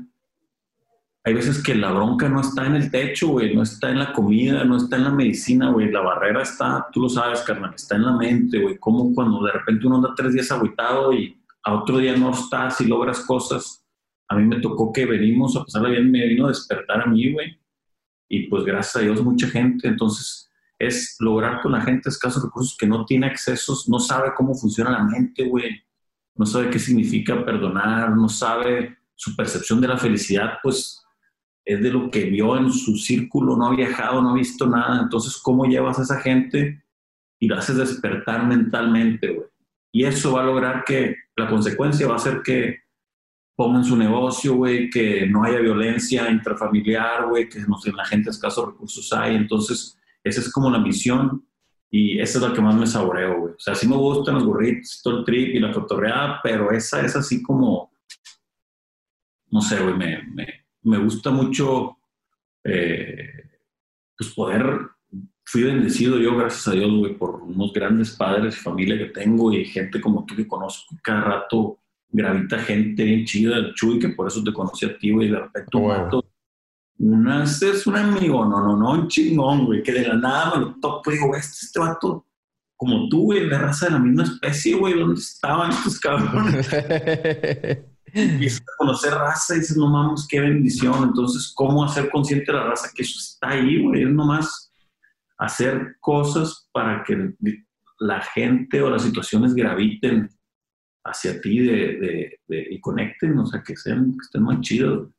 hay 1.28 1.34
veces 1.34 1.62
que 1.62 1.76
la 1.76 1.92
bronca 1.92 2.30
no 2.30 2.40
está 2.40 2.66
en 2.66 2.78
el 2.78 2.90
techo, 2.90 3.28
güey, 3.28 3.54
no 3.54 3.64
está 3.64 3.90
en 3.90 4.00
la 4.00 4.14
comida, 4.14 4.64
no 4.64 4.78
está 4.78 4.96
en 4.96 5.04
la 5.04 5.10
medicina, 5.10 5.72
güey. 5.72 5.92
La 5.92 6.00
barrera 6.00 6.42
está, 6.42 6.88
tú 6.94 7.02
lo 7.02 7.10
sabes, 7.10 7.42
carnal, 7.42 7.74
está 7.76 7.98
en 7.98 8.06
la 8.06 8.14
mente, 8.14 8.58
güey. 8.58 8.78
Como 8.78 9.14
cuando 9.14 9.44
de 9.44 9.52
repente 9.52 9.86
uno 9.88 9.98
anda 9.98 10.14
tres 10.16 10.32
días 10.32 10.50
aguitado 10.54 11.12
y 11.12 11.38
a 11.64 11.74
otro 11.74 11.98
día 11.98 12.16
no 12.16 12.32
estás 12.32 12.80
y 12.80 12.86
logras 12.86 13.20
cosas. 13.26 13.86
A 14.30 14.38
mí 14.38 14.46
me 14.46 14.62
tocó 14.62 14.94
que 14.94 15.06
venimos 15.06 15.58
a 15.58 15.66
pasarla 15.66 15.90
bien, 15.90 16.10
me 16.10 16.26
vino 16.28 16.46
a 16.46 16.48
despertar 16.48 17.02
a 17.02 17.08
mí, 17.08 17.34
güey. 17.34 17.60
Y 18.30 18.48
pues 18.48 18.64
gracias 18.64 18.96
a 18.96 19.00
Dios, 19.02 19.22
mucha 19.22 19.48
gente. 19.48 19.90
Entonces, 19.90 20.50
es 20.80 21.18
lograr 21.20 21.62
con 21.62 21.74
la 21.74 21.82
gente 21.82 22.08
escasos 22.08 22.42
recursos 22.42 22.78
que 22.78 22.88
no 22.88 23.06
tiene 23.06 23.28
accesos, 23.28 23.90
no 23.90 24.00
sabe 24.00 24.30
cómo 24.34 24.56
funciona 24.56 24.92
la 24.92 25.04
mente, 25.04 25.44
güey. 25.44 25.84
No 26.36 26.46
sabe 26.46 26.70
qué 26.70 26.80
significa 26.80 27.44
perdonar, 27.44 28.16
no 28.16 28.30
sabe 28.30 28.98
su 29.14 29.36
percepción 29.36 29.82
de 29.82 29.90
la 29.90 29.98
felicidad, 29.98 30.60
pues 30.64 31.04
es 31.68 31.82
de 31.82 31.92
lo 31.92 32.10
que 32.10 32.24
vio 32.24 32.58
en 32.58 32.72
su 32.72 32.96
círculo, 32.96 33.58
no 33.58 33.68
ha 33.68 33.76
viajado, 33.76 34.22
no 34.22 34.30
ha 34.30 34.36
visto 34.36 34.66
nada. 34.68 35.02
Entonces, 35.02 35.38
¿cómo 35.38 35.66
llevas 35.66 36.00
a 36.00 36.04
esa 36.04 36.22
gente 36.22 36.82
y 37.40 37.48
lo 37.48 37.58
haces 37.58 37.76
despertar 37.76 38.48
mentalmente, 38.48 39.28
güey? 39.34 39.48
Y 39.92 40.06
eso 40.06 40.32
va 40.32 40.44
a 40.44 40.46
lograr 40.46 40.86
que 40.86 41.18
la 41.36 41.50
consecuencia 41.50 42.08
va 42.08 42.16
a 42.16 42.20
ser 42.20 42.42
que 42.42 42.84
pongan 43.54 43.84
su 43.84 43.98
negocio, 43.98 44.56
güey, 44.56 44.90
que 44.90 45.28
no 45.28 45.44
haya 45.44 45.60
violencia 45.60 46.32
intrafamiliar, 46.32 47.28
güey, 47.28 47.50
que 47.50 47.60
no 47.60 47.78
sé, 47.78 47.92
la 47.92 48.06
gente 48.06 48.30
escasos 48.30 48.68
recursos 48.68 49.12
hay. 49.12 49.36
Entonces, 49.36 50.00
esa 50.24 50.40
es 50.40 50.50
como 50.54 50.72
la 50.72 50.80
misión 50.80 51.46
y 51.92 52.18
esa 52.18 52.38
es 52.38 52.44
la 52.46 52.54
que 52.54 52.62
más 52.62 52.76
me 52.76 52.88
saboreo, 52.88 53.42
güey. 53.42 53.54
O 53.56 53.60
sea, 53.60 53.76
sí 53.76 53.90
me 53.90 53.98
gustan 53.98 54.36
los 54.36 54.46
burritos, 54.46 55.02
todo 55.04 55.20
el 55.20 55.26
trip 55.26 55.54
y 55.54 55.60
la 55.60 55.74
cotorreada, 55.74 56.40
pero 56.42 56.72
esa 56.72 57.02
es 57.02 57.14
así 57.18 57.44
como, 57.44 57.92
no 59.50 59.60
sé, 59.60 59.84
güey, 59.84 59.98
me 59.98 60.67
me 60.88 60.98
gusta 60.98 61.32
mucho 61.32 61.98
eh, 62.64 63.60
pues 64.18 64.34
poder, 64.34 64.80
fui 65.46 65.64
bendecido 65.64 66.18
yo, 66.18 66.36
gracias 66.36 66.68
a 66.70 66.72
Dios, 66.72 66.92
güey, 66.92 67.14
por 67.18 67.42
unos 67.42 67.74
grandes 67.74 68.12
padres 68.12 68.56
y 68.56 68.60
familia 68.60 68.98
que 68.98 69.06
tengo 69.06 69.52
y 69.52 69.66
gente 69.66 70.02
como 70.02 70.26
tú 70.26 70.36
que 70.36 70.48
conozco. 70.48 70.96
Cada 71.04 71.22
rato 71.22 71.80
gravita 72.10 72.58
gente 72.60 73.04
bien 73.04 73.26
chida, 73.26 73.58
el 73.58 73.74
Chuy, 73.74 74.00
que 74.00 74.10
por 74.10 74.28
eso 74.28 74.44
te 74.44 74.54
conocí 74.54 74.86
a 74.86 74.98
ti, 74.98 75.12
güey, 75.12 75.30
de 75.30 75.40
repente 75.40 75.78
un 75.78 76.22
una, 77.00 77.44
este 77.44 77.70
es 77.70 77.86
un 77.86 77.96
amigo, 77.96 78.44
no, 78.44 78.60
no, 78.60 78.76
no, 78.76 78.92
un 78.94 79.08
chingón, 79.08 79.66
güey, 79.68 79.84
que 79.84 79.92
de 79.92 80.08
la 80.08 80.16
nada 80.16 80.56
me 80.56 80.62
lo 80.66 80.76
topo 80.80 81.12
y 81.12 81.14
digo, 81.14 81.36
este, 81.36 81.66
este 81.66 81.80
vato, 81.80 82.26
como 82.76 83.08
tú, 83.08 83.26
güey, 83.26 83.48
de 83.48 83.56
raza 83.56 83.86
de 83.86 83.92
la 83.92 84.00
misma 84.00 84.24
especie, 84.24 84.74
güey, 84.74 84.98
¿dónde 84.98 85.20
estaban 85.20 85.70
estos 85.70 86.00
cabrones? 86.00 86.68
empiezas 88.24 88.62
a 88.62 88.78
conocer 88.78 89.14
raza 89.14 89.56
y 89.56 89.60
dices, 89.60 89.78
no 89.78 89.88
mames, 89.88 90.28
qué 90.30 90.40
bendición. 90.40 91.04
Entonces, 91.04 91.52
¿cómo 91.56 91.84
hacer 91.84 92.10
consciente 92.10 92.52
de 92.52 92.58
la 92.58 92.66
raza 92.66 92.90
que 92.94 93.04
eso 93.04 93.20
está 93.20 93.50
ahí, 93.50 93.84
güey? 93.84 94.04
Es 94.04 94.10
nomás 94.10 94.72
hacer 95.38 95.96
cosas 96.00 96.68
para 96.72 97.04
que 97.04 97.34
la 98.00 98.22
gente 98.22 98.82
o 98.82 98.90
las 98.90 99.04
situaciones 99.04 99.54
graviten 99.54 100.30
hacia 101.04 101.40
ti 101.42 101.60
de, 101.60 102.40
y 102.48 102.80
conecten, 102.80 103.38
o 103.40 103.46
sea, 103.46 103.64
que, 103.64 103.76
sean, 103.76 104.12
que 104.12 104.24
estén 104.24 104.44
más 104.44 104.60
chidos. 104.62 105.10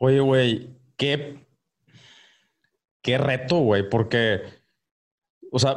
Oye, 0.00 0.20
güey, 0.20 0.70
qué, 0.96 1.46
qué 3.00 3.18
reto, 3.18 3.58
güey, 3.58 3.88
porque, 3.88 4.40
o 5.50 5.58
sea, 5.58 5.76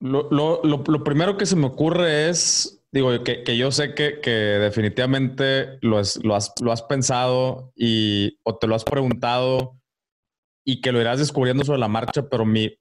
lo, 0.00 0.30
lo, 0.30 0.62
lo 0.62 1.04
primero 1.04 1.36
que 1.36 1.46
se 1.46 1.56
me 1.56 1.66
ocurre 1.66 2.28
es 2.28 2.77
digo, 2.92 3.22
que, 3.22 3.42
que 3.42 3.56
yo 3.56 3.70
sé 3.70 3.94
que, 3.94 4.20
que 4.20 4.30
definitivamente 4.30 5.78
lo, 5.82 6.00
lo, 6.22 6.34
has, 6.34 6.54
lo 6.60 6.72
has 6.72 6.82
pensado 6.82 7.72
y, 7.74 8.38
o 8.44 8.56
te 8.56 8.66
lo 8.66 8.74
has 8.74 8.84
preguntado 8.84 9.78
y 10.64 10.80
que 10.80 10.92
lo 10.92 11.00
irás 11.00 11.18
descubriendo 11.18 11.64
sobre 11.64 11.80
la 11.80 11.88
marcha, 11.88 12.28
pero 12.28 12.44
mi, 12.44 12.78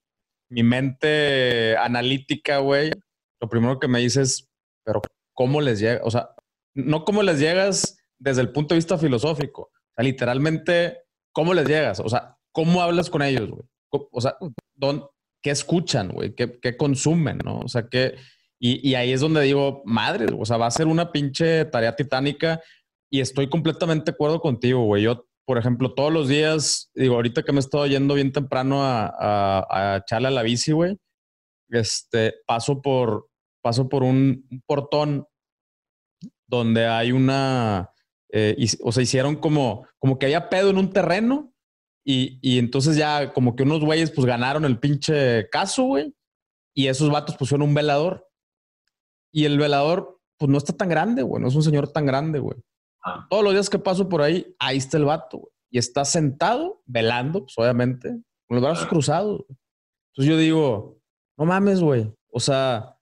mi 0.49 0.63
mente 0.63 1.77
analítica, 1.77 2.59
güey, 2.59 2.91
lo 3.39 3.49
primero 3.49 3.79
que 3.79 3.87
me 3.87 3.99
dices, 3.99 4.49
pero 4.83 5.01
¿cómo 5.33 5.61
les 5.61 5.79
llega? 5.79 6.01
O 6.03 6.11
sea, 6.11 6.29
no 6.73 7.05
cómo 7.05 7.23
les 7.23 7.39
llegas 7.39 7.97
desde 8.17 8.41
el 8.41 8.51
punto 8.51 8.73
de 8.73 8.79
vista 8.79 8.97
filosófico, 8.97 9.63
o 9.63 9.93
sea, 9.95 10.03
literalmente, 10.03 10.99
¿cómo 11.31 11.53
les 11.53 11.67
llegas? 11.67 11.99
O 11.99 12.09
sea, 12.09 12.37
¿cómo 12.51 12.81
hablas 12.81 13.09
con 13.09 13.21
ellos, 13.21 13.49
güey? 13.49 13.63
O 13.89 14.21
sea, 14.21 14.37
¿qué 15.41 15.51
escuchan, 15.51 16.09
güey? 16.09 16.35
¿Qué, 16.35 16.59
¿Qué, 16.59 16.75
consumen, 16.75 17.39
no? 17.43 17.59
O 17.59 17.67
sea, 17.67 17.87
¿qué, 17.87 18.15
y, 18.59 18.95
ahí 18.95 19.11
es 19.11 19.21
donde 19.21 19.41
digo, 19.41 19.83
madre, 19.85 20.25
o 20.37 20.43
sea, 20.45 20.57
va 20.57 20.65
a 20.65 20.71
ser 20.71 20.87
una 20.87 21.11
pinche 21.11 21.65
tarea 21.65 21.95
titánica 21.95 22.59
y 23.09 23.21
estoy 23.21 23.49
completamente 23.49 24.11
de 24.11 24.15
acuerdo 24.15 24.39
contigo, 24.41 24.83
güey. 24.83 25.03
Yo, 25.03 25.27
por 25.45 25.59
ejemplo, 25.59 25.93
todos 25.93 26.11
los 26.11 26.27
días, 26.27 26.89
digo, 26.95 27.15
ahorita 27.15 27.43
que 27.43 27.51
me 27.51 27.59
he 27.59 27.61
estado 27.61 27.85
yendo 27.85 28.15
bien 28.15 28.31
temprano 28.31 28.83
a, 28.83 29.65
a, 29.69 29.97
echarle 29.97 30.29
a 30.29 30.31
la 30.31 30.41
bici, 30.41 30.71
güey, 30.71 30.97
este, 31.69 32.33
paso 32.47 32.81
por, 32.81 33.29
paso 33.61 33.87
por 33.89 34.03
un, 34.03 34.47
portón 34.65 35.27
donde 36.47 36.87
hay 36.87 37.11
una, 37.11 37.91
eh, 38.31 38.57
o 38.81 38.91
sea, 38.91 39.03
hicieron 39.03 39.35
como, 39.35 39.87
como 39.99 40.17
que 40.17 40.25
había 40.25 40.49
pedo 40.49 40.71
en 40.71 40.77
un 40.77 40.91
terreno 40.91 41.53
y, 42.03 42.39
y 42.41 42.57
entonces 42.57 42.95
ya 42.95 43.33
como 43.33 43.55
que 43.55 43.63
unos 43.63 43.81
güeyes 43.81 44.11
pues 44.11 44.25
ganaron 44.25 44.65
el 44.65 44.79
pinche 44.79 45.47
caso, 45.49 45.83
güey, 45.83 46.15
y 46.73 46.87
esos 46.87 47.11
vatos 47.11 47.35
pusieron 47.35 47.67
un 47.67 47.73
velador. 47.75 48.27
Y 49.31 49.45
el 49.45 49.57
velador, 49.57 50.19
pues 50.37 50.49
no 50.49 50.57
está 50.57 50.73
tan 50.73 50.89
grande, 50.89 51.21
güey. 51.21 51.41
No 51.41 51.49
es 51.49 51.55
un 51.55 51.63
señor 51.63 51.91
tan 51.91 52.05
grande, 52.05 52.39
güey. 52.39 52.57
Ah. 53.03 53.27
Todos 53.29 53.43
los 53.43 53.53
días 53.53 53.69
que 53.69 53.79
paso 53.79 54.09
por 54.09 54.21
ahí, 54.21 54.55
ahí 54.59 54.77
está 54.77 54.97
el 54.97 55.05
vato, 55.05 55.37
güey. 55.37 55.51
Y 55.69 55.77
está 55.77 56.05
sentado, 56.05 56.81
velando, 56.85 57.41
pues 57.41 57.57
obviamente, 57.57 58.09
con 58.47 58.55
los 58.55 58.61
brazos 58.61 58.87
cruzados. 58.87 59.45
Entonces 59.49 60.33
yo 60.33 60.37
digo, 60.37 60.99
no 61.37 61.45
mames, 61.45 61.81
güey. 61.81 62.11
O 62.31 62.39
sea, 62.39 62.97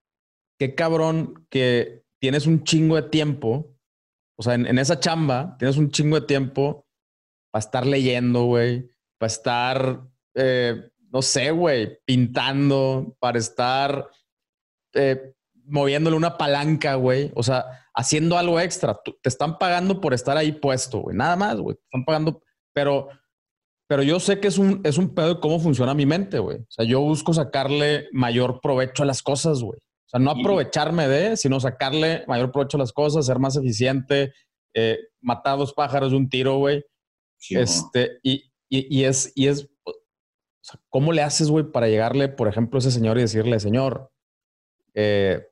qué 0.59 0.75
cabrón 0.75 1.45
que 1.49 2.03
tienes 2.19 2.47
un 2.47 2.63
chingo 2.63 2.95
de 2.95 3.03
tiempo 3.03 3.75
O 4.37 4.43
sea, 4.43 4.55
en, 4.55 4.79
esa 4.79 4.99
chamba 4.99 5.55
tienes 5.59 5.77
un 5.77 5.91
chingo 5.91 6.19
de 6.19 6.25
tiempo 6.25 6.87
para 7.51 7.59
estar 7.59 7.85
leyendo, 7.85 8.45
güey, 8.45 8.91
para 9.17 9.27
estar, 9.27 10.01
eh, 10.33 10.89
no 11.11 11.21
sé, 11.21 11.51
güey, 11.51 11.99
pintando, 12.05 13.15
para 13.19 13.39
estar 13.39 14.09
eh, 14.93 15.34
moviéndole 15.67 16.15
una 16.15 16.37
palanca, 16.37 16.95
güey. 16.95 17.31
O 17.35 17.43
sea, 17.43 17.65
haciendo 17.93 18.37
algo 18.37 18.59
extra. 18.59 18.99
te 19.21 19.29
están 19.29 19.57
pagando 19.57 20.01
por 20.01 20.13
estar 20.13 20.37
ahí 20.37 20.51
puesto, 20.51 20.99
güey. 20.99 21.15
Nada 21.15 21.35
más, 21.35 21.57
güey. 21.57 21.75
Te 21.75 21.83
están 21.83 22.05
pagando, 22.05 22.41
pero, 22.73 23.09
pero 23.87 24.03
yo 24.03 24.19
sé 24.19 24.39
que 24.39 24.47
es 24.47 24.57
un, 24.57 24.81
es 24.83 24.97
un 24.97 25.13
pedo 25.13 25.35
de 25.35 25.39
cómo 25.39 25.59
funciona 25.59 25.93
mi 25.93 26.05
mente, 26.05 26.39
güey. 26.39 26.57
O 26.57 26.67
sea, 26.69 26.85
yo 26.85 27.01
busco 27.01 27.33
sacarle 27.33 28.07
mayor 28.11 28.59
provecho 28.61 29.03
a 29.03 29.05
las 29.05 29.21
cosas, 29.21 29.61
güey. 29.61 29.79
O 29.79 30.09
sea, 30.09 30.19
no 30.19 30.31
aprovecharme 30.31 31.07
de, 31.07 31.37
sino 31.37 31.59
sacarle 31.59 32.23
mayor 32.27 32.51
provecho 32.51 32.77
a 32.77 32.81
las 32.81 32.93
cosas, 32.93 33.25
ser 33.25 33.39
más 33.39 33.55
eficiente, 33.57 34.33
eh, 34.73 34.99
matar 35.21 35.57
dos 35.57 35.73
pájaros 35.73 36.11
de 36.11 36.17
un 36.17 36.29
tiro, 36.29 36.57
güey. 36.57 36.83
este, 37.49 38.19
y, 38.21 38.51
y, 38.69 39.03
es, 39.03 39.31
y 39.35 39.47
es, 39.47 39.69
o 39.85 39.93
sea, 40.61 40.79
¿cómo 40.89 41.11
le 41.11 41.21
haces, 41.21 41.49
güey, 41.49 41.71
para 41.71 41.87
llegarle, 41.87 42.27
por 42.27 42.47
ejemplo, 42.47 42.77
a 42.77 42.79
ese 42.79 42.91
señor 42.91 43.17
y 43.17 43.21
decirle, 43.21 43.59
señor, 43.59 44.11
eh, 44.93 45.47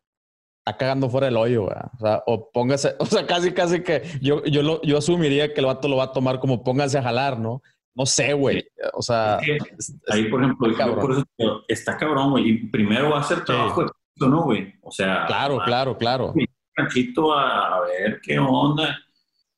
está 0.65 0.77
cagando 0.77 1.09
fuera 1.09 1.27
del 1.27 1.37
hoyo, 1.37 1.63
güey. 1.63 1.75
O 1.93 1.99
sea, 1.99 2.23
o 2.25 2.49
póngase, 2.51 2.95
o 2.99 3.05
sea, 3.05 3.25
casi, 3.25 3.51
casi 3.51 3.83
que 3.83 4.03
yo, 4.21 4.43
yo, 4.45 4.63
lo, 4.63 4.81
yo 4.81 4.97
asumiría 4.97 5.53
que 5.53 5.59
el 5.59 5.67
vato 5.67 5.87
lo 5.87 5.97
va 5.97 6.05
a 6.05 6.11
tomar 6.13 6.39
como 6.39 6.63
póngase 6.63 6.97
a 6.97 7.03
jalar, 7.03 7.39
¿no? 7.39 7.61
No 7.95 8.05
sé, 8.05 8.33
güey. 8.33 8.65
O 8.93 9.01
sea, 9.01 9.39
ahí, 10.09 10.25
por 10.29 10.41
ejemplo, 10.43 10.95
por 10.95 11.11
eso, 11.11 11.25
está 11.67 11.95
cabrón, 11.95 12.31
güey. 12.31 12.49
Y 12.49 12.67
primero 12.67 13.11
va 13.11 13.19
a 13.19 13.23
ser 13.23 13.43
trabajo 13.43 13.85
¿no, 14.17 14.43
güey? 14.43 14.73
O 14.81 14.91
sea, 14.91 15.25
claro, 15.27 15.59
claro, 15.63 15.97
claro. 15.97 16.33
Tranquilo 16.75 17.33
a, 17.33 17.75
a 17.75 17.81
ver 17.81 18.19
qué 18.21 18.39
onda. 18.39 18.97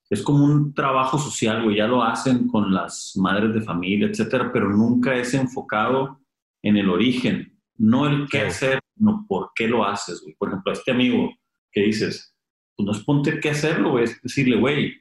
Es 0.09 0.21
como 0.21 0.43
un 0.43 0.73
trabajo 0.73 1.17
social, 1.17 1.63
güey. 1.63 1.77
Ya 1.77 1.87
lo 1.87 2.03
hacen 2.03 2.47
con 2.47 2.73
las 2.73 3.13
madres 3.15 3.53
de 3.53 3.61
familia, 3.61 4.07
etcétera, 4.07 4.51
pero 4.51 4.69
nunca 4.69 5.15
es 5.15 5.33
enfocado 5.33 6.19
en 6.61 6.77
el 6.77 6.89
origen, 6.89 7.57
no 7.77 8.07
el 8.07 8.27
qué 8.29 8.41
hacer, 8.41 8.79
no 8.95 9.25
por 9.27 9.51
qué 9.55 9.67
lo 9.67 9.85
haces, 9.85 10.21
güey. 10.21 10.35
Por 10.35 10.49
ejemplo, 10.49 10.71
a 10.71 10.73
este 10.73 10.91
amigo 10.91 11.33
que 11.71 11.81
dices, 11.81 12.35
pues 12.75 12.85
no 12.85 12.91
es 12.91 13.03
ponte 13.03 13.39
qué 13.39 13.49
hacerlo, 13.51 13.91
güey. 13.91 14.05
Es 14.05 14.21
decirle, 14.21 14.57
güey, 14.57 14.93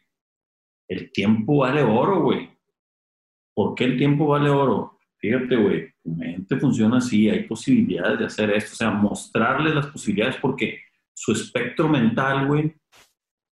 el 0.89 1.13
tiempo 1.13 1.59
vale 1.59 1.83
oro, 1.83 2.23
güey. 2.23 2.51
¿Por 3.55 3.75
qué 3.75 3.85
el 3.85 3.97
tiempo 3.97 4.27
vale 4.27 4.51
oro? 4.51 4.99
Fíjate, 5.19 5.57
güey, 5.57 5.91
tu 6.03 6.11
mente 6.11 6.57
funciona 6.59 6.99
así, 6.99 7.31
hay 7.31 7.45
posibilidades 7.45 8.19
de 8.19 8.27
hacer 8.27 8.51
esto, 8.51 8.73
o 8.73 8.77
sea, 8.77 8.91
mostrarle 8.91 9.75
las 9.75 9.87
posibilidades 9.87 10.37
porque 10.37 10.81
su 11.15 11.33
espectro 11.33 11.89
mental, 11.89 12.47
güey, 12.47 12.75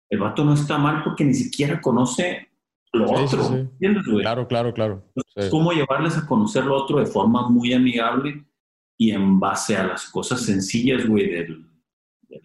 el 0.08 0.18
vato 0.18 0.44
no 0.44 0.54
está 0.54 0.78
mal 0.78 1.02
porque 1.04 1.24
ni 1.24 1.34
siquiera 1.34 1.80
conoce 1.80 2.48
lo 2.92 3.10
otro. 3.10 3.54
¿Entiendes, 3.54 4.06
güey? 4.06 4.22
Claro, 4.22 4.48
claro, 4.48 4.72
claro. 4.72 5.12
Es 5.34 5.50
como 5.50 5.72
llevarles 5.72 6.16
a 6.16 6.26
conocer 6.26 6.64
lo 6.64 6.74
otro 6.74 7.00
de 7.00 7.06
forma 7.06 7.48
muy 7.50 7.74
amigable 7.74 8.47
y 8.98 9.12
en 9.12 9.38
base 9.38 9.76
a 9.76 9.86
las 9.86 10.10
cosas 10.10 10.42
sencillas, 10.42 11.06
güey, 11.06 11.30
del, 11.30 11.64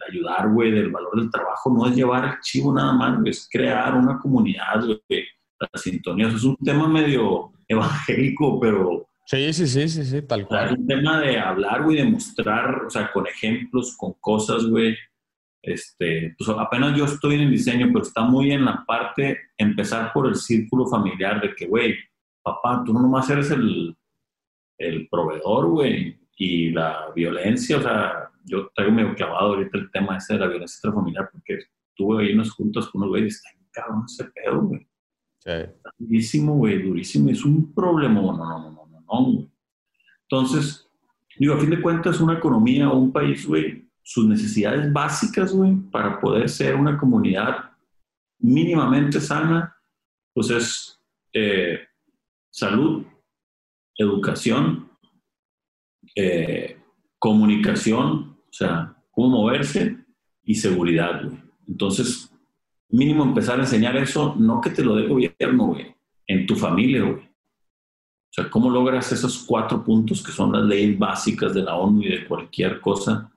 ayudar, 0.08 0.50
güey, 0.50 0.70
del 0.70 0.90
valor 0.90 1.20
del 1.20 1.30
trabajo, 1.30 1.70
no 1.70 1.86
es 1.86 1.96
llevar 1.96 2.24
archivo 2.24 2.72
nada 2.72 2.92
más, 2.92 3.18
es 3.26 3.48
crear 3.50 3.94
una 3.94 4.18
comunidad, 4.18 4.84
güey, 4.84 5.24
la 5.58 5.68
sintonía. 5.74 6.28
es 6.28 6.44
un 6.44 6.56
tema 6.56 6.88
medio 6.88 7.52
evangélico, 7.68 8.58
pero 8.60 9.06
Sí, 9.26 9.52
sí, 9.54 9.66
sí, 9.66 9.88
sí, 9.88 10.04
sí, 10.04 10.22
tal 10.22 10.46
cual. 10.46 10.66
Es 10.66 10.72
un 10.72 10.86
tema 10.86 11.18
de 11.18 11.38
hablar, 11.38 11.82
güey, 11.82 11.96
de 11.96 12.04
mostrar, 12.04 12.84
o 12.84 12.90
sea, 12.90 13.10
con 13.10 13.26
ejemplos, 13.26 13.96
con 13.96 14.12
cosas, 14.20 14.66
güey. 14.66 14.94
Este, 15.62 16.34
pues 16.36 16.50
apenas 16.50 16.94
yo 16.94 17.06
estoy 17.06 17.36
en 17.36 17.40
el 17.42 17.50
diseño, 17.50 17.86
pero 17.90 18.02
está 18.02 18.22
muy 18.22 18.52
en 18.52 18.66
la 18.66 18.84
parte, 18.86 19.38
empezar 19.56 20.12
por 20.12 20.26
el 20.26 20.34
círculo 20.34 20.86
familiar 20.86 21.40
de 21.40 21.54
que, 21.54 21.66
güey, 21.66 21.96
papá, 22.42 22.82
tú 22.84 22.92
no 22.92 23.00
nomás 23.00 23.30
eres 23.30 23.50
el, 23.50 23.96
el 24.76 25.08
proveedor, 25.08 25.70
güey, 25.70 26.18
y 26.36 26.70
la 26.70 27.12
violencia, 27.14 27.78
o 27.78 27.82
sea, 27.82 28.30
yo 28.44 28.70
traigo 28.74 28.92
medio 28.92 29.14
clavado 29.14 29.54
ahorita 29.54 29.78
el 29.78 29.90
tema 29.90 30.16
ese 30.16 30.34
de 30.34 30.40
la 30.40 30.46
violencia 30.48 30.78
intrafamiliar, 30.78 31.30
porque 31.30 31.58
tuve 31.94 32.24
ahí 32.24 32.34
unas 32.34 32.50
juntas 32.50 32.86
con 32.88 33.02
unos 33.02 33.10
güeyes, 33.10 33.36
está 33.36 33.50
cabrón 33.72 34.04
ese 34.06 34.24
pedo, 34.24 34.62
güey. 34.62 34.86
Sí. 35.38 35.50
durísimo, 35.98 36.54
güey, 36.56 36.82
durísimo, 36.82 37.28
es 37.28 37.44
un 37.44 37.74
problema, 37.74 38.14
no, 38.14 38.32
no, 38.32 38.70
no, 38.70 38.86
no 38.86 39.48
entonces, 40.22 40.88
digo, 41.38 41.54
a 41.54 41.60
fin 41.60 41.70
de 41.70 41.82
cuentas, 41.82 42.20
una 42.20 42.34
economía 42.34 42.90
o 42.90 42.98
un 42.98 43.12
país, 43.12 43.46
güey, 43.46 43.88
sus 44.02 44.26
necesidades 44.26 44.92
básicas, 44.92 45.52
güey, 45.52 45.76
para 45.90 46.20
poder 46.20 46.48
ser 46.48 46.74
una 46.74 46.98
comunidad 46.98 47.70
mínimamente 48.38 49.20
sana, 49.20 49.76
pues 50.32 50.50
es 50.50 51.00
eh, 51.32 51.80
salud, 52.50 53.04
educación, 53.96 54.90
eh, 56.14 56.78
comunicación, 57.18 58.36
o 58.48 58.52
sea, 58.52 58.96
cómo 59.10 59.28
moverse 59.30 59.96
y 60.42 60.54
seguridad, 60.54 61.24
güey. 61.24 61.38
Entonces, 61.66 62.30
mínimo 62.88 63.24
empezar 63.24 63.58
a 63.58 63.62
enseñar 63.62 63.96
eso, 63.96 64.36
no 64.38 64.60
que 64.60 64.70
te 64.70 64.84
lo 64.84 64.94
dé 64.96 65.06
gobierno, 65.06 65.66
güey, 65.66 65.94
en 66.26 66.46
tu 66.46 66.56
familia, 66.56 67.02
güey. 67.02 67.24
O 67.24 68.32
sea, 68.34 68.50
¿cómo 68.50 68.68
logras 68.68 69.12
esos 69.12 69.44
cuatro 69.44 69.84
puntos 69.84 70.22
que 70.22 70.32
son 70.32 70.52
las 70.52 70.64
leyes 70.64 70.98
básicas 70.98 71.54
de 71.54 71.62
la 71.62 71.76
ONU 71.76 72.02
y 72.02 72.08
de 72.08 72.26
cualquier 72.26 72.80
cosa? 72.80 73.30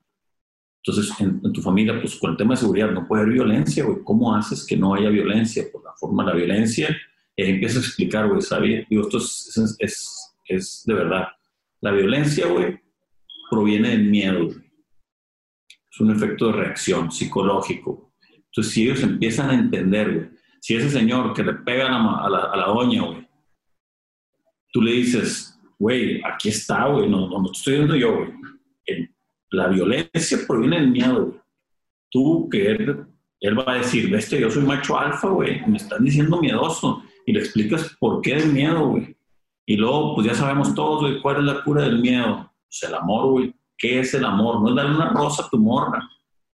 Entonces, 0.83 1.13
en, 1.19 1.53
tu 1.53 1.61
familia, 1.61 1.99
pues 1.99 2.15
con 2.15 2.31
el 2.31 2.37
tema 2.37 2.53
de 2.53 2.61
seguridad 2.61 2.91
no 2.91 3.05
puede 3.07 3.23
haber 3.23 3.33
violencia, 3.33 3.83
güey. 3.83 4.03
¿Cómo 4.03 4.33
haces 4.33 4.65
que 4.65 4.77
no 4.77 4.93
haya 4.93 5.09
violencia? 5.09 5.65
Por 5.71 5.83
la 5.83 5.91
forma 5.93 6.23
de 6.23 6.29
la 6.31 6.35
violencia. 6.35 6.95
Y 7.35 7.43
ahí 7.43 7.49
empiezas 7.51 7.83
a 7.83 7.87
explicar, 7.87 8.27
güey, 8.27 8.41
¿sabes? 8.41 8.87
Digo, 8.89 9.03
esto 9.03 9.17
es, 9.17 9.77
es, 9.79 10.35
es, 10.47 10.83
de 10.85 10.93
verdad. 10.93 11.27
La 11.81 11.91
violencia, 11.91 12.47
güey, 12.47 12.79
proviene 13.49 13.89
del 13.89 14.05
miedo. 14.05 14.49
Es 14.49 15.99
un 15.99 16.11
efecto 16.11 16.47
de 16.47 16.53
reacción 16.53 17.11
psicológico. 17.11 18.13
Entonces, 18.31 18.73
si 18.73 18.83
ellos 18.83 19.03
empiezan 19.03 19.49
a 19.49 19.55
entender, 19.55 20.13
güey, 20.13 20.29
si 20.61 20.75
ese 20.75 20.89
señor 20.89 21.33
que 21.33 21.43
le 21.43 21.53
pega 21.53 21.87
a 21.87 22.29
la, 22.29 22.39
a 22.39 22.57
la 22.57 22.65
doña, 22.67 23.03
güey, 23.03 23.27
tú 24.71 24.81
le 24.81 24.91
dices, 24.91 25.57
güey, 25.79 26.21
aquí 26.23 26.49
está, 26.49 26.87
güey, 26.87 27.09
no, 27.09 27.29
no, 27.29 27.43
te 27.45 27.57
estoy 27.57 27.73
diciendo 27.73 27.95
yo, 27.95 28.15
güey. 28.15 28.33
La 29.51 29.67
violencia 29.67 30.39
proviene 30.45 30.79
del 30.79 30.91
miedo, 30.91 31.25
güey. 31.25 31.39
Tú, 32.09 32.49
que 32.49 32.67
él, 32.71 33.05
él, 33.39 33.59
va 33.59 33.73
a 33.73 33.77
decir, 33.77 34.13
este, 34.13 34.39
yo 34.39 34.49
soy 34.49 34.63
macho 34.63 34.97
alfa, 34.97 35.29
güey, 35.29 35.65
me 35.67 35.77
están 35.77 36.03
diciendo 36.03 36.39
miedoso. 36.39 37.03
Y 37.25 37.33
le 37.33 37.39
explicas 37.39 37.95
por 37.99 38.21
qué 38.21 38.33
el 38.33 38.53
miedo, 38.53 38.87
güey. 38.89 39.16
Y 39.67 39.75
luego, 39.77 40.15
pues 40.15 40.25
ya 40.25 40.33
sabemos 40.33 40.73
todos, 40.73 41.01
güey, 41.01 41.21
cuál 41.21 41.37
es 41.37 41.43
la 41.43 41.63
cura 41.63 41.83
del 41.83 41.99
miedo. 41.99 42.51
Pues 42.67 42.83
el 42.83 42.95
amor, 42.95 43.29
güey. 43.29 43.55
¿Qué 43.77 43.99
es 43.99 44.11
el 44.15 44.25
amor? 44.25 44.61
No 44.61 44.69
es 44.69 44.75
darle 44.75 44.95
una 44.95 45.09
rosa 45.09 45.43
a 45.43 45.49
tu 45.49 45.59
morra. 45.59 46.09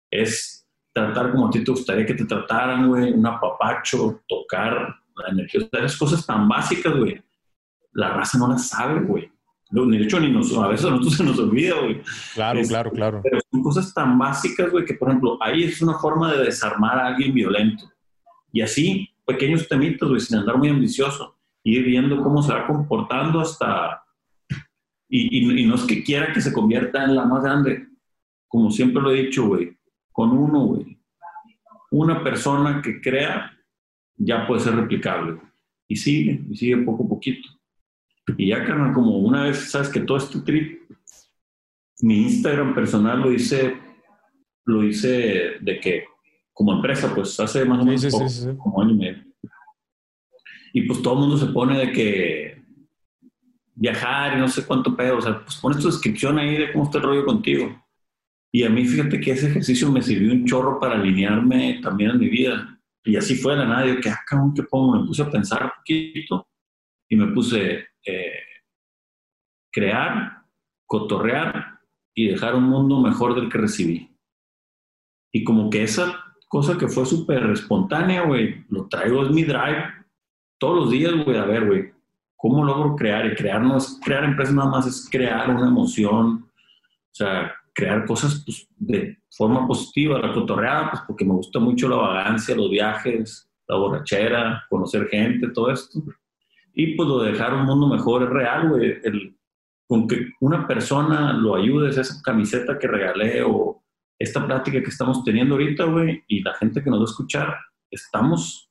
Es 0.09 0.65
tratar 0.93 1.31
como 1.31 1.47
a 1.47 1.49
ti 1.49 1.61
te 1.63 1.71
gustaría 1.71 2.05
que 2.05 2.13
te 2.13 2.23
trataran, 2.23 2.87
güey. 2.87 3.11
Un 3.11 3.25
apapacho, 3.25 4.21
tocar 4.27 4.95
la 5.15 5.29
energía. 5.29 5.67
Esas 5.73 5.97
cosas 5.97 6.25
tan 6.25 6.47
básicas, 6.47 6.95
güey 6.95 7.21
la 7.93 8.13
raza 8.13 8.37
no 8.37 8.47
la 8.47 8.57
sabe, 8.57 9.01
güey. 9.01 9.31
De 9.71 9.97
hecho, 9.97 10.19
ni 10.19 10.31
nos, 10.31 10.55
a 10.57 10.67
veces 10.67 10.87
a 10.87 10.91
nosotros 10.91 11.15
se 11.15 11.23
nos 11.23 11.37
olvida, 11.37 11.75
güey. 11.79 12.01
Claro, 12.33 12.59
claro, 12.67 12.91
claro. 12.91 13.21
Pero 13.23 13.39
son 13.51 13.61
cosas 13.61 13.93
tan 13.93 14.17
básicas, 14.17 14.71
güey, 14.71 14.83
que 14.83 14.95
por 14.95 15.09
ejemplo, 15.09 15.37
ahí 15.41 15.63
es 15.63 15.79
una 15.81 15.99
forma 15.99 16.33
de 16.33 16.45
desarmar 16.45 16.97
a 16.97 17.07
alguien 17.07 17.35
violento. 17.35 17.85
Y 18.51 18.61
así, 18.61 19.09
pequeños 19.25 19.67
temitos, 19.67 20.09
güey, 20.09 20.21
sin 20.21 20.39
andar 20.39 20.57
muy 20.57 20.69
ambicioso. 20.69 21.35
Ir 21.69 21.83
viendo 21.83 22.21
cómo 22.21 22.41
se 22.41 22.53
va 22.53 22.67
comportando 22.67 23.39
hasta... 23.39 24.03
Y, 25.07 25.61
y, 25.61 25.65
no 25.65 25.75
es 25.75 25.83
que 25.83 26.03
quiera 26.03 26.31
que 26.31 26.41
se 26.41 26.53
convierta 26.53 27.03
en 27.03 27.15
la 27.15 27.25
más 27.25 27.43
grande. 27.43 27.87
Como 28.47 28.69
siempre 28.69 29.01
lo 29.01 29.11
he 29.11 29.23
dicho, 29.23 29.47
güey, 29.47 29.75
con 30.11 30.31
uno, 30.31 30.65
güey. 30.65 30.99
Una 31.91 32.23
persona 32.23 32.81
que 32.81 33.01
crea 33.01 33.51
ya 34.17 34.45
puede 34.45 34.61
ser 34.61 34.75
replicable. 34.75 35.39
Y 35.87 35.95
sigue, 35.95 36.41
y 36.49 36.55
sigue 36.55 36.77
poco 36.77 37.05
a 37.05 37.09
poquito. 37.09 37.49
Y 38.37 38.49
ya, 38.49 38.63
carnal, 38.63 38.93
como 38.93 39.17
una 39.17 39.45
vez, 39.45 39.71
sabes 39.71 39.89
que 39.89 40.01
todo 40.01 40.17
este 40.17 40.41
trip, 40.41 40.83
mi 42.01 42.21
Instagram 42.23 42.75
personal 42.75 43.21
lo 43.21 43.31
hice, 43.31 43.77
lo 44.65 44.83
hice 44.83 45.57
de 45.61 45.79
que, 45.81 46.05
como 46.53 46.73
empresa, 46.73 47.13
pues 47.15 47.39
hace 47.39 47.65
más 47.65 47.79
o 47.79 47.85
menos 47.85 48.47
como 48.57 48.81
año 48.81 48.91
y 48.91 48.97
medio. 48.97 49.28
Y 50.73 50.83
pues 50.83 51.01
todo 51.01 51.15
el 51.15 51.19
mundo 51.21 51.37
se 51.37 51.47
pone 51.47 51.77
de 51.77 51.91
que 51.91 52.61
viajar 53.75 54.37
y 54.37 54.39
no 54.41 54.47
sé 54.47 54.65
cuánto 54.65 54.95
pedo, 54.95 55.17
o 55.17 55.21
sea, 55.21 55.43
pues 55.43 55.55
pones 55.55 55.79
tu 55.79 55.87
descripción 55.87 56.37
ahí 56.37 56.57
de 56.57 56.71
cómo 56.71 56.85
está 56.85 56.97
el 56.97 57.05
rollo 57.05 57.25
contigo. 57.25 57.81
Y 58.51 58.63
a 58.63 58.69
mí, 58.69 58.85
fíjate 58.85 59.19
que 59.19 59.31
ese 59.31 59.47
ejercicio 59.47 59.91
me 59.91 60.01
sirvió 60.01 60.31
un 60.31 60.45
chorro 60.45 60.79
para 60.79 60.95
alinearme 60.95 61.79
también 61.81 62.11
en 62.11 62.19
mi 62.19 62.29
vida. 62.29 62.79
Y 63.03 63.15
así 63.15 63.35
fue 63.35 63.53
de 63.53 63.59
la 63.59 63.65
nada. 63.65 63.85
Yo, 63.85 63.99
¿qué 64.01 64.09
acá, 64.09 64.37
ah, 64.37 64.51
¿qué 64.55 64.63
pongo? 64.63 64.99
Me 64.99 65.05
puse 65.05 65.21
a 65.21 65.29
pensar 65.29 65.63
un 65.63 65.71
poquito 65.77 66.47
y 67.07 67.15
me 67.15 67.27
puse 67.27 67.87
eh, 68.05 68.39
crear, 69.71 70.43
cotorrear 70.85 71.79
y 72.15 72.27
dejar 72.27 72.55
un 72.55 72.63
mundo 72.63 72.99
mejor 72.99 73.35
del 73.35 73.49
que 73.49 73.59
recibí. 73.59 74.09
Y 75.31 75.43
como 75.43 75.69
que 75.69 75.83
esa 75.83 76.29
cosa 76.47 76.77
que 76.77 76.87
fue 76.87 77.05
súper 77.05 77.43
espontánea, 77.51 78.23
güey. 78.23 78.65
Lo 78.69 78.87
traigo, 78.87 79.23
es 79.23 79.31
mi 79.31 79.43
drive. 79.43 79.98
Todos 80.59 80.75
los 80.75 80.91
días, 80.91 81.13
güey, 81.25 81.37
a 81.37 81.45
ver, 81.45 81.65
güey, 81.65 81.91
¿cómo 82.35 82.63
logro 82.63 82.95
crear? 82.95 83.25
Y 83.25 83.35
crear 83.35 83.61
no 83.61 83.77
es 83.77 83.99
crear 84.03 84.23
empresas 84.23 84.53
nada 84.53 84.69
más, 84.69 84.85
es 84.85 85.07
crear 85.09 85.49
una 85.49 85.67
emoción. 85.67 86.45
O 87.11 87.15
sea, 87.15 87.53
crear 87.73 88.05
cosas 88.05 88.43
pues, 88.45 88.67
de 88.77 89.17
forma 89.31 89.65
positiva, 89.65 90.19
la 90.19 90.33
cotorreada, 90.33 90.91
pues 90.91 91.03
porque 91.07 91.25
me 91.25 91.33
gusta 91.33 91.59
mucho 91.59 91.87
la 91.87 91.95
vagancia, 91.95 92.55
los 92.55 92.69
viajes, 92.69 93.49
la 93.67 93.77
borrachera, 93.77 94.65
conocer 94.69 95.07
gente, 95.07 95.49
todo 95.49 95.71
esto. 95.71 95.99
Y 96.73 96.95
pues 96.95 97.07
lo 97.07 97.23
de 97.23 97.31
dejar 97.31 97.53
un 97.53 97.65
mundo 97.65 97.87
mejor 97.87 98.23
es 98.23 98.29
real, 98.29 98.69
güey. 98.69 99.01
Con 99.87 100.07
que 100.07 100.29
una 100.41 100.67
persona 100.67 101.33
lo 101.33 101.55
ayudes, 101.55 101.97
esa 101.97 102.21
camiseta 102.21 102.77
que 102.77 102.87
regalé 102.87 103.43
o 103.43 103.81
esta 104.19 104.45
plática 104.45 104.81
que 104.81 104.89
estamos 104.89 105.23
teniendo 105.23 105.55
ahorita, 105.55 105.85
güey, 105.85 106.23
y 106.27 106.41
la 106.41 106.53
gente 106.55 106.83
que 106.83 106.89
nos 106.89 106.99
va 106.99 107.03
a 107.03 107.11
escuchar, 107.11 107.57
estamos 107.89 108.68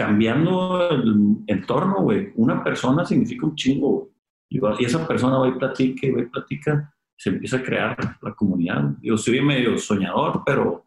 cambiando 0.00 0.90
el 0.90 1.36
entorno, 1.46 2.00
güey. 2.00 2.32
Una 2.36 2.64
persona 2.64 3.04
significa 3.04 3.46
un 3.46 3.54
chingo, 3.54 4.10
güey. 4.50 4.74
Y 4.80 4.84
esa 4.84 5.06
persona 5.06 5.38
va 5.38 5.48
y 5.48 5.52
platica 5.52 6.06
y 6.06 6.10
va 6.10 6.22
y 6.22 6.26
platica, 6.26 6.94
se 7.16 7.28
empieza 7.28 7.58
a 7.58 7.62
crear 7.62 7.96
la 8.22 8.34
comunidad. 8.34 8.94
Yo 9.02 9.18
soy 9.18 9.42
medio 9.42 9.76
soñador, 9.78 10.42
pero 10.44 10.86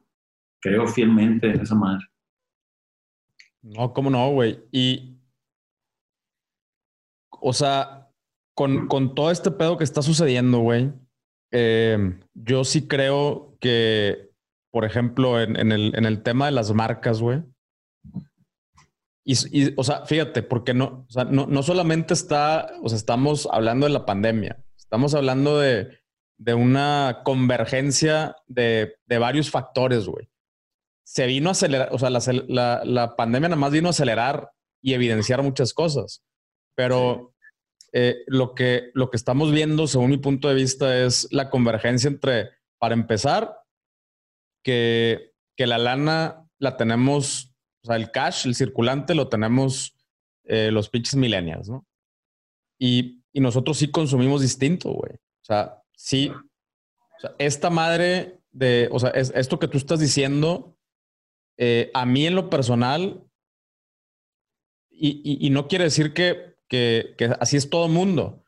creo 0.60 0.88
fielmente 0.88 1.52
en 1.52 1.62
esa 1.62 1.76
madre. 1.76 2.06
No, 3.62 3.94
cómo 3.94 4.10
no, 4.10 4.32
güey. 4.32 4.60
Y, 4.72 5.16
o 7.30 7.54
sea, 7.54 8.10
con, 8.56 8.88
con 8.88 9.14
todo 9.14 9.30
este 9.30 9.52
pedo 9.52 9.78
que 9.78 9.84
está 9.84 10.02
sucediendo, 10.02 10.58
güey, 10.58 10.92
eh, 11.52 12.20
yo 12.34 12.64
sí 12.64 12.88
creo 12.88 13.56
que, 13.62 14.32
por 14.72 14.86
ejemplo, 14.86 15.40
en, 15.40 15.72
el, 15.72 16.24
tema 16.24 16.48
de 16.48 16.52
las 16.52 16.74
marcas, 16.74 17.22
güey. 17.22 17.44
Y, 19.26 19.74
o 19.78 19.84
sea, 19.84 20.06
fíjate, 20.06 20.44
porque 20.44 20.74
no, 20.74 21.08
no, 21.30 21.64
solamente 21.64 22.14
está, 22.14 22.74
o 22.82 22.90
sea, 22.90 22.98
estamos 22.98 23.48
hablando 23.52 23.86
de 23.86 23.94
la 23.94 24.06
pandemia, 24.06 24.64
estamos 24.78 25.14
hablando 25.14 25.60
de, 25.60 26.00
una 26.56 27.22
convergencia 27.24 28.36
de, 28.48 28.98
varios 29.08 29.50
factores, 29.50 30.08
güey. 30.08 30.30
Se 31.06 31.26
vino 31.26 31.50
a 31.50 31.52
acelerar, 31.54 31.90
o 31.92 32.00
sea, 32.00 32.10
la, 32.10 32.82
la, 32.84 33.16
pandemia 33.16 33.50
nada 33.50 33.60
más 33.60 33.72
vino 33.72 33.88
a 33.88 33.92
acelerar 33.92 34.52
y 34.82 34.94
evidenciar 34.94 35.42
muchas 35.42 35.74
cosas, 35.74 36.22
pero 36.76 37.34
eh, 37.96 38.24
lo, 38.26 38.56
que, 38.56 38.90
lo 38.96 39.12
que 39.12 39.18
estamos 39.18 39.52
viendo, 39.52 39.86
según 39.86 40.10
mi 40.10 40.18
punto 40.18 40.50
de 40.50 40.56
vista, 40.56 41.06
es 41.06 41.28
la 41.32 41.52
convergencia 41.52 42.08
entre, 42.08 42.50
para 42.80 42.96
empezar, 42.96 43.60
que, 44.64 45.32
la 45.58 45.78
lana 45.78 46.50
la 46.58 46.76
tenemos, 46.76 47.53
o 47.84 47.88
sea, 47.88 47.96
el 47.96 48.12
cash, 48.12 48.48
el 48.48 48.56
circulante, 48.56 49.16
lo 49.16 49.28
tenemos 49.28 49.96
eh, 50.46 50.72
los 50.72 50.90
pinches 50.90 51.16
millennials, 51.16 51.70
¿no? 51.70 51.86
Y, 52.80 53.20
nosotros 53.36 53.80
sí 53.80 53.90
consumimos 53.90 54.42
distinto, 54.42 54.92
güey. 54.92 55.14
O 55.16 55.46
sea, 55.46 55.82
sí. 55.96 56.32
esta 57.40 57.72
madre 57.72 58.40
de, 58.52 58.88
o 58.92 59.00
sea, 59.00 59.10
esto 59.10 59.58
que 59.58 59.68
tú 59.68 59.80
estás 59.80 60.00
diciendo, 60.00 60.78
eh, 61.58 61.90
a 61.96 62.06
mí 62.06 62.28
en 62.28 62.36
lo 62.36 62.52
personal, 62.52 63.24
y, 64.92 65.50
no 65.50 65.68
quiere 65.68 65.86
decir 65.86 66.14
que 66.14 66.54
que, 66.68 67.36
así 67.40 67.58
es 67.58 67.70
todo 67.70 67.88
mundo, 67.88 68.44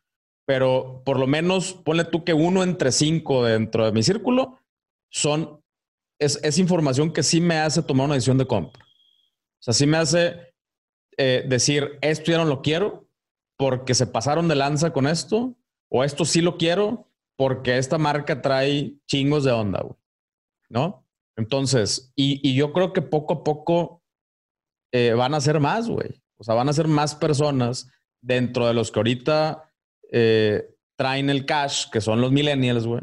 pero 0.46 1.04
por 1.06 1.20
lo 1.20 1.28
menos 1.28 1.74
ponle 1.74 2.06
tú 2.06 2.24
que 2.24 2.34
uno 2.34 2.64
entre 2.64 2.92
cinco 2.92 3.44
dentro 3.44 3.86
de 3.86 3.92
mi 3.92 4.04
círculo 4.04 4.60
son, 5.10 5.62
es, 6.20 6.58
información 6.58 7.12
que 7.12 7.24
sí 7.24 7.40
me 7.42 7.58
hace 7.58 7.84
tomar 7.84 8.06
una 8.06 8.16
decisión 8.16 8.38
de 8.38 8.48
compra. 8.48 8.85
Sea, 9.66 9.74
sí 9.74 9.88
me 9.88 9.97
hace 9.97 10.53
eh, 11.18 11.43
decir, 11.47 11.97
esto 12.01 12.32
ya 12.32 12.38
no 12.38 12.45
lo 12.45 12.61
quiero 12.61 13.09
porque 13.57 13.95
se 13.95 14.05
pasaron 14.05 14.47
de 14.47 14.53
lanza 14.53 14.93
con 14.93 15.07
esto, 15.07 15.55
o 15.89 16.03
esto 16.03 16.24
sí 16.24 16.41
lo 16.41 16.57
quiero 16.57 17.09
porque 17.36 17.80
esta 17.80 17.97
marca 17.97 18.43
trae 18.43 18.93
chingos 19.07 19.43
de 19.43 19.51
onda, 19.51 19.82
güey. 19.82 19.97
¿No? 20.70 21.07
Entonces, 21.36 22.13
y, 22.16 22.55
yo 22.55 22.74
creo 22.74 22.93
que 22.93 23.01
poco 23.01 23.34
a 23.34 23.43
poco 23.43 24.03
eh, 24.91 25.13
van 25.13 25.34
a 25.34 25.41
ser 25.41 25.59
más, 25.59 25.89
güey. 25.89 26.22
O 26.38 26.43
sea, 26.43 26.53
van 26.53 26.70
a 26.70 26.74
ser 26.74 26.88
más 26.88 27.16
personas 27.16 27.89
dentro 28.22 28.68
de 28.68 28.76
los 28.76 28.91
que 28.91 28.99
ahorita 28.99 29.74
eh, 30.11 30.76
traen 30.95 31.32
el 31.32 31.47
cash, 31.47 31.89
que 31.91 32.01
son 32.01 32.22
los 32.22 32.32
millennials, 32.32 32.86
güey. 32.86 33.01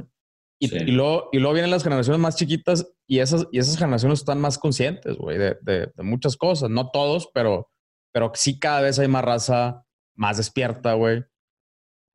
Y, 0.65 0.93
luego, 0.93 1.29
y 1.33 1.39
luego 1.39 1.55
vienen 1.55 1.73
las 1.73 1.83
generaciones 1.83 2.21
más 2.21 2.37
chiquitas 2.37 2.87
y 3.09 3.19
esas, 3.19 3.49
y 3.51 3.59
esas 3.59 3.77
generaciones 3.77 4.21
están 4.21 4.41
más 4.41 4.59
conscientes, 4.59 5.17
güey, 5.17 5.37
de, 5.37 5.91
muchas 5.97 6.37
cosas. 6.37 6.71
No 6.71 6.91
todos, 6.91 7.29
pero, 7.35 7.69
pero 8.13 8.31
sí 8.37 8.61
cada 8.61 8.81
vez 8.81 8.97
hay 9.01 9.09
más 9.09 9.25
raza 9.25 9.85
más 10.15 10.37
despierta, 10.37 10.93
güey. 10.93 11.25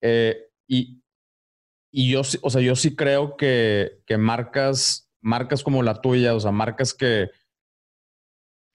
Eh, 0.01 0.37
y, 0.65 1.03
y 1.91 2.09
yo, 2.09 2.21
o 2.21 2.49
sea, 2.49 2.61
yo 2.61 2.77
sí 2.77 2.95
creo 2.95 3.35
que, 3.35 4.01
que 4.05 4.17
marcas, 4.17 5.11
marcas 5.19 5.61
como 5.61 5.83
la 5.83 5.99
tuya, 5.99 6.33
o 6.33 6.39
sea, 6.39 6.51
marcas 6.51 6.93
que, 6.93 7.29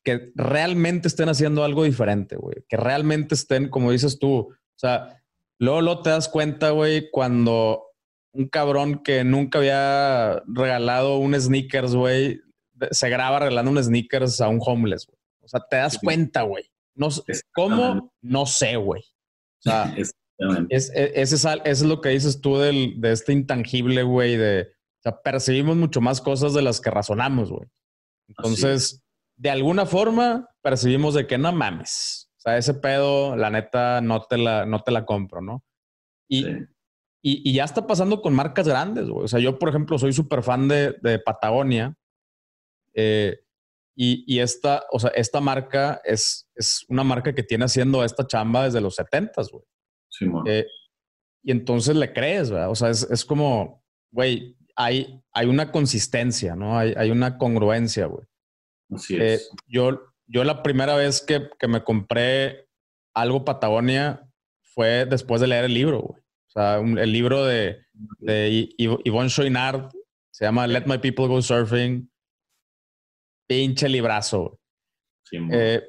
que 0.04 0.32
realmente 0.34 1.08
estén 1.08 1.30
haciendo 1.30 1.64
algo 1.64 1.84
diferente, 1.84 2.36
güey. 2.36 2.56
Que 2.68 2.76
realmente 2.76 3.34
estén, 3.34 3.70
como 3.70 3.90
dices 3.90 4.18
tú, 4.18 4.50
o 4.50 4.78
sea, 4.78 5.22
luego, 5.58 5.80
luego 5.80 6.02
te 6.02 6.10
das 6.10 6.28
cuenta, 6.28 6.72
güey, 6.72 7.10
cuando 7.10 7.91
un 8.32 8.48
cabrón 8.48 9.02
que 9.02 9.24
nunca 9.24 9.58
había 9.58 10.42
regalado 10.46 11.18
un 11.18 11.38
sneakers, 11.38 11.94
güey, 11.94 12.40
se 12.90 13.08
graba 13.08 13.40
regalando 13.40 13.70
un 13.70 13.82
sneakers 13.82 14.40
a 14.40 14.48
un 14.48 14.60
homeless, 14.60 15.06
güey. 15.06 15.18
O 15.42 15.48
sea, 15.48 15.60
te 15.68 15.76
das 15.76 15.98
cuenta, 15.98 16.42
güey. 16.42 16.64
No, 16.94 17.08
¿Cómo? 17.54 18.12
No 18.20 18.46
sé, 18.46 18.76
güey. 18.76 19.02
O 19.02 19.62
sea, 19.62 19.94
es, 20.68 20.90
e, 20.94 21.12
ese 21.14 21.36
es, 21.36 21.46
es, 21.64 21.82
lo 21.82 22.00
que 22.00 22.10
dices 22.10 22.40
tú 22.40 22.58
del, 22.58 23.00
de 23.00 23.12
este 23.12 23.32
intangible, 23.32 24.02
güey, 24.02 24.36
de, 24.36 24.62
o 24.62 25.02
sea, 25.02 25.20
percibimos 25.22 25.76
mucho 25.76 26.00
más 26.00 26.20
cosas 26.20 26.54
de 26.54 26.62
las 26.62 26.80
que 26.80 26.90
razonamos, 26.90 27.50
güey. 27.50 27.68
Entonces, 28.28 29.02
de 29.36 29.50
alguna 29.50 29.86
forma 29.86 30.48
percibimos 30.62 31.14
de 31.14 31.26
que 31.26 31.38
no 31.38 31.52
mames. 31.52 32.30
O 32.38 32.40
sea, 32.40 32.56
ese 32.56 32.74
pedo, 32.74 33.36
la 33.36 33.50
neta, 33.50 34.00
no 34.00 34.22
te 34.22 34.38
la, 34.38 34.64
no 34.64 34.82
te 34.82 34.92
la 34.92 35.04
compro, 35.04 35.40
¿no? 35.40 35.64
Y, 36.28 36.46
y, 37.24 37.52
ya 37.52 37.64
está 37.64 37.86
pasando 37.86 38.20
con 38.20 38.34
marcas 38.34 38.66
grandes, 38.66 39.08
güey. 39.08 39.24
O 39.24 39.28
sea, 39.28 39.38
yo, 39.38 39.58
por 39.58 39.68
ejemplo, 39.68 39.96
soy 39.96 40.12
súper 40.12 40.42
fan 40.42 40.66
de, 40.66 40.96
de 41.02 41.20
Patagonia. 41.20 41.96
Eh, 42.94 43.38
y, 43.94 44.24
y, 44.26 44.40
esta, 44.40 44.84
o 44.90 44.98
sea, 44.98 45.10
esta 45.10 45.40
marca 45.40 46.00
es, 46.04 46.50
es 46.56 46.84
una 46.88 47.04
marca 47.04 47.32
que 47.32 47.44
tiene 47.44 47.64
haciendo 47.64 48.04
esta 48.04 48.26
chamba 48.26 48.64
desde 48.64 48.80
los 48.80 48.96
70, 48.96 49.40
güey. 49.52 49.64
Sí, 50.08 50.26
eh, 50.46 50.66
y 51.44 51.52
entonces 51.52 51.94
le 51.94 52.12
crees. 52.12 52.50
O 52.50 52.74
sea, 52.74 52.90
es, 52.90 53.04
es 53.04 53.24
como, 53.24 53.84
güey, 54.10 54.56
hay, 54.74 55.22
hay 55.32 55.46
una 55.46 55.70
consistencia, 55.70 56.56
¿no? 56.56 56.76
Hay, 56.76 56.92
hay 56.96 57.10
una 57.10 57.38
congruencia, 57.38 58.06
güey. 58.06 58.26
Así 58.90 59.14
eh, 59.14 59.34
es. 59.34 59.50
yo, 59.68 60.00
yo 60.26 60.42
la 60.42 60.62
primera 60.62 60.96
vez 60.96 61.22
que, 61.22 61.48
que, 61.58 61.68
me 61.68 61.84
compré 61.84 62.68
algo 63.14 63.44
Patagonia 63.44 64.28
fue 64.60 65.06
después 65.06 65.40
de 65.40 65.46
leer 65.46 65.64
el 65.64 65.74
libro, 65.74 66.00
güey. 66.00 66.21
O 66.54 66.60
sea, 66.60 66.76
el 66.76 67.12
libro 67.12 67.46
de, 67.46 67.86
de 68.18 68.68
Yvonne 68.76 69.30
Chouinard 69.30 69.90
se 70.30 70.44
llama 70.44 70.66
Let 70.66 70.84
My 70.86 70.98
People 70.98 71.28
Go 71.28 71.40
Surfing. 71.40 72.10
Pinche 73.48 73.88
librazo. 73.88 74.58
Sí, 75.24 75.38
eh, 75.50 75.82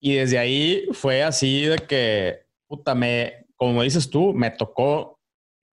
y 0.00 0.14
desde 0.14 0.38
ahí 0.38 0.86
fue 0.92 1.24
así 1.24 1.62
de 1.62 1.78
que, 1.78 2.46
puta, 2.68 2.94
me, 2.94 3.46
como 3.56 3.82
dices 3.82 4.08
tú, 4.08 4.32
me 4.32 4.50
tocó 4.52 5.18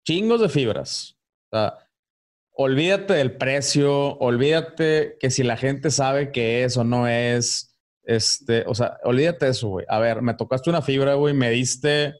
chingos 0.05 0.41
de 0.41 0.49
fibras. 0.49 1.15
O 1.51 1.55
sea, 1.55 1.77
olvídate 2.53 3.13
del 3.13 3.37
precio, 3.37 4.17
olvídate 4.17 5.17
que 5.19 5.29
si 5.29 5.43
la 5.43 5.57
gente 5.57 5.91
sabe 5.91 6.31
qué 6.31 6.63
es 6.63 6.77
o 6.77 6.83
no 6.83 7.07
es, 7.07 7.77
este, 8.03 8.63
o 8.65 8.73
sea, 8.73 8.97
olvídate 9.03 9.45
de 9.45 9.51
eso, 9.51 9.67
güey. 9.69 9.85
A 9.89 9.99
ver, 9.99 10.21
me 10.21 10.33
tocaste 10.33 10.69
una 10.69 10.81
fibra, 10.81 11.13
güey, 11.13 11.33
me 11.33 11.51
diste, 11.51 12.15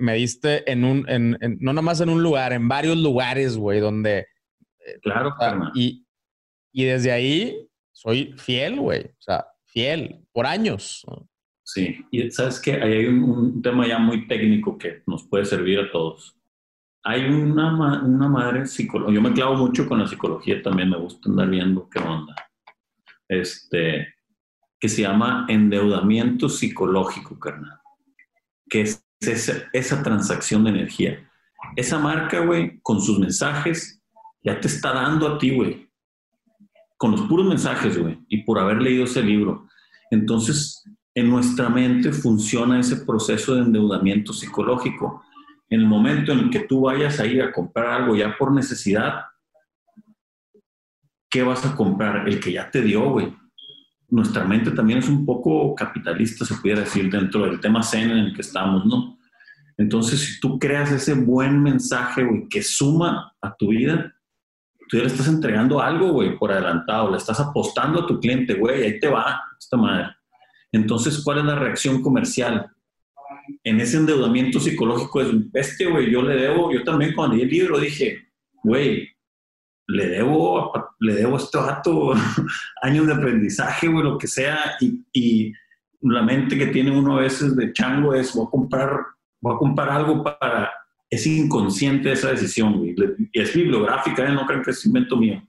me 0.00 0.14
diste 0.14 0.70
en 0.70 0.84
un, 0.84 1.08
en, 1.08 1.38
no 1.60 1.72
nomás 1.72 2.00
en 2.00 2.08
un 2.08 2.22
lugar, 2.22 2.52
en 2.52 2.68
varios 2.68 2.96
lugares, 2.96 3.56
güey, 3.56 3.80
donde... 3.80 4.26
Eh, 4.84 4.98
claro, 5.02 5.34
y, 5.74 6.06
y 6.72 6.84
desde 6.84 7.12
ahí 7.12 7.68
soy 7.92 8.34
fiel, 8.36 8.80
güey, 8.80 9.04
o 9.04 9.20
sea, 9.20 9.46
fiel, 9.66 10.24
por 10.32 10.46
años. 10.46 11.04
Sí, 11.64 12.04
y 12.10 12.30
sabes 12.30 12.60
que 12.60 12.72
ahí 12.72 12.92
hay 12.92 13.06
un 13.06 13.62
tema 13.62 13.86
ya 13.86 13.98
muy 13.98 14.26
técnico 14.26 14.76
que 14.76 15.02
nos 15.06 15.26
puede 15.26 15.44
servir 15.44 15.78
a 15.78 15.90
todos. 15.90 16.36
Hay 17.04 17.24
una, 17.24 18.02
una 18.02 18.28
madre 18.28 18.66
psicología, 18.66 19.14
yo 19.14 19.22
me 19.22 19.32
clavo 19.32 19.56
mucho 19.56 19.88
con 19.88 19.98
la 19.98 20.06
psicología 20.06 20.62
también, 20.62 20.90
me 20.90 20.98
gusta 20.98 21.28
andar 21.28 21.48
viendo 21.50 21.88
qué 21.88 21.98
onda, 21.98 22.34
este, 23.28 24.14
que 24.78 24.88
se 24.88 25.02
llama 25.02 25.46
endeudamiento 25.48 26.48
psicológico, 26.48 27.38
carnal, 27.38 27.78
que 28.68 28.82
es 28.82 29.01
esa, 29.26 30.02
transacción 30.02 30.64
de 30.64 30.70
energía. 30.70 31.30
Esa 31.76 31.98
marca, 31.98 32.40
güey, 32.40 32.80
con 32.82 33.00
sus 33.00 33.18
mensajes, 33.18 34.02
ya 34.42 34.60
te 34.60 34.68
está 34.68 34.92
dando 34.92 35.28
a 35.28 35.38
ti, 35.38 35.54
güey, 35.54 35.88
con 36.96 37.12
los 37.12 37.22
puros 37.22 37.46
mensajes, 37.46 37.98
güey, 37.98 38.18
y 38.28 38.42
por 38.42 38.58
haber 38.58 38.82
leído 38.82 39.04
ese 39.04 39.22
libro. 39.22 39.68
Entonces, 40.10 40.84
en 41.14 41.30
nuestra 41.30 41.68
mente 41.68 42.12
funciona 42.12 42.80
ese 42.80 42.96
proceso 42.96 43.54
de 43.54 43.62
endeudamiento 43.62 44.32
psicológico. 44.32 45.22
En 45.68 45.80
el 45.80 45.86
momento 45.86 46.32
en 46.32 46.40
el 46.40 46.50
que 46.50 46.60
tú 46.60 46.82
vayas 46.82 47.20
a 47.20 47.26
ir 47.26 47.42
a 47.42 47.52
comprar 47.52 48.02
algo 48.02 48.16
ya 48.16 48.36
por 48.36 48.52
necesidad, 48.52 49.24
¿qué 51.30 51.42
vas 51.42 51.64
a 51.64 51.74
comprar? 51.74 52.28
El 52.28 52.40
que 52.40 52.52
ya 52.52 52.70
te 52.70 52.82
dio, 52.82 53.10
güey. 53.10 53.34
Nuestra 54.12 54.44
mente 54.44 54.72
también 54.72 54.98
es 54.98 55.08
un 55.08 55.24
poco 55.24 55.74
capitalista, 55.74 56.44
se 56.44 56.56
pudiera 56.56 56.80
decir, 56.80 57.10
dentro 57.10 57.46
del 57.46 57.60
tema 57.60 57.82
zen 57.82 58.10
en 58.10 58.18
el 58.18 58.34
que 58.34 58.42
estamos, 58.42 58.84
¿no? 58.84 59.18
Entonces, 59.78 60.20
si 60.20 60.38
tú 60.38 60.58
creas 60.58 60.92
ese 60.92 61.14
buen 61.14 61.62
mensaje, 61.62 62.22
güey, 62.22 62.46
que 62.46 62.62
suma 62.62 63.32
a 63.40 63.56
tu 63.56 63.68
vida, 63.68 64.14
tú 64.86 64.98
ya 64.98 65.04
le 65.04 65.08
estás 65.08 65.28
entregando 65.28 65.80
algo, 65.80 66.12
güey, 66.12 66.38
por 66.38 66.52
adelantado, 66.52 67.10
le 67.10 67.16
estás 67.16 67.40
apostando 67.40 68.02
a 68.02 68.06
tu 68.06 68.20
cliente, 68.20 68.52
güey, 68.52 68.82
ahí 68.82 69.00
te 69.00 69.08
va, 69.08 69.40
esta 69.58 69.78
madre. 69.78 70.08
Entonces, 70.72 71.22
¿cuál 71.24 71.38
es 71.38 71.44
la 71.46 71.54
reacción 71.54 72.02
comercial? 72.02 72.70
En 73.64 73.80
ese 73.80 73.96
endeudamiento 73.96 74.60
psicológico 74.60 75.22
es, 75.22 75.28
este, 75.54 75.86
güey, 75.86 76.10
yo 76.10 76.20
le 76.20 76.36
debo, 76.36 76.70
yo 76.70 76.84
también 76.84 77.14
cuando 77.14 77.34
leí 77.34 77.44
el 77.44 77.50
libro 77.50 77.80
dije, 77.80 78.28
güey, 78.62 79.08
le 79.86 80.06
debo, 80.06 80.72
le 81.00 81.14
debo 81.14 81.36
a 81.36 81.38
este 81.38 81.58
rato 81.58 82.12
años 82.82 83.06
de 83.06 83.14
aprendizaje, 83.14 83.88
güey, 83.88 84.04
lo 84.04 84.18
que 84.18 84.26
sea, 84.26 84.76
y, 84.80 85.00
y, 85.12 85.52
la 86.04 86.22
mente 86.22 86.58
que 86.58 86.66
tiene 86.66 86.90
uno 86.90 87.16
a 87.16 87.20
veces 87.20 87.54
de 87.54 87.72
chango 87.72 88.12
es, 88.12 88.34
voy 88.34 88.46
a 88.46 88.50
comprar, 88.50 88.90
voy 89.40 89.54
a 89.54 89.58
comprar 89.58 89.88
algo 89.90 90.24
para, 90.24 90.68
es 91.08 91.24
inconsciente 91.28 92.10
esa 92.10 92.30
decisión, 92.30 92.76
güey, 92.76 92.96
y 93.32 93.40
es 93.40 93.54
bibliográfica, 93.54 94.28
¿eh? 94.28 94.32
no 94.32 94.44
creo 94.44 94.62
que 94.62 94.72
es 94.72 94.84
invento 94.84 95.16
mío. 95.16 95.40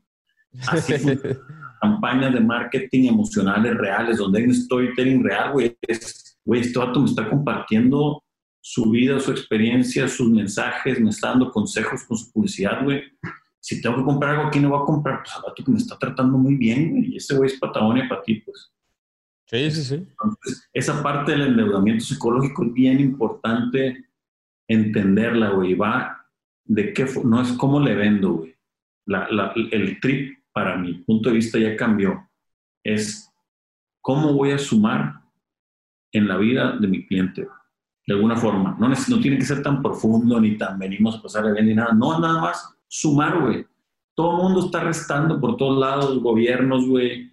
Así 0.67 0.93
campañas 1.81 2.33
de 2.33 2.39
marketing 2.39 3.09
emocionales 3.09 3.75
reales, 3.75 4.17
donde 4.17 4.39
hay 4.39 4.45
un 4.45 4.53
storytelling 4.53 5.23
real, 5.23 5.53
güey, 5.53 5.75
es, 5.81 6.37
güey, 6.45 6.61
este 6.61 6.77
vato 6.77 6.99
me 6.99 7.09
está 7.09 7.27
compartiendo 7.27 8.23
su 8.61 8.91
vida, 8.91 9.19
su 9.19 9.31
experiencia, 9.31 10.07
sus 10.07 10.29
mensajes, 10.29 10.99
me 11.01 11.09
está 11.09 11.29
dando 11.29 11.51
consejos 11.51 12.03
con 12.03 12.15
su 12.15 12.31
publicidad, 12.31 12.83
güey 12.83 13.01
si 13.63 13.81
tengo 13.81 13.95
que 13.95 14.03
comprar 14.03 14.35
algo 14.35 14.47
aquí, 14.47 14.59
no 14.59 14.71
voy 14.71 14.81
a 14.81 14.85
comprar, 14.85 15.23
pues 15.23 15.33
al 15.37 15.43
vato 15.43 15.63
que 15.63 15.71
me 15.71 15.77
está 15.77 15.97
tratando 15.97 16.37
muy 16.37 16.57
bien, 16.57 16.91
güey, 16.91 17.13
y 17.13 17.15
ese 17.15 17.33
güey 17.37 17.49
es 17.49 17.57
Patagonia 17.57 18.09
para 18.09 18.21
ti, 18.21 18.35
pues. 18.41 18.73
Sí, 19.45 19.71
sí, 19.71 19.83
sí. 19.85 19.95
Entonces, 19.95 20.69
esa 20.73 21.01
parte 21.01 21.31
del 21.31 21.43
endeudamiento 21.43 22.03
psicológico 22.03 22.65
es 22.65 22.73
bien 22.73 22.99
importante 22.99 24.05
entenderla, 24.67 25.51
güey. 25.51 25.75
Va 25.75 26.27
de 26.65 26.91
qué, 26.91 27.05
no 27.23 27.41
es 27.41 27.53
cómo 27.53 27.79
le 27.79 27.95
vendo, 27.95 28.33
güey. 28.33 28.53
La, 29.05 29.29
la, 29.31 29.53
el 29.55 29.97
trip, 30.01 30.39
para 30.51 30.75
mi 30.75 30.95
punto 30.95 31.29
de 31.29 31.35
vista, 31.35 31.57
ya 31.57 31.77
cambió. 31.77 32.29
Es 32.83 33.31
cómo 34.01 34.33
voy 34.33 34.51
a 34.51 34.57
sumar 34.57 35.21
en 36.11 36.27
la 36.27 36.35
vida 36.35 36.73
de 36.73 36.87
mi 36.87 37.07
cliente, 37.07 37.47
de 38.07 38.13
alguna 38.13 38.35
forma. 38.35 38.75
No, 38.77 38.89
no 38.89 39.19
tiene 39.21 39.37
que 39.37 39.45
ser 39.45 39.63
tan 39.63 39.81
profundo 39.81 40.41
ni 40.41 40.57
tan 40.57 40.77
venimos 40.77 41.15
a 41.15 41.21
pasarle 41.21 41.53
bien 41.53 41.67
ni 41.67 41.75
nada. 41.75 41.93
No, 41.93 42.19
nada 42.19 42.41
más 42.41 42.72
sumar, 42.93 43.41
güey. 43.41 43.65
Todo 44.13 44.37
el 44.37 44.43
mundo 44.43 44.65
está 44.65 44.81
restando 44.81 45.41
por 45.41 45.57
todos 45.57 45.79
lados, 45.79 46.21
gobiernos, 46.21 46.87
güey, 46.87 47.31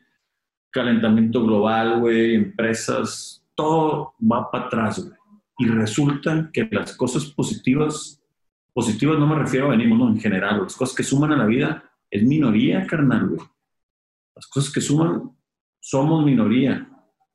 calentamiento 0.70 1.44
global, 1.44 2.00
güey, 2.00 2.34
empresas, 2.34 3.44
todo 3.54 4.14
va 4.20 4.50
para 4.50 4.64
atrás, 4.64 5.04
güey. 5.04 5.18
Y 5.58 5.66
resulta 5.66 6.48
que 6.50 6.66
las 6.72 6.96
cosas 6.96 7.26
positivas, 7.26 8.22
positivas 8.72 9.18
no 9.18 9.26
me 9.26 9.34
refiero 9.34 9.66
a 9.66 9.70
venimos, 9.70 9.98
no, 9.98 10.08
en 10.08 10.18
general, 10.18 10.62
las 10.62 10.74
cosas 10.74 10.96
que 10.96 11.02
suman 11.02 11.32
a 11.32 11.36
la 11.36 11.44
vida 11.44 11.84
es 12.10 12.22
minoría, 12.22 12.86
carnal, 12.86 13.28
güey. 13.28 13.40
Las 14.34 14.46
cosas 14.46 14.72
que 14.72 14.80
suman 14.80 15.30
somos 15.78 16.24
minoría. 16.24 16.88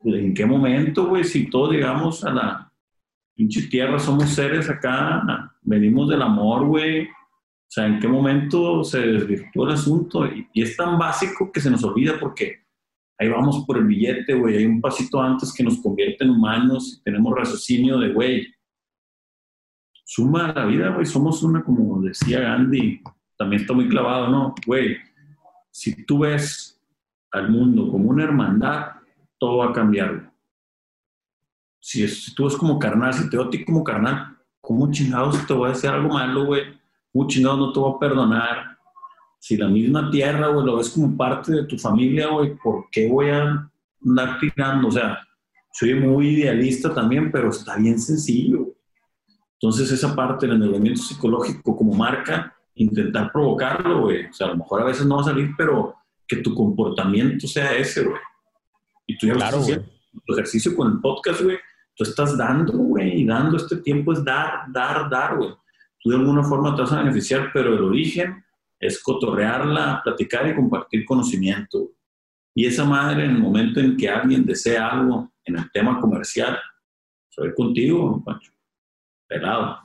¿En 0.03 0.33
qué 0.33 0.47
momento, 0.47 1.05
güey? 1.05 1.23
Si 1.23 1.47
todos 1.47 1.73
llegamos 1.73 2.25
a 2.25 2.31
la 2.31 2.71
pinche 3.35 3.67
tierra, 3.67 3.99
somos 3.99 4.29
seres 4.31 4.67
acá, 4.67 5.53
venimos 5.61 6.09
del 6.09 6.23
amor, 6.23 6.65
güey, 6.65 7.07
o 7.67 7.71
sea, 7.75 7.87
¿en 7.87 7.99
qué 7.99 8.07
momento 8.07 8.83
se 8.83 8.99
desvirtuó 8.99 9.67
el 9.67 9.73
asunto? 9.73 10.25
Y, 10.25 10.47
es 10.53 10.77
tan 10.77 10.97
básico 10.97 11.51
que 11.51 11.59
se 11.59 11.69
nos 11.69 11.83
olvida 11.83 12.17
porque 12.19 12.63
ahí 13.17 13.27
vamos 13.27 13.65
por 13.65 13.77
el 13.77 13.85
billete, 13.85 14.33
güey. 14.33 14.57
Hay 14.57 14.65
un 14.65 14.79
pasito 14.79 15.21
antes 15.21 15.51
que 15.53 15.63
nos 15.63 15.81
convierte 15.81 16.23
en 16.23 16.29
humanos 16.29 16.97
y 16.97 17.03
tenemos 17.03 17.35
raciocinio 17.35 17.97
de, 17.97 18.13
güey, 18.13 18.47
suma 20.05 20.53
la 20.53 20.65
vida, 20.65 20.89
güey. 20.89 21.05
Somos 21.05 21.43
una, 21.43 21.63
como 21.63 22.01
decía 22.01 22.39
Gandhi, 22.39 23.01
también 23.37 23.63
está 23.63 23.73
muy 23.73 23.89
clavado, 23.89 24.29
¿no? 24.29 24.55
Güey, 24.65 24.97
si 25.71 26.05
tú 26.05 26.19
ves 26.19 26.81
al 27.31 27.49
mundo 27.49 27.89
como 27.89 28.09
una 28.09 28.23
hermandad, 28.23 28.91
todo 29.37 29.57
va 29.57 29.71
a 29.71 29.73
cambiar, 29.73 30.31
Si, 31.79 32.07
si 32.07 32.33
tú 32.33 32.45
ves 32.45 32.55
como 32.55 32.79
carnal, 32.79 33.13
si 33.13 33.29
te 33.29 33.37
veo 33.37 33.47
a 33.47 33.49
ti 33.49 33.65
como 33.65 33.83
carnal, 33.83 34.37
¿cómo 34.61 34.89
chingados 34.91 35.45
te 35.45 35.53
voy 35.53 35.69
a 35.69 35.73
decir 35.73 35.89
algo 35.89 36.13
malo, 36.13 36.45
güey? 36.45 36.63
Uy, 37.15 37.41
no, 37.41 37.55
no 37.55 37.71
te 37.71 37.79
voy 37.79 37.93
a 37.95 37.99
perdonar. 37.99 38.77
Si 39.39 39.55
la 39.55 39.69
misma 39.69 40.11
tierra, 40.11 40.47
güey, 40.47 40.65
lo 40.65 40.75
ves 40.75 40.89
como 40.89 41.15
parte 41.15 41.53
de 41.53 41.63
tu 41.63 41.77
familia, 41.77 42.27
güey, 42.27 42.57
¿por 42.57 42.87
qué 42.91 43.07
voy 43.07 43.29
a 43.29 43.71
andar 44.05 44.37
tirando? 44.37 44.89
O 44.89 44.91
sea, 44.91 45.25
soy 45.71 45.93
muy 45.93 46.41
idealista 46.41 46.93
también, 46.93 47.31
pero 47.31 47.51
está 47.51 47.77
bien 47.77 47.97
sencillo. 47.99 48.67
Entonces, 49.53 49.89
esa 49.93 50.13
parte 50.13 50.45
del 50.45 50.57
endeudamiento 50.57 51.01
psicológico 51.01 51.77
como 51.77 51.93
marca, 51.93 52.53
intentar 52.73 53.31
provocarlo, 53.31 54.01
güey. 54.01 54.25
O 54.25 54.33
sea, 54.33 54.47
a 54.47 54.49
lo 54.49 54.57
mejor 54.57 54.81
a 54.81 54.85
veces 54.85 55.05
no 55.05 55.15
va 55.15 55.21
a 55.21 55.25
salir, 55.25 55.51
pero 55.57 55.95
que 56.27 56.37
tu 56.37 56.53
comportamiento 56.53 57.47
sea 57.47 57.73
ese, 57.77 58.03
güey. 58.03 58.19
Y 59.07 59.17
tú 59.17 59.27
ya 59.27 59.35
claro, 59.35 59.59
lo 59.59 59.65
Tu 59.65 60.33
ejercicio 60.33 60.75
con 60.75 60.91
el 60.91 60.99
podcast, 60.99 61.41
güey. 61.41 61.59
Tú 61.95 62.03
estás 62.03 62.37
dando, 62.37 62.73
güey, 62.73 63.21
y 63.21 63.25
dando 63.25 63.55
este 63.55 63.77
tiempo 63.77 64.11
es 64.11 64.21
dar, 64.21 64.65
dar, 64.69 65.09
dar, 65.09 65.37
güey 65.37 65.55
tú 66.05 66.11
de 66.11 66.17
alguna 66.17 66.43
forma 66.43 66.75
te 66.75 66.83
vas 66.83 66.91
a 66.91 67.01
beneficiar, 67.01 67.49
pero 67.51 67.73
el 67.73 67.83
origen 67.83 68.45
es 68.79 69.01
cotorrearla, 69.01 70.01
platicar 70.03 70.47
y 70.47 70.53
compartir 70.53 71.03
conocimiento. 71.03 71.93
Y 72.53 72.67
esa 72.67 72.85
madre, 72.85 73.25
en 73.25 73.31
el 73.31 73.39
momento 73.39 73.79
en 73.79 73.97
que 73.97 74.07
alguien 74.07 74.45
desea 74.45 74.87
algo 74.87 75.31
en 75.43 75.57
el 75.57 75.71
tema 75.71 75.99
comercial, 75.99 76.59
va 77.41 77.53
contigo, 77.55 78.23
Pancho. 78.23 78.51
Pelado. 79.27 79.79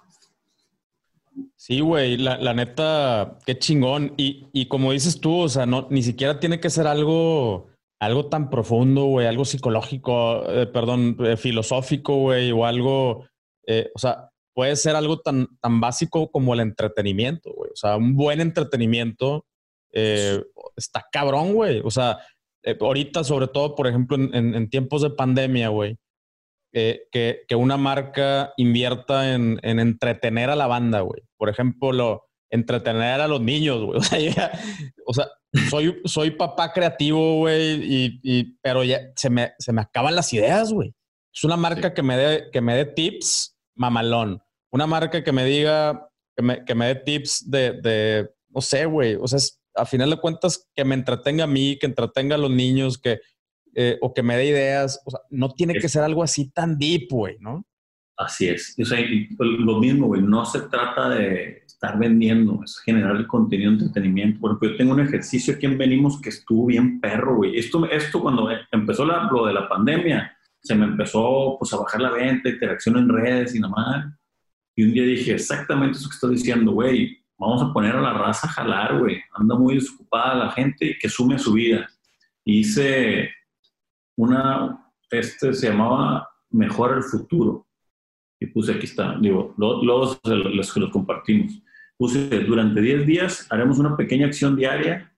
Sí, 1.56 1.80
güey, 1.80 2.18
la, 2.18 2.36
la, 2.36 2.52
neta, 2.52 3.38
qué 3.46 3.58
chingón. 3.58 4.12
Y, 4.18 4.46
y, 4.52 4.66
como 4.66 4.92
dices 4.92 5.22
tú, 5.22 5.38
o 5.38 5.48
sea, 5.48 5.64
no, 5.64 5.86
ni 5.88 6.02
siquiera 6.02 6.38
tiene 6.38 6.60
que 6.60 6.68
ser 6.68 6.86
algo, 6.86 7.68
algo 7.98 8.26
tan 8.26 8.50
profundo, 8.50 9.04
güey, 9.04 9.26
algo 9.26 9.46
psicológico, 9.46 10.44
eh, 10.50 10.66
perdón, 10.66 11.16
eh, 11.20 11.38
filosófico, 11.38 12.16
güey, 12.16 12.52
o 12.52 12.66
algo, 12.66 13.24
eh, 13.66 13.90
o 13.94 13.98
sea, 13.98 14.29
puede 14.60 14.76
ser 14.76 14.94
algo 14.94 15.20
tan, 15.20 15.48
tan 15.62 15.80
básico 15.80 16.30
como 16.30 16.52
el 16.52 16.60
entretenimiento, 16.60 17.50
güey. 17.50 17.70
O 17.72 17.76
sea, 17.76 17.96
un 17.96 18.14
buen 18.14 18.42
entretenimiento 18.42 19.46
eh, 19.90 20.38
está 20.76 21.06
cabrón, 21.10 21.54
güey. 21.54 21.80
O 21.82 21.90
sea, 21.90 22.18
eh, 22.62 22.76
ahorita, 22.78 23.24
sobre 23.24 23.48
todo, 23.48 23.74
por 23.74 23.86
ejemplo, 23.86 24.18
en, 24.18 24.68
tiempos 24.68 25.00
de 25.00 25.08
pandemia, 25.08 25.70
güey, 25.70 25.96
eh, 26.74 27.04
que, 27.10 27.40
que, 27.48 27.54
una 27.54 27.78
marca 27.78 28.52
invierta 28.58 29.32
en, 29.32 29.58
en, 29.62 29.80
entretener 29.80 30.50
a 30.50 30.56
la 30.56 30.66
banda, 30.66 31.00
güey. 31.00 31.22
Por 31.38 31.48
ejemplo, 31.48 31.92
lo, 31.92 32.28
entretener 32.50 33.22
a 33.22 33.28
los 33.28 33.40
niños, 33.40 33.82
güey. 33.82 33.98
O 34.28 34.34
sea, 34.34 34.52
o 35.06 35.14
sea 35.14 35.28
soy, 35.70 36.02
soy 36.04 36.32
papá 36.32 36.74
creativo, 36.74 37.38
güey, 37.38 37.82
y, 37.82 38.20
y, 38.22 38.58
pero 38.60 38.84
ya 38.84 39.00
se 39.16 39.30
me, 39.30 39.52
se 39.58 39.72
me 39.72 39.80
acaban 39.80 40.14
las 40.14 40.30
ideas, 40.34 40.70
güey. 40.70 40.92
Es 41.34 41.44
una 41.44 41.56
marca 41.56 41.94
que, 41.94 42.02
me 42.02 42.18
dé, 42.18 42.50
que 42.52 42.60
me 42.60 42.76
dé 42.76 42.84
tips 42.84 43.56
mamalón 43.74 44.42
una 44.70 44.86
marca 44.86 45.22
que 45.22 45.32
me 45.32 45.44
diga, 45.44 46.08
que 46.36 46.42
me, 46.42 46.64
que 46.64 46.74
me 46.74 46.86
dé 46.86 46.94
tips 46.96 47.50
de, 47.50 47.80
de, 47.80 48.30
no 48.48 48.60
sé, 48.60 48.86
güey, 48.86 49.16
o 49.16 49.26
sea, 49.26 49.38
a 49.74 49.86
final 49.86 50.10
de 50.10 50.20
cuentas, 50.20 50.68
que 50.74 50.84
me 50.84 50.94
entretenga 50.94 51.44
a 51.44 51.48
mí, 51.48 51.78
que 51.78 51.86
entretenga 51.86 52.34
a 52.34 52.38
los 52.38 52.50
niños, 52.50 52.98
que, 52.98 53.20
eh, 53.74 53.98
o 54.00 54.12
que 54.12 54.22
me 54.22 54.36
dé 54.36 54.46
ideas, 54.46 55.00
o 55.04 55.10
sea, 55.10 55.20
no 55.30 55.50
tiene 55.50 55.74
que 55.74 55.88
ser 55.88 56.02
algo 56.02 56.22
así 56.22 56.50
tan 56.50 56.76
deep, 56.76 57.08
güey, 57.10 57.36
¿no? 57.40 57.64
Así 58.16 58.48
es. 58.48 58.76
O 58.78 58.84
sea, 58.84 58.98
lo 59.38 59.78
mismo, 59.78 60.08
güey, 60.08 60.20
no 60.20 60.44
se 60.44 60.60
trata 60.62 61.08
de 61.08 61.62
estar 61.66 61.98
vendiendo, 61.98 62.60
es 62.62 62.78
generar 62.80 63.16
el 63.16 63.26
contenido 63.26 63.70
de 63.70 63.78
entretenimiento. 63.78 64.40
Porque 64.40 64.68
yo 64.68 64.76
tengo 64.76 64.92
un 64.92 65.00
ejercicio 65.00 65.54
aquí 65.54 65.64
en 65.64 65.78
Venimos 65.78 66.20
que 66.20 66.28
estuvo 66.28 66.66
bien 66.66 67.00
perro, 67.00 67.36
güey. 67.36 67.58
Esto, 67.58 67.88
esto 67.90 68.20
cuando 68.20 68.50
empezó 68.70 69.06
la, 69.06 69.26
lo 69.32 69.46
de 69.46 69.54
la 69.54 69.66
pandemia, 69.66 70.36
se 70.62 70.74
me 70.74 70.84
empezó 70.84 71.56
pues 71.58 71.72
a 71.72 71.78
bajar 71.78 72.02
la 72.02 72.10
venta, 72.10 72.50
interacción 72.50 72.98
en 72.98 73.08
redes 73.08 73.54
y 73.54 73.60
nada 73.60 73.72
más. 73.74 74.19
Y 74.76 74.84
un 74.84 74.92
día 74.92 75.04
dije, 75.04 75.32
exactamente 75.32 75.98
eso 75.98 76.08
que 76.08 76.14
estás 76.14 76.30
diciendo, 76.30 76.72
güey, 76.72 77.18
vamos 77.38 77.62
a 77.62 77.72
poner 77.72 77.96
a 77.96 78.00
la 78.00 78.12
raza 78.12 78.46
a 78.46 78.50
jalar, 78.50 78.98
güey. 78.98 79.20
Anda 79.32 79.56
muy 79.56 79.74
desocupada 79.74 80.34
la 80.34 80.50
gente 80.52 80.86
y 80.86 80.98
que 80.98 81.08
sume 81.08 81.34
a 81.36 81.38
su 81.38 81.52
vida. 81.54 81.88
hice 82.44 83.30
una, 84.16 84.92
este 85.10 85.52
se 85.54 85.68
llamaba 85.68 86.28
Mejor 86.50 86.96
el 86.96 87.02
Futuro. 87.02 87.66
Y 88.38 88.46
puse, 88.46 88.72
aquí 88.72 88.86
está, 88.86 89.16
digo, 89.20 89.54
luego 89.56 90.18
los 90.24 90.72
que 90.72 90.80
los 90.80 90.90
compartimos. 90.90 91.62
Puse, 91.96 92.28
durante 92.40 92.80
10 92.80 93.06
días 93.06 93.46
haremos 93.50 93.78
una 93.78 93.96
pequeña 93.96 94.26
acción 94.26 94.56
diaria 94.56 95.14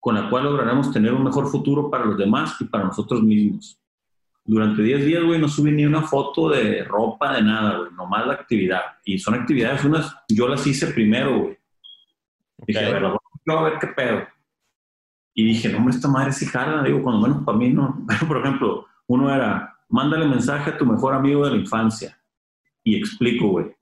con 0.00 0.14
la 0.14 0.30
cual 0.30 0.44
lograremos 0.44 0.92
tener 0.92 1.12
un 1.12 1.24
mejor 1.24 1.48
futuro 1.48 1.90
para 1.90 2.04
los 2.04 2.16
demás 2.16 2.56
y 2.60 2.64
para 2.64 2.84
nosotros 2.84 3.22
mismos. 3.22 3.80
Durante 4.48 4.82
10 4.82 5.04
días, 5.04 5.22
güey, 5.24 5.38
no 5.38 5.46
subí 5.46 5.70
ni 5.70 5.84
una 5.84 6.00
foto 6.00 6.48
de 6.48 6.82
ropa, 6.82 7.34
de 7.34 7.42
nada, 7.42 7.80
güey, 7.80 7.92
nomás 7.92 8.26
la 8.26 8.32
actividad. 8.32 8.80
Y 9.04 9.18
son 9.18 9.34
actividades, 9.34 9.84
unas, 9.84 10.16
yo 10.26 10.48
las 10.48 10.66
hice 10.66 10.86
primero, 10.86 11.38
güey. 11.38 11.58
Dije, 12.66 12.82
a 12.82 12.90
ver, 12.92 13.04
a 13.04 13.62
ver 13.62 13.78
qué 13.78 13.88
pedo. 13.88 14.26
Y 15.34 15.44
dije, 15.44 15.68
no, 15.68 15.76
hombre, 15.76 15.94
esta 15.94 16.08
madre 16.08 16.32
sí 16.32 16.46
jala, 16.46 16.82
digo, 16.82 17.02
cuando 17.02 17.28
menos 17.28 17.44
para 17.44 17.58
mí, 17.58 17.68
no. 17.68 18.06
Por 18.26 18.38
ejemplo, 18.38 18.86
uno 19.06 19.34
era, 19.34 19.76
mándale 19.90 20.26
mensaje 20.26 20.70
a 20.70 20.78
tu 20.78 20.86
mejor 20.86 21.12
amigo 21.12 21.44
de 21.44 21.50
la 21.50 21.56
infancia. 21.58 22.18
Y 22.82 22.96
explico, 22.96 23.48
güey. 23.48 23.76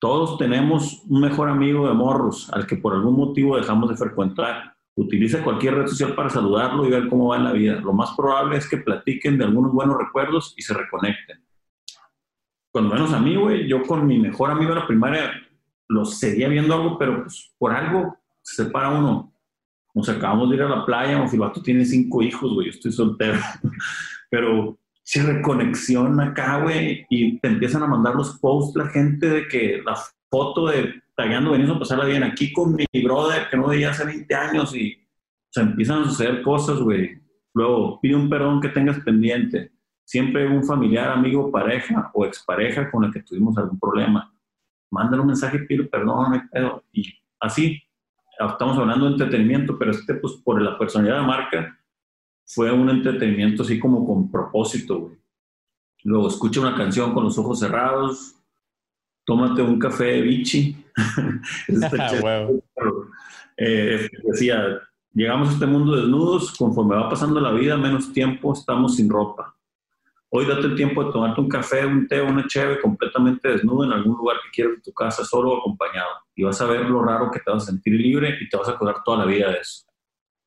Todos 0.00 0.36
tenemos 0.36 1.04
un 1.08 1.20
mejor 1.20 1.48
amigo 1.48 1.86
de 1.86 1.94
morros 1.94 2.52
al 2.52 2.66
que 2.66 2.76
por 2.76 2.92
algún 2.92 3.14
motivo 3.14 3.56
dejamos 3.56 3.88
de 3.88 3.96
frecuentar. 3.96 4.74
Utiliza 4.98 5.44
cualquier 5.44 5.76
red 5.76 5.86
social 5.86 6.16
para 6.16 6.28
saludarlo 6.28 6.84
y 6.84 6.90
ver 6.90 7.08
cómo 7.08 7.28
va 7.28 7.36
en 7.36 7.44
la 7.44 7.52
vida. 7.52 7.80
Lo 7.80 7.92
más 7.92 8.10
probable 8.16 8.56
es 8.56 8.68
que 8.68 8.78
platiquen 8.78 9.38
de 9.38 9.44
algunos 9.44 9.72
buenos 9.72 9.96
recuerdos 9.96 10.54
y 10.56 10.62
se 10.62 10.74
reconecten. 10.74 11.40
Cuando 12.72 12.92
menos 12.92 13.12
a 13.12 13.20
mí, 13.20 13.36
güey, 13.36 13.68
yo 13.68 13.84
con 13.84 14.04
mi 14.04 14.18
mejor 14.18 14.50
amigo 14.50 14.70
de 14.70 14.80
la 14.80 14.86
primaria 14.88 15.30
lo 15.86 16.04
seguía 16.04 16.48
viendo 16.48 16.74
algo, 16.74 16.98
pero 16.98 17.22
pues 17.22 17.54
por 17.58 17.72
algo 17.72 18.18
se 18.42 18.64
separa 18.64 18.88
uno. 18.88 19.32
Nos 19.94 20.08
acabamos 20.08 20.50
de 20.50 20.56
ir 20.56 20.62
a 20.62 20.68
la 20.68 20.84
playa, 20.84 21.22
o 21.22 21.28
Fibato 21.28 21.62
tiene 21.62 21.84
cinco 21.84 22.20
hijos, 22.20 22.52
güey, 22.52 22.66
yo 22.66 22.72
estoy 22.72 22.90
soltero. 22.90 23.38
pero 24.30 24.76
si 25.04 25.20
reconexión 25.20 26.20
acá, 26.20 26.60
güey, 26.60 27.06
y 27.08 27.38
te 27.38 27.46
empiezan 27.46 27.84
a 27.84 27.86
mandar 27.86 28.16
los 28.16 28.36
posts 28.40 28.76
la 28.76 28.88
gente 28.88 29.30
de 29.30 29.46
que 29.46 29.80
la 29.84 29.96
foto 30.28 30.66
de 30.66 31.00
tagueando, 31.18 31.50
venimos 31.50 31.74
a 31.74 31.78
pasarla 31.80 32.04
bien 32.04 32.22
aquí 32.22 32.52
con 32.52 32.76
mi 32.76 32.86
brother 33.02 33.48
que 33.50 33.56
no 33.56 33.66
veía 33.66 33.90
hace 33.90 34.04
20 34.04 34.34
años 34.36 34.76
y 34.76 34.96
se 35.50 35.60
empiezan 35.60 36.02
a 36.02 36.04
suceder 36.04 36.42
cosas, 36.42 36.78
güey. 36.78 37.20
Luego, 37.54 38.00
pide 38.00 38.14
un 38.14 38.30
perdón 38.30 38.60
que 38.60 38.68
tengas 38.68 39.00
pendiente. 39.00 39.72
Siempre 40.04 40.46
un 40.46 40.62
familiar, 40.62 41.10
amigo, 41.10 41.50
pareja 41.50 42.12
o 42.14 42.24
expareja 42.24 42.88
con 42.88 43.02
el 43.02 43.12
que 43.12 43.22
tuvimos 43.22 43.58
algún 43.58 43.80
problema. 43.80 44.32
Mándale 44.92 45.20
un 45.20 45.26
mensaje, 45.26 45.58
pide 45.58 45.84
perdón, 45.84 46.48
y 46.92 47.12
así. 47.40 47.82
Estamos 48.38 48.78
hablando 48.78 49.06
de 49.06 49.12
entretenimiento, 49.12 49.76
pero 49.76 49.90
este, 49.90 50.14
pues, 50.14 50.34
por 50.34 50.62
la 50.62 50.78
personalidad 50.78 51.16
de 51.16 51.20
la 51.22 51.26
marca, 51.26 51.78
fue 52.46 52.70
un 52.70 52.90
entretenimiento 52.90 53.64
así 53.64 53.80
como 53.80 54.06
con 54.06 54.30
propósito, 54.30 55.00
güey. 55.00 55.18
Luego, 56.04 56.28
escucha 56.28 56.60
una 56.60 56.76
canción 56.76 57.12
con 57.12 57.24
los 57.24 57.36
ojos 57.38 57.58
cerrados, 57.58 58.37
tómate 59.28 59.60
un 59.60 59.78
café 59.78 60.04
de 60.04 60.22
Vichy. 60.22 60.74
eh, 63.58 64.08
decía, 64.24 64.80
llegamos 65.12 65.50
a 65.50 65.52
este 65.52 65.66
mundo 65.66 65.96
desnudos, 65.96 66.56
conforme 66.56 66.96
va 66.96 67.10
pasando 67.10 67.38
la 67.38 67.52
vida, 67.52 67.76
menos 67.76 68.10
tiempo 68.14 68.54
estamos 68.54 68.96
sin 68.96 69.10
ropa. 69.10 69.54
Hoy 70.30 70.46
date 70.46 70.62
el 70.62 70.76
tiempo 70.76 71.04
de 71.04 71.12
tomarte 71.12 71.42
un 71.42 71.48
café, 71.48 71.84
un 71.84 72.08
té, 72.08 72.22
una 72.22 72.46
cheve 72.46 72.80
completamente 72.80 73.48
desnudo 73.48 73.84
en 73.84 73.92
algún 73.92 74.16
lugar 74.16 74.38
que 74.42 74.50
quieras 74.50 74.76
de 74.76 74.82
tu 74.82 74.92
casa, 74.94 75.22
solo 75.24 75.52
o 75.52 75.58
acompañado. 75.58 76.08
Y 76.34 76.44
vas 76.44 76.58
a 76.62 76.66
ver 76.66 76.88
lo 76.88 77.02
raro 77.02 77.30
que 77.30 77.40
te 77.40 77.50
vas 77.50 77.64
a 77.64 77.66
sentir 77.66 78.00
libre 78.00 78.34
y 78.40 78.48
te 78.48 78.56
vas 78.56 78.68
a 78.68 78.72
acordar 78.72 79.02
toda 79.04 79.18
la 79.18 79.24
vida 79.26 79.50
de 79.50 79.58
eso. 79.58 79.84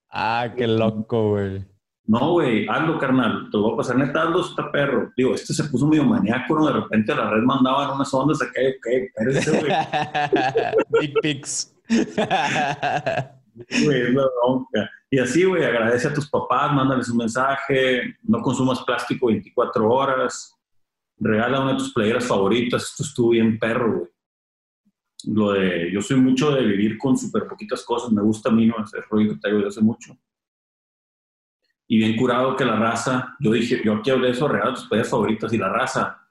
Ah, 0.10 0.52
qué 0.58 0.66
loco, 0.66 1.30
güey. 1.30 1.66
No, 2.06 2.34
güey, 2.34 2.68
hazlo, 2.68 2.98
carnal. 2.98 3.50
Te 3.52 3.58
lo 3.58 3.64
voy 3.64 3.74
a 3.74 3.78
pasar. 3.78 3.98
Neta, 3.98 4.32
está 4.40 4.72
perro. 4.72 5.12
Digo, 5.16 5.34
este 5.34 5.54
se 5.54 5.64
puso 5.66 5.88
medio 5.88 6.04
maníaco, 6.04 6.56
¿no? 6.56 6.66
De 6.66 6.74
repente 6.74 7.16
la 7.16 7.30
red 7.30 7.44
mandaba 7.44 7.86
en 7.86 7.92
unas 7.92 8.14
ondas 8.14 8.42
acá, 8.42 8.60
ok, 8.60 8.88
espérese, 8.88 9.60
güey. 9.60 9.72
Big 11.02 11.14
pics. 11.22 11.76
Güey, 11.88 14.02
es 14.02 14.14
la 14.14 14.24
bronca. 14.42 14.90
Y 15.10 15.20
así, 15.20 15.44
güey, 15.44 15.64
agradece 15.64 16.08
a 16.08 16.14
tus 16.14 16.30
papás, 16.30 16.74
mándales 16.74 17.10
un 17.10 17.18
mensaje, 17.18 18.16
no 18.24 18.42
consumas 18.42 18.82
plástico 18.84 19.28
24 19.28 19.90
horas, 19.90 20.58
regala 21.18 21.62
una 21.62 21.74
de 21.74 21.78
tus 21.78 21.94
playeras 21.94 22.26
favoritas. 22.26 22.84
Esto 22.84 23.04
estuvo 23.04 23.30
bien 23.30 23.60
perro, 23.60 24.00
güey. 24.00 24.12
Lo 25.28 25.52
de, 25.52 25.92
yo 25.94 26.02
soy 26.02 26.18
mucho 26.18 26.50
de 26.50 26.66
vivir 26.66 26.98
con 26.98 27.16
súper 27.16 27.48
poquitas 27.48 27.84
cosas, 27.84 28.12
me 28.12 28.24
gusta 28.24 28.50
a 28.50 28.52
mí, 28.52 28.66
¿no? 28.66 28.84
Ese 28.84 29.02
rollo 29.08 29.34
que 29.34 29.40
traigo 29.40 29.60
desde 29.60 29.70
hace 29.70 29.82
mucho 29.82 30.18
y 31.92 31.98
bien 31.98 32.16
curado 32.16 32.56
que 32.56 32.64
la 32.64 32.78
raza, 32.78 33.36
yo 33.42 33.52
dije, 33.52 33.82
yo 33.84 33.96
aquí 33.96 34.12
hablé 34.12 34.28
de 34.28 34.32
eso, 34.32 34.48
regala 34.48 34.74
tus 34.74 34.88
playas 34.88 35.10
favoritas 35.10 35.52
y 35.52 35.58
la 35.58 35.68
raza, 35.68 36.26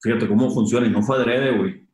fíjate 0.00 0.26
cómo 0.26 0.50
funciona 0.50 0.86
y 0.86 0.90
no 0.90 1.02
fue 1.02 1.18
adrede, 1.18 1.54
güey. 1.54 1.86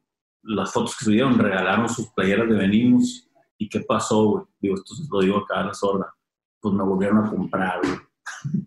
Las 0.45 0.73
fotos 0.73 0.97
que 0.97 1.05
subieron 1.05 1.37
regalaron 1.37 1.89
sus 1.89 2.13
playeras 2.13 2.49
de 2.49 2.55
Venimos 2.55 3.29
y 3.59 3.69
qué 3.69 3.81
pasó, 3.81 4.25
güey. 4.25 4.45
Digo, 4.61 4.77
esto 4.77 4.95
se 4.95 5.03
lo 5.11 5.21
digo 5.21 5.39
acá 5.39 5.63
a 5.63 5.67
la 5.67 5.75
sorda. 5.75 6.15
Pues 6.61 6.73
me 6.73 6.85
volvieron 6.85 7.25
a 7.25 7.29
comprar, 7.29 7.81
güey. 7.83 7.99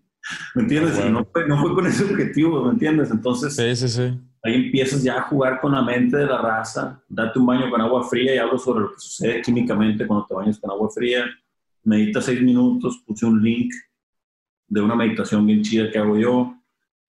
¿Me 0.54 0.62
entiendes? 0.64 1.00
Ah, 1.02 1.08
no, 1.08 1.24
fue, 1.24 1.48
no, 1.48 1.62
fue, 1.62 1.74
con 1.74 1.86
ese 1.86 2.04
objetivo, 2.04 2.62
¿me 2.62 2.72
entiendes? 2.72 3.10
Entonces, 3.10 3.56
sí, 3.56 3.74
sí, 3.74 3.88
sí. 3.88 4.20
ahí 4.42 4.66
empiezas 4.66 5.02
ya 5.02 5.16
a 5.16 5.22
jugar 5.22 5.62
con 5.62 5.72
la 5.72 5.80
mente 5.80 6.18
de 6.18 6.26
la 6.26 6.42
raza, 6.42 7.02
date 7.08 7.38
un 7.38 7.46
baño 7.46 7.70
con 7.70 7.80
agua 7.80 8.06
fría 8.06 8.34
y 8.34 8.38
hablo 8.38 8.58
sobre 8.58 8.80
lo 8.80 8.90
que 8.90 9.00
sucede 9.00 9.40
químicamente 9.40 10.06
cuando 10.06 10.26
te 10.26 10.34
bañas 10.34 10.60
con 10.60 10.70
agua 10.70 10.90
fría. 10.94 11.24
Medita 11.84 12.20
seis 12.20 12.42
minutos, 12.42 13.02
puse 13.06 13.24
un 13.24 13.42
link 13.42 13.72
de 14.74 14.80
una 14.80 14.96
meditación 14.96 15.46
bien 15.46 15.62
chida 15.62 15.88
que 15.88 15.98
hago 15.98 16.16
yo. 16.16 16.52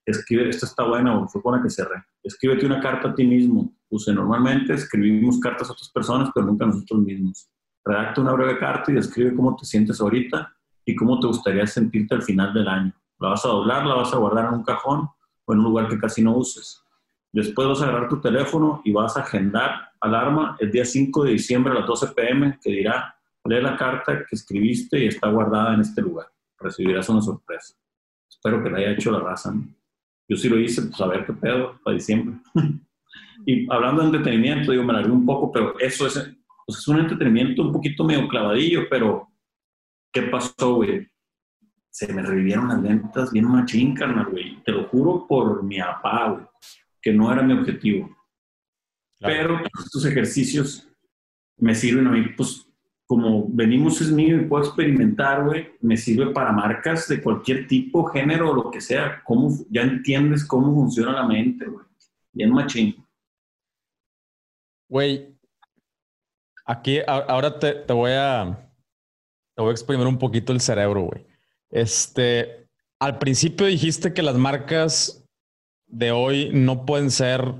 Escribe, 0.06 0.48
esta 0.48 0.68
está 0.68 0.84
buena, 0.84 1.28
fue 1.28 1.42
que 1.64 1.70
cerré. 1.72 2.04
Escríbete 2.22 2.64
una 2.68 2.80
carta 2.80 3.10
a 3.10 3.16
ti 3.16 3.26
mismo. 3.26 3.74
Puse, 3.90 4.14
normalmente 4.14 4.74
escribimos 4.76 5.40
cartas 5.40 5.70
a 5.70 5.74
otras 5.74 5.90
personas, 5.90 6.30
pero 6.34 6.46
nunca 6.46 6.66
a 6.66 6.68
nosotros 6.68 7.02
mismos. 7.02 7.50
Redacta 7.84 8.22
una 8.22 8.34
breve 8.34 8.60
carta 8.60 8.92
y 8.92 8.96
describe 8.96 9.36
cómo 9.36 9.56
te 9.56 9.66
sientes 9.66 10.00
ahorita 10.00 10.56
y 10.86 10.96
cómo 10.96 11.20
te 11.20 11.26
gustaría 11.26 11.66
sentirte 11.66 12.14
al 12.14 12.22
final 12.22 12.54
del 12.54 12.68
año. 12.68 12.94
La 13.20 13.30
vas 13.30 13.44
a 13.46 13.48
doblar, 13.48 13.84
la 13.84 13.96
vas 13.96 14.14
a 14.14 14.18
guardar 14.18 14.46
en 14.46 14.60
un 14.60 14.64
cajón 14.64 15.10
o 15.46 15.54
en 15.54 15.60
un 15.60 15.66
lugar 15.66 15.88
que 15.88 15.98
casi 15.98 16.22
no 16.22 16.38
uses. 16.38 16.84
Después 17.34 17.68
vas 17.68 17.82
a 17.82 17.86
agarrar 17.86 18.10
tu 18.10 18.22
teléfono 18.22 18.82
y 18.86 18.92
vas 18.92 19.18
a 19.18 19.22
agendar 19.22 19.90
alarma 20.00 20.56
el 20.60 20.70
día 20.70 20.86
5 20.86 21.24
de 21.24 21.32
diciembre 21.32 21.74
a 21.74 21.80
las 21.80 21.88
12 21.88 22.10
pm 22.10 22.60
que 22.62 22.70
dirá, 22.70 23.16
lee 23.44 23.60
la 23.60 23.76
carta 23.76 24.20
que 24.20 24.36
escribiste 24.36 25.04
y 25.04 25.08
está 25.08 25.30
guardada 25.30 25.74
en 25.74 25.82
este 25.82 26.04
lugar 26.04 26.28
recibirás 26.60 27.10
una 27.10 27.22
sorpresa. 27.22 27.76
Espero 28.30 28.64
que 28.64 28.70
la 28.70 28.78
haya 28.78 28.92
hecho 28.92 29.12
la 29.12 29.20
raza. 29.20 29.54
Yo 30.28 30.38
sí 30.38 30.50
lo 30.50 30.60
hice, 30.60 30.82
pues 30.84 31.00
a 31.02 31.08
ver 31.08 31.26
qué 31.26 31.34
pedo, 31.34 31.80
para 31.84 31.96
diciembre. 31.96 32.38
y 33.46 33.72
hablando 33.72 34.02
de 34.02 34.08
entretenimiento, 34.08 34.72
digo, 34.72 34.84
me 34.84 34.94
largué 34.94 35.12
un 35.12 35.26
poco, 35.26 35.52
pero 35.52 35.80
eso 35.80 36.08
es, 36.08 36.14
pues 36.66 36.80
es 36.80 36.88
un 36.88 37.00
entretenimiento 37.00 37.62
un 37.62 37.72
poquito 37.72 38.04
medio 38.04 38.28
clavadillo, 38.28 38.90
pero 38.90 39.30
¿qué 40.12 40.24
pasó, 40.24 40.76
güey? 40.76 41.08
Se 41.90 42.12
me 42.12 42.22
revivieron 42.22 42.68
las 42.68 42.82
ventas 42.82 43.32
bien 43.32 43.46
machín, 43.46 43.96
carnal, 43.96 44.28
güey. 44.32 44.62
Te 44.64 44.72
lo 44.72 44.88
juro 44.88 45.26
por 45.28 45.64
mi 45.64 45.80
papá, 45.80 46.30
güey, 46.30 46.46
que 47.02 47.14
no 47.14 47.32
era 47.32 47.44
mi 47.44 47.54
objetivo. 47.54 48.16
Pero 49.20 49.60
pues, 49.60 49.86
estos 49.86 50.06
ejercicios 50.06 50.90
me 51.58 51.74
sirven 51.74 52.08
a 52.08 52.12
mí, 52.12 52.24
pues, 52.36 52.68
como 53.08 53.46
venimos 53.48 54.02
es 54.02 54.12
mío 54.12 54.38
y 54.38 54.46
puedo 54.46 54.64
experimentar, 54.64 55.46
güey, 55.46 55.70
me 55.82 55.96
sirve 55.96 56.32
para 56.34 56.52
marcas 56.52 57.08
de 57.08 57.22
cualquier 57.22 57.68
tipo, 57.68 58.06
género, 58.06 58.54
lo 58.54 58.72
que 58.72 58.82
sea. 58.82 59.22
¿Cómo, 59.24 59.52
ya 59.70 59.82
entiendes 59.82 60.44
cómo 60.44 60.74
funciona 60.74 61.12
la 61.12 61.28
mente, 61.28 61.66
güey. 61.66 61.86
Bien 62.32 62.52
machín. 62.52 62.96
Güey, 64.90 65.36
aquí 66.66 67.00
ahora 67.08 67.60
te, 67.60 67.74
te, 67.74 67.94
voy 67.94 68.12
a 68.12 68.70
te 69.56 69.62
voy 69.62 69.70
a 69.70 69.74
exprimir 69.74 70.08
un 70.08 70.18
poquito 70.18 70.52
el 70.52 70.60
cerebro, 70.60 71.04
güey. 71.04 71.26
Este, 71.70 72.68
al 73.00 73.20
principio 73.20 73.68
dijiste 73.68 74.14
que 74.14 74.24
las 74.24 74.36
marcas 74.36 75.24
de 75.86 76.12
hoy 76.12 76.50
no 76.54 76.86
pueden 76.86 77.12
ser 77.12 77.54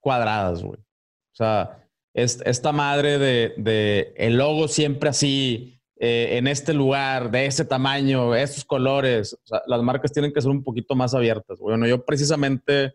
cuadradas, 0.00 0.62
güey. 0.62 0.78
O 0.78 1.34
sea, 1.34 1.81
esta 2.14 2.72
madre 2.72 3.18
de, 3.18 4.14
el 4.16 4.36
logo 4.36 4.68
siempre 4.68 5.08
así, 5.08 5.80
eh, 5.98 6.36
en 6.36 6.46
este 6.46 6.74
lugar, 6.74 7.30
de 7.30 7.46
ese 7.46 7.64
tamaño, 7.64 8.34
estos 8.34 8.64
colores. 8.64 9.38
las 9.66 9.82
marcas 9.82 10.12
tienen 10.12 10.32
que 10.32 10.40
ser 10.40 10.50
un 10.50 10.64
poquito 10.64 10.94
más 10.94 11.14
abiertas. 11.14 11.58
Bueno, 11.58 11.86
yo 11.86 12.04
precisamente 12.04 12.94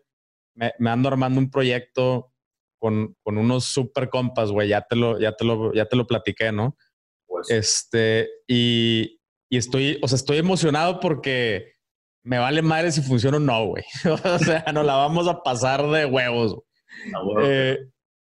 me, 0.54 0.90
ando 0.90 1.08
armando 1.08 1.40
un 1.40 1.50
proyecto 1.50 2.32
con, 2.78 3.16
unos 3.24 3.64
super 3.64 4.08
compas, 4.08 4.50
güey. 4.50 4.68
Ya 4.68 4.82
te 4.82 4.94
lo, 4.94 5.18
ya 5.18 5.32
te 5.32 5.44
lo, 5.44 5.72
ya 5.72 5.86
te 5.86 5.96
lo 5.96 6.06
platiqué, 6.06 6.52
¿no? 6.52 6.76
Pues. 7.26 7.50
Este, 7.50 8.28
y, 8.46 9.20
estoy, 9.50 9.98
o 10.02 10.08
sea, 10.08 10.16
estoy 10.16 10.38
emocionado 10.38 11.00
porque 11.00 11.72
me 12.22 12.38
vale 12.38 12.60
madre 12.62 12.92
si 12.92 13.00
funciona 13.00 13.38
o 13.38 13.40
no, 13.40 13.66
güey. 13.68 13.84
o 14.24 14.38
sea, 14.38 14.64
nos 14.72 14.84
la 14.84 14.96
vamos 14.96 15.26
a 15.28 15.42
pasar 15.42 15.86
de 15.88 16.04
huevos. 16.04 16.58
Eh, 17.42 17.78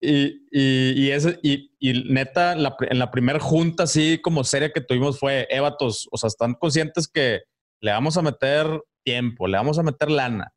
y, 0.03 0.47
y, 0.51 1.11
y, 1.41 1.71
y, 1.79 2.03
neta, 2.11 2.53
en 2.53 2.99
la 2.99 3.11
primera 3.11 3.39
junta 3.39 3.83
así 3.83 4.19
como 4.21 4.43
seria 4.43 4.71
que 4.71 4.81
tuvimos 4.81 5.19
fue, 5.19 5.47
Evatos, 5.49 6.07
o 6.11 6.17
sea, 6.17 6.27
están 6.27 6.53
conscientes 6.55 7.07
que 7.07 7.41
le 7.81 7.91
vamos 7.91 8.17
a 8.17 8.21
meter 8.21 8.67
tiempo, 9.03 9.47
le 9.47 9.57
vamos 9.57 9.79
a 9.79 9.83
meter 9.83 10.11
lana, 10.11 10.53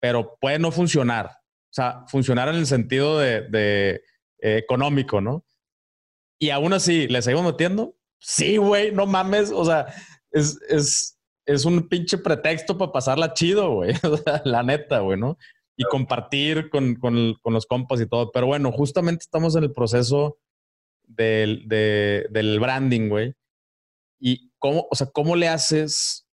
pero 0.00 0.36
puede 0.40 0.58
no 0.58 0.70
funcionar. 0.70 1.26
O 1.26 1.74
sea, 1.74 2.04
funcionar 2.08 2.48
en 2.48 2.56
el 2.56 2.66
sentido 2.66 3.18
de, 3.18 3.42
de 3.48 4.02
eh, 4.40 4.58
económico, 4.58 5.20
¿no? 5.20 5.44
Y 6.38 6.50
aún 6.50 6.72
así, 6.72 7.08
¿le 7.08 7.20
seguimos 7.22 7.46
metiendo? 7.46 7.96
sí, 8.24 8.56
güey, 8.56 8.90
no 8.90 9.06
mames. 9.06 9.52
O 9.52 9.64
sea, 9.64 9.86
es, 10.32 10.58
es, 10.68 11.18
es 11.46 11.64
un 11.64 11.88
pinche 11.88 12.18
pretexto 12.18 12.76
para 12.76 12.92
pasarla 12.92 13.34
chido, 13.34 13.70
güey. 13.70 13.94
La 14.44 14.62
neta, 14.62 15.00
güey, 15.00 15.18
¿no? 15.18 15.36
Y 15.76 15.84
compartir 15.84 16.70
con, 16.70 16.94
con, 16.94 17.34
con, 17.42 17.52
los 17.52 17.66
compas 17.66 18.00
y 18.00 18.06
todo. 18.06 18.30
Pero 18.30 18.46
bueno, 18.46 18.70
justamente 18.70 19.24
estamos 19.24 19.56
en 19.56 19.64
el 19.64 19.72
proceso 19.72 20.38
del, 21.02 21.66
de, 21.66 22.26
del 22.30 22.60
branding, 22.60 23.08
güey. 23.08 23.34
Y 24.20 24.52
cómo, 24.58 24.86
o 24.90 24.94
sea, 24.94 25.08
¿cómo 25.08 25.34
le 25.34 25.48
haces, 25.48 26.26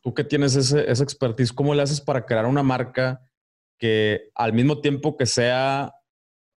tú 0.00 0.14
que 0.14 0.22
tienes 0.22 0.54
ese, 0.54 0.90
esa 0.90 1.02
expertise, 1.02 1.52
cómo 1.52 1.74
le 1.74 1.82
haces 1.82 2.00
para 2.00 2.24
crear 2.24 2.46
una 2.46 2.62
marca 2.62 3.28
que 3.78 4.30
al 4.34 4.52
mismo 4.52 4.80
tiempo 4.80 5.16
que 5.16 5.26
sea 5.26 5.92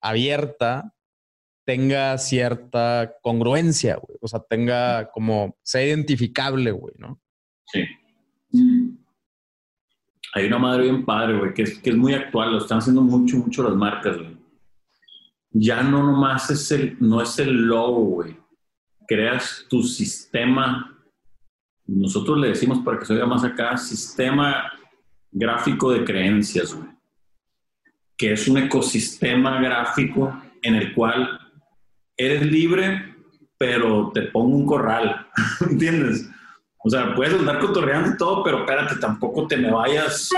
abierta, 0.01 0.95
tenga 1.65 2.17
cierta 2.17 3.17
congruencia, 3.21 3.95
güey. 3.95 4.17
O 4.21 4.27
sea, 4.27 4.39
tenga 4.39 5.09
como, 5.11 5.57
sea 5.63 5.83
identificable, 5.83 6.71
güey, 6.71 6.93
¿no? 6.97 7.19
Sí. 7.65 7.83
Hay 10.36 10.47
una 10.47 10.59
madre 10.59 10.83
bien 10.83 11.05
padre, 11.05 11.38
güey, 11.38 11.53
que 11.53 11.61
es, 11.61 11.79
que 11.79 11.91
es 11.91 11.95
muy 11.95 12.13
actual, 12.13 12.51
lo 12.51 12.57
están 12.57 12.79
haciendo 12.79 13.01
mucho, 13.01 13.38
mucho 13.38 13.63
las 13.63 13.73
marcas, 13.73 14.17
güey. 14.17 14.38
Ya 15.51 15.81
no 15.81 16.03
nomás 16.03 16.49
es 16.51 16.69
el, 16.73 16.97
no 16.99 17.21
es 17.21 17.39
el 17.39 17.53
logo, 17.53 18.01
güey. 18.01 18.38
Creas 19.07 19.65
tu 19.69 19.81
sistema, 19.81 20.93
nosotros 21.86 22.38
le 22.38 22.49
decimos 22.49 22.79
para 22.79 22.99
que 22.99 23.05
se 23.05 23.13
oiga 23.13 23.25
más 23.25 23.45
acá, 23.45 23.77
sistema 23.77 24.69
gráfico 25.31 25.93
de 25.93 26.03
creencias, 26.03 26.73
güey. 26.73 26.89
Que 28.17 28.33
es 28.33 28.45
un 28.49 28.57
ecosistema 28.57 29.61
gráfico 29.61 30.38
en 30.61 30.75
el 30.75 30.93
cual 30.93 31.39
eres 32.17 32.45
libre, 32.45 33.15
pero 33.57 34.11
te 34.13 34.23
pongo 34.23 34.57
un 34.57 34.65
corral, 34.65 35.27
¿entiendes? 35.69 36.29
O 36.86 36.89
sea, 36.89 37.15
puedes 37.15 37.33
andar 37.33 37.57
cotorreando 37.57 38.11
y 38.11 38.17
todo, 38.17 38.43
pero 38.43 38.59
espérate, 38.59 38.97
tampoco 38.97 39.47
te 39.47 39.57
me 39.57 39.71
vayas. 39.71 40.29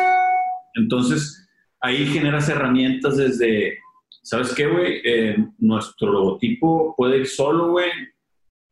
Entonces, 0.75 1.45
ahí 1.81 2.05
generas 2.05 2.47
herramientas 2.47 3.17
desde, 3.17 3.79
¿sabes 4.23 4.55
qué, 4.55 4.65
güey? 4.65 5.01
Eh, 5.03 5.35
nuestro 5.57 6.09
logotipo 6.09 6.95
puede 6.95 7.17
ir 7.17 7.27
solo, 7.27 7.71
güey. 7.71 7.91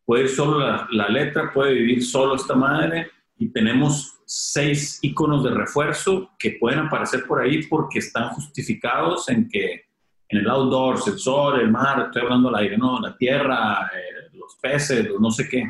Puede 0.06 0.24
ir 0.24 0.30
solo 0.30 0.60
la, 0.60 1.10
letra, 1.10 1.52
puede 1.54 1.74
vivir 1.74 2.06
solo 2.06 2.36
esta 2.36 2.56
madre. 2.56 3.12
Y 3.38 3.50
tenemos 3.50 4.22
seis 4.26 5.00
iconos 5.02 5.44
de 5.44 5.52
refuerzo 5.52 6.30
que 6.40 6.52
pueden 6.52 6.80
aparecer 6.80 7.26
por 7.28 7.42
ahí 7.42 7.64
porque 7.64 8.00
están 8.00 8.30
justificados 8.30 9.28
en 9.28 9.50
que 9.50 9.84
en 10.30 10.40
el 10.40 10.50
outdoors, 10.50 11.10
el 11.10 11.20
sol, 11.20 11.60
el 11.60 11.72
mar, 11.72 12.04
estoy 12.06 12.22
hablando 12.22 12.50
del 12.50 12.60
aire, 12.62 12.78
no, 12.78 13.02
la 13.02 13.18
tierra, 13.18 13.92
eh, 13.94 14.30
los 14.32 14.56
peces, 14.62 15.10
no 15.20 15.30
sé 15.30 15.50
qué. 15.50 15.70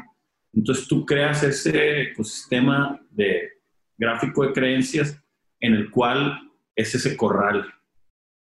Entonces 0.56 0.88
tú 0.88 1.06
creas 1.06 1.44
ese 1.44 2.02
ecosistema 2.04 3.00
de 3.12 3.50
gráfico 3.98 4.44
de 4.44 4.54
creencias 4.54 5.22
en 5.60 5.74
el 5.74 5.92
cual 5.92 6.40
es 6.76 6.96
ese 6.96 7.18
corral, 7.18 7.74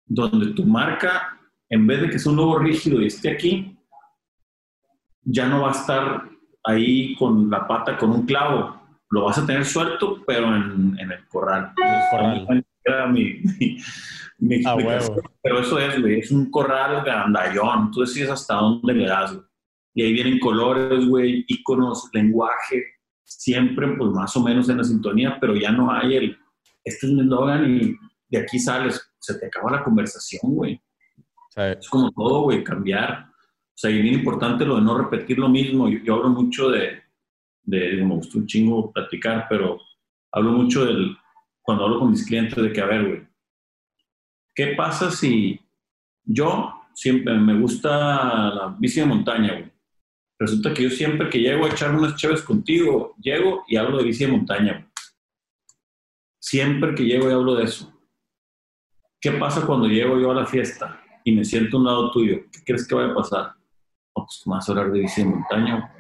donde 0.06 0.54
tu 0.54 0.64
marca, 0.66 1.40
en 1.70 1.88
vez 1.88 2.02
de 2.02 2.10
que 2.10 2.20
sea 2.20 2.32
un 2.32 2.38
logo 2.38 2.60
rígido 2.60 3.02
y 3.02 3.08
esté 3.08 3.32
aquí, 3.32 3.78
ya 5.24 5.48
no 5.48 5.62
va 5.62 5.70
a 5.70 5.72
estar 5.72 6.30
ahí 6.64 7.16
con 7.16 7.50
la 7.50 7.68
pata 7.68 7.98
con 7.98 8.12
un 8.12 8.26
clavo. 8.26 8.80
Lo 9.10 9.26
vas 9.26 9.38
a 9.38 9.46
tener 9.46 9.66
suelto, 9.66 10.24
pero 10.26 10.56
en, 10.56 10.98
el 11.00 11.28
corral. 11.28 11.74
El 11.78 12.10
corral. 12.12 12.66
Mi, 13.12 13.42
mi, 14.38 14.64
pero 15.42 15.60
eso 15.60 15.80
es, 15.80 16.00
güey, 16.00 16.20
es 16.20 16.32
un 16.32 16.50
corral 16.50 17.04
grandallón. 17.04 17.92
Tú 17.92 18.02
decides 18.02 18.30
hasta 18.30 18.56
dónde 18.56 18.94
le 18.94 19.06
das, 19.06 19.34
güey. 19.34 19.47
Y 19.98 20.04
ahí 20.04 20.14
vienen 20.14 20.38
colores, 20.38 21.08
güey, 21.08 21.44
iconos, 21.48 22.08
lenguaje, 22.14 22.84
siempre 23.24 23.88
pues 23.98 24.12
más 24.12 24.38
o 24.38 24.44
menos 24.44 24.70
en 24.70 24.78
la 24.78 24.84
sintonía, 24.84 25.40
pero 25.42 25.56
ya 25.56 25.72
no 25.72 25.92
hay 25.92 26.18
el, 26.18 26.38
este 26.84 27.08
es 27.08 27.14
mi 27.14 27.22
eslogan 27.22 27.68
y 27.68 27.96
de 28.30 28.38
aquí 28.38 28.60
sales, 28.60 29.12
se 29.18 29.40
te 29.40 29.48
acaba 29.48 29.72
la 29.72 29.84
conversación, 29.84 30.54
güey. 30.54 30.80
Es 31.56 31.90
como 31.90 32.12
todo, 32.12 32.44
güey, 32.44 32.64
cambiar. 32.64 33.26
O 33.26 33.74
sea, 33.74 33.90
y 33.90 34.00
bien 34.00 34.14
importante 34.14 34.66
lo 34.66 34.76
de 34.76 34.84
no 34.84 34.96
repetir 34.96 35.40
lo 35.40 35.50
mismo. 35.50 35.90
Yo, 35.90 36.14
hablo 36.14 36.30
mucho 36.30 36.70
de, 36.70 37.02
de, 37.64 37.94
me 38.04 38.14
gusta 38.14 38.38
un 38.38 38.46
chingo 38.46 38.92
platicar, 38.92 39.48
pero 39.50 39.80
hablo 40.32 40.52
mucho 40.52 40.86
del, 40.86 41.18
cuando 41.64 41.86
hablo 41.86 42.02
con 42.02 42.12
mis 42.12 42.24
clientes 42.24 42.56
de 42.56 42.72
que, 42.72 42.82
a 42.82 42.86
ver, 42.86 43.04
güey, 43.04 43.28
¿qué 44.54 44.76
pasa 44.78 45.10
si 45.10 45.60
yo 46.24 46.84
siempre 46.94 47.34
me 47.34 47.60
gusta 47.60 47.90
la 48.54 48.76
bici 48.78 49.00
de 49.00 49.08
montaña, 49.08 49.54
güey? 49.54 49.77
Resulta 50.40 50.74
que 50.74 50.84
yo 50.84 50.90
siempre 50.90 51.30
que 51.30 51.40
llego 51.40 51.66
a 51.66 51.70
echar 51.70 51.96
unas 51.96 52.16
chaves 52.16 52.44
contigo, 52.44 53.16
llego 53.20 53.64
y 53.68 53.76
hablo 53.76 53.98
de 53.98 54.04
bici 54.04 54.26
de 54.26 54.32
montaña. 54.32 54.92
Siempre 56.40 56.94
que 56.94 57.06
llego 57.06 57.30
y 57.30 57.34
hablo 57.34 57.56
de 57.56 57.64
eso. 57.64 57.92
¿Qué 59.20 59.32
pasa 59.32 59.66
cuando 59.66 59.88
llego 59.88 60.20
yo 60.20 60.32
a 60.32 60.36
la 60.36 60.46
fiesta 60.46 61.02
y 61.24 61.32
me 61.32 61.44
siento 61.44 61.78
a 61.78 61.80
un 61.80 61.86
lado 61.86 62.12
tuyo? 62.12 62.42
¿Qué 62.52 62.60
crees 62.66 62.88
que 62.88 62.96
va 62.96 63.08
a 63.08 63.16
pasar? 63.16 63.54
No, 64.16 64.26
pues 64.26 64.44
más 64.46 64.70
hablar 64.70 64.92
de 64.92 65.00
bici 65.00 65.24
de 65.24 65.30
montaña. 65.30 65.92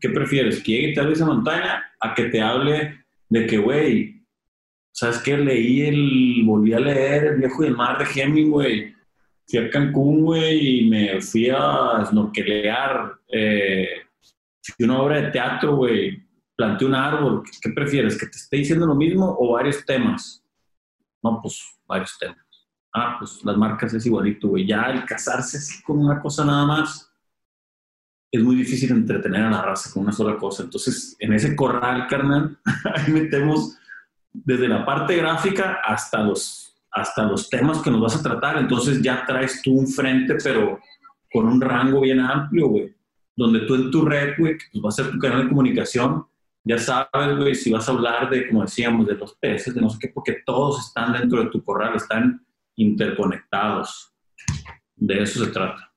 ¿Qué 0.00 0.10
prefieres? 0.10 0.62
¿Que 0.62 0.72
llegue 0.72 0.88
y 0.90 0.94
te 0.94 1.00
hable 1.00 1.16
de 1.16 1.24
montaña 1.24 1.84
a 1.98 2.14
que 2.14 2.24
te 2.24 2.42
hable 2.42 3.06
de 3.30 3.46
que, 3.46 3.56
güey, 3.56 4.26
¿sabes 4.92 5.18
qué? 5.18 5.38
Leí 5.38 5.82
el, 5.82 6.42
volví 6.44 6.74
a 6.74 6.80
leer 6.80 7.24
El 7.24 7.38
viejo 7.38 7.62
del 7.62 7.76
mar 7.76 7.98
de 7.98 8.20
Hemingway 8.20 8.95
fui 9.46 9.58
a 9.58 9.70
Cancún, 9.70 10.22
güey, 10.22 10.80
y 10.80 10.90
me 10.90 11.20
fui 11.20 11.48
a 11.50 12.04
snorkelear. 12.04 13.20
Eh, 13.28 13.88
fui 14.62 14.84
a 14.84 14.90
una 14.90 15.02
obra 15.02 15.20
de 15.20 15.30
teatro, 15.30 15.76
güey. 15.76 16.22
Planté 16.56 16.84
un 16.84 16.94
árbol. 16.94 17.42
¿Qué, 17.62 17.70
prefieres? 17.70 18.18
¿Que 18.18 18.26
te 18.26 18.36
esté 18.36 18.56
diciendo 18.56 18.86
lo 18.86 18.94
mismo 18.94 19.36
o 19.38 19.52
varios 19.52 19.84
temas? 19.84 20.42
No, 21.22 21.40
pues 21.40 21.62
varios 21.86 22.16
temas. 22.18 22.38
Ah, 22.92 23.16
pues 23.18 23.44
las 23.44 23.56
marcas 23.56 23.92
es 23.94 24.06
igualito, 24.06 24.48
güey. 24.48 24.66
Ya 24.66 24.84
el 24.84 25.04
casarse 25.04 25.58
así 25.58 25.82
con 25.82 25.98
una 25.98 26.20
cosa 26.20 26.44
nada 26.44 26.64
más 26.64 27.12
es 28.32 28.42
muy 28.42 28.56
difícil 28.56 28.90
entretener 28.90 29.42
a 29.42 29.50
la 29.50 29.62
raza 29.62 29.90
con 29.92 30.04
una 30.04 30.12
sola 30.12 30.36
cosa. 30.36 30.62
Entonces, 30.62 31.14
en 31.18 31.32
ese 31.32 31.54
corral, 31.54 32.06
carnal, 32.08 32.58
ahí 32.94 33.12
metemos 33.12 33.76
desde 34.32 34.68
la 34.68 34.84
parte 34.84 35.16
gráfica 35.16 35.80
hasta 35.84 36.22
los 36.22 36.65
hasta 36.96 37.24
los 37.24 37.48
temas 37.50 37.82
que 37.82 37.90
nos 37.90 38.00
vas 38.00 38.16
a 38.16 38.22
tratar. 38.22 38.58
Entonces 38.58 39.02
ya 39.02 39.24
traes 39.26 39.60
tú 39.62 39.78
un 39.78 39.86
frente, 39.86 40.36
pero 40.42 40.80
con 41.30 41.46
un 41.46 41.60
rango 41.60 42.00
bien 42.00 42.20
amplio, 42.20 42.68
güey. 42.68 42.94
Donde 43.36 43.60
tú 43.60 43.74
en 43.74 43.90
tu 43.90 44.04
red, 44.04 44.34
güey, 44.38 44.56
pues 44.72 44.84
va 44.84 44.88
a 44.88 44.92
ser 44.92 45.10
tu 45.10 45.18
canal 45.18 45.42
de 45.42 45.48
comunicación, 45.50 46.24
ya 46.64 46.78
sabes, 46.78 47.36
güey, 47.36 47.54
si 47.54 47.70
vas 47.70 47.88
a 47.88 47.92
hablar 47.92 48.30
de, 48.30 48.48
como 48.48 48.62
decíamos, 48.62 49.06
de 49.06 49.14
los 49.14 49.34
peces, 49.34 49.74
de 49.74 49.80
no 49.80 49.90
sé 49.90 49.98
qué, 50.00 50.08
porque 50.08 50.38
todos 50.44 50.84
están 50.86 51.12
dentro 51.12 51.44
de 51.44 51.50
tu 51.50 51.62
corral, 51.62 51.94
están 51.94 52.44
interconectados. 52.76 54.12
De 54.96 55.22
eso 55.22 55.44
se 55.44 55.50
trata. 55.52 55.92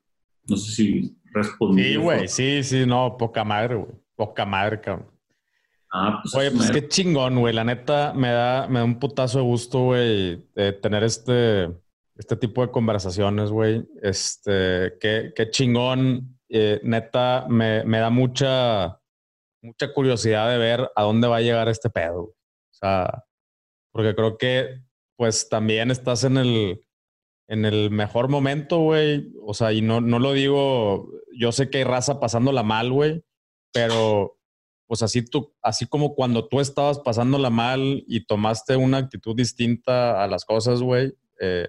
No 0.46 0.56
sé 0.56 0.70
si 0.72 1.16
respondí. 1.32 1.82
Sí, 1.82 1.96
güey, 1.96 2.28
sí, 2.28 2.62
sí, 2.62 2.84
no, 2.86 3.16
poca 3.16 3.42
madre, 3.42 3.76
güey. 3.76 3.92
Poca 4.14 4.44
madre, 4.44 4.80
cabrón. 4.80 5.08
Ah, 5.92 6.20
pues 6.22 6.34
Oye, 6.34 6.50
pues 6.52 6.70
qué 6.70 6.86
chingón, 6.86 7.40
güey. 7.40 7.52
La 7.52 7.64
neta 7.64 8.12
me 8.14 8.30
da, 8.30 8.68
me 8.68 8.78
da 8.78 8.84
un 8.84 8.98
putazo 8.98 9.38
de 9.38 9.44
gusto, 9.44 9.84
güey, 9.86 10.48
tener 10.80 11.02
este, 11.02 11.68
este 12.16 12.36
tipo 12.36 12.64
de 12.64 12.70
conversaciones, 12.70 13.50
güey. 13.50 13.84
Este, 14.02 14.96
qué, 15.00 15.32
qué 15.34 15.50
chingón. 15.50 16.38
Eh, 16.48 16.80
neta, 16.84 17.46
me, 17.48 17.84
me, 17.84 17.98
da 17.98 18.10
mucha, 18.10 19.00
mucha 19.62 19.92
curiosidad 19.92 20.48
de 20.50 20.58
ver 20.58 20.90
a 20.94 21.02
dónde 21.02 21.28
va 21.28 21.36
a 21.36 21.42
llegar 21.42 21.68
este 21.68 21.90
pedo. 21.90 22.20
O 22.22 22.36
sea, 22.72 23.24
porque 23.92 24.14
creo 24.14 24.36
que, 24.36 24.82
pues 25.16 25.48
también 25.48 25.90
estás 25.90 26.24
en 26.24 26.36
el, 26.36 26.84
en 27.48 27.64
el 27.64 27.90
mejor 27.90 28.28
momento, 28.28 28.78
güey. 28.78 29.32
O 29.42 29.54
sea, 29.54 29.72
y 29.72 29.80
no, 29.82 30.00
no 30.00 30.18
lo 30.18 30.32
digo, 30.32 31.10
yo 31.36 31.52
sé 31.52 31.70
que 31.70 31.78
hay 31.78 31.84
raza 31.84 32.20
pasándola 32.20 32.62
mal, 32.62 32.92
güey, 32.92 33.24
pero 33.72 34.39
pues 34.90 35.04
así, 35.04 35.24
tú, 35.24 35.54
así 35.62 35.86
como 35.86 36.16
cuando 36.16 36.48
tú 36.48 36.58
estabas 36.58 36.98
pasándola 36.98 37.48
mal 37.48 38.02
y 38.08 38.26
tomaste 38.26 38.74
una 38.74 38.96
actitud 38.96 39.36
distinta 39.36 40.20
a 40.20 40.26
las 40.26 40.44
cosas, 40.44 40.82
güey, 40.82 41.14
eh, 41.38 41.68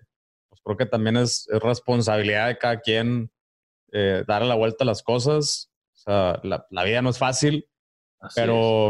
pues 0.50 0.60
creo 0.64 0.76
que 0.76 0.88
también 0.88 1.18
es, 1.18 1.48
responsabilidad 1.62 2.48
de 2.48 2.58
cada 2.58 2.80
quien 2.80 3.30
eh, 3.92 4.24
darle 4.28 4.48
la 4.48 4.56
vuelta 4.56 4.86
a 4.86 4.88
las 4.88 5.04
cosas. 5.04 5.72
O 5.94 5.98
sea, 5.98 6.42
la, 6.42 6.84
vida 6.84 7.04
no 7.04 7.12
es 7.12 7.20
fácil, 7.20 7.70
pero 8.34 8.90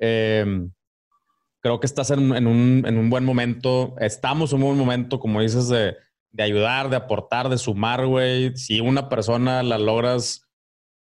em, 0.00 0.72
creo 1.60 1.78
que 1.78 1.86
estás 1.86 2.10
en, 2.10 2.18
un, 2.48 2.82
en, 2.84 2.98
un, 2.98 3.08
buen 3.08 3.24
momento. 3.24 3.94
Estamos 4.00 4.52
en 4.52 4.58
un 4.58 4.64
buen 4.64 4.78
momento, 4.78 5.20
como 5.20 5.42
dices, 5.42 5.68
de, 5.68 5.94
de 6.32 6.42
ayudar, 6.42 6.90
de 6.90 6.96
aportar, 6.96 7.48
de 7.48 7.56
sumar, 7.56 8.04
güey. 8.04 8.56
Si 8.56 8.80
una 8.80 9.08
persona 9.08 9.62
la 9.62 9.78
logras 9.78 10.48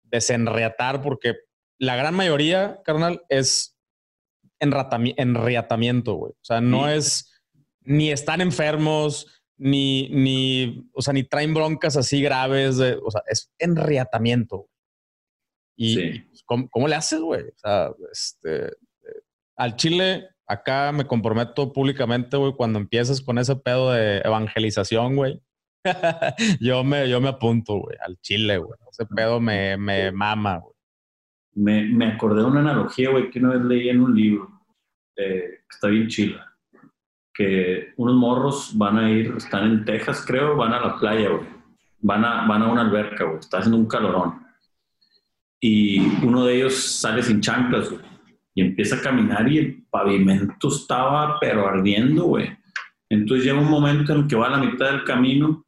desenreatar, 0.04 1.02
porque 1.02 1.49
la 1.80 1.96
gran 1.96 2.14
mayoría, 2.14 2.82
carnal, 2.84 3.24
es 3.30 3.78
enriatamiento, 4.60 6.14
güey. 6.16 6.34
O 6.34 6.44
sea, 6.44 6.62
no 6.62 6.90
es 6.90 7.32
ni 7.82 8.12
están 8.12 8.42
enfermos, 8.42 9.42
ni, 9.58 10.10
ni, 10.10 10.90
o 10.94 11.02
sea, 11.02 11.14
ni 11.14 11.24
traen 11.24 11.54
broncas 11.54 11.98
así 11.98 12.22
graves, 12.22 12.80
o 12.80 13.12
sea, 13.12 13.22
es 13.28 13.52
enriatamiento. 13.58 14.70
Y, 15.76 16.20
pues, 16.20 16.44
¿cómo, 16.46 16.88
le 16.88 16.96
haces, 16.96 17.22
güey? 17.22 17.44
O 17.44 17.58
sea, 17.58 17.92
este, 18.12 18.74
al 19.56 19.78
Chile, 19.78 20.28
acá 20.46 20.92
me 20.92 21.08
comprometo 21.08 21.72
públicamente, 21.72 22.36
güey, 22.36 22.54
cuando 22.54 22.80
empieces 22.80 23.22
con 23.22 23.38
ese 23.38 23.56
pedo 23.56 23.92
de 23.94 24.18
evangelización, 24.20 25.16
güey. 25.16 25.42
yo, 26.60 26.84
me, 26.84 27.10
yo 27.10 27.22
me 27.22 27.30
apunto, 27.30 27.80
güey, 27.80 27.98
al 28.02 28.18
Chile, 28.20 28.58
güey. 28.58 28.78
Ese 28.92 29.06
pedo 29.06 29.40
me, 29.40 29.78
me 29.78 30.12
mama, 30.12 30.58
güey. 30.58 30.79
Me, 31.56 31.86
me, 31.88 32.08
acordé 32.08 32.42
de 32.42 32.48
una 32.48 32.62
analogía, 32.62 33.10
que 33.32 33.40
una 33.40 33.50
vez 33.50 33.62
leí 33.64 33.90
en 33.90 34.02
un 34.02 34.16
libro, 34.16 34.62
eh, 35.16 35.62
que 35.68 35.76
está 35.76 35.88
bien 35.88 36.08
chila, 36.08 36.56
que 37.34 37.94
unos 37.98 38.16
morros 38.16 38.78
van 38.78 38.98
a 38.98 39.12
ir, 39.12 39.34
están 39.38 39.66
en 39.66 39.86
Texas, 39.86 40.24
creo, 40.26 40.56
van 40.56 40.74
a 40.74 40.80
la 40.80 41.00
playa. 41.00 41.30
Van 42.02 42.24
a, 42.24 42.48
van 42.48 42.62
a 42.62 42.72
una 42.72 42.82
alberca, 42.82 43.26
güey. 43.26 43.40
Está 43.40 43.58
haciendo 43.58 43.78
un 43.78 43.88
calorón 43.88 44.50
y 45.60 46.00
uno 46.26 46.46
de 46.46 46.56
ellos 46.56 46.76
sale 46.76 47.22
sin 47.22 47.42
chanclas, 47.42 47.90
güey, 47.90 48.02
y 48.56 48.62
empieza 48.62 48.96
a 48.96 49.02
caminar 49.02 49.48
y 49.52 49.58
el 49.58 49.86
pavimento 49.90 50.70
estaba 50.70 51.38
pero 51.40 51.68
ardiendo. 51.68 52.38
Entonces 53.10 53.46
llega 53.46 53.60
un 53.60 53.70
momento 53.70 54.14
en 54.14 54.28
que 54.28 54.36
va 54.36 54.48
a 54.48 54.52
la 54.52 54.58
mitad 54.58 54.92
del 54.92 55.04
camino 55.04 55.66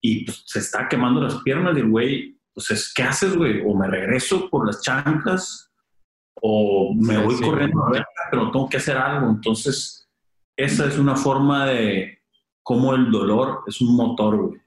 y 0.00 0.24
pues, 0.24 0.42
se 0.46 0.60
está 0.60 0.88
quemando 0.88 1.20
las 1.20 1.42
piernas 1.42 1.76
y 1.76 1.80
el 1.80 1.88
güey, 1.88 2.40
pues, 2.54 2.92
¿qué 2.94 3.02
haces, 3.02 3.36
güey? 3.36 3.62
O 3.66 3.74
me 3.74 3.88
regreso 3.88 4.48
por 4.50 4.66
las 4.66 4.82
chanclas 4.82 5.70
o 6.40 6.94
me 6.94 7.18
voy 7.18 7.40
corriendo 7.40 7.84
a 7.84 7.90
ver, 7.90 8.04
pero 8.30 8.50
tengo 8.50 8.68
que 8.68 8.78
hacer 8.78 8.96
algo. 8.96 9.30
Entonces, 9.30 10.08
esa 10.56 10.86
es 10.86 10.98
una 10.98 11.16
forma 11.16 11.66
de 11.66 12.18
cómo 12.62 12.94
el 12.94 13.10
dolor 13.10 13.60
es 13.66 13.80
un 13.80 13.96
motor, 13.96 14.36
güey. 14.36 14.60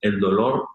El 0.00 0.20
dolor, 0.20 0.66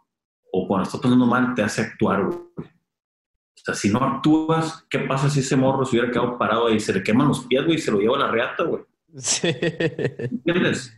o 0.51 0.67
cuando 0.67 0.83
estás 0.83 1.01
pasando 1.01 1.25
mal, 1.25 1.53
te 1.55 1.63
hace 1.63 1.81
actuar, 1.81 2.25
güey. 2.25 2.37
O 2.37 3.65
sea, 3.65 3.73
si 3.75 3.89
no 3.89 3.99
actúas, 3.99 4.85
¿qué 4.89 4.99
pasa 4.99 5.29
si 5.29 5.39
ese 5.39 5.55
morro 5.55 5.85
se 5.85 5.95
hubiera 5.95 6.11
quedado 6.11 6.37
parado 6.37 6.67
ahí? 6.67 6.79
Se 6.79 6.93
le 6.93 7.03
queman 7.03 7.29
los 7.29 7.45
pies, 7.45 7.63
güey, 7.65 7.77
y 7.77 7.81
se 7.81 7.91
lo 7.91 7.99
lleva 7.99 8.17
a 8.17 8.19
la 8.19 8.31
reata, 8.31 8.63
güey. 8.63 8.83
Sí. 9.15 9.47
¿Entiendes? 9.47 10.95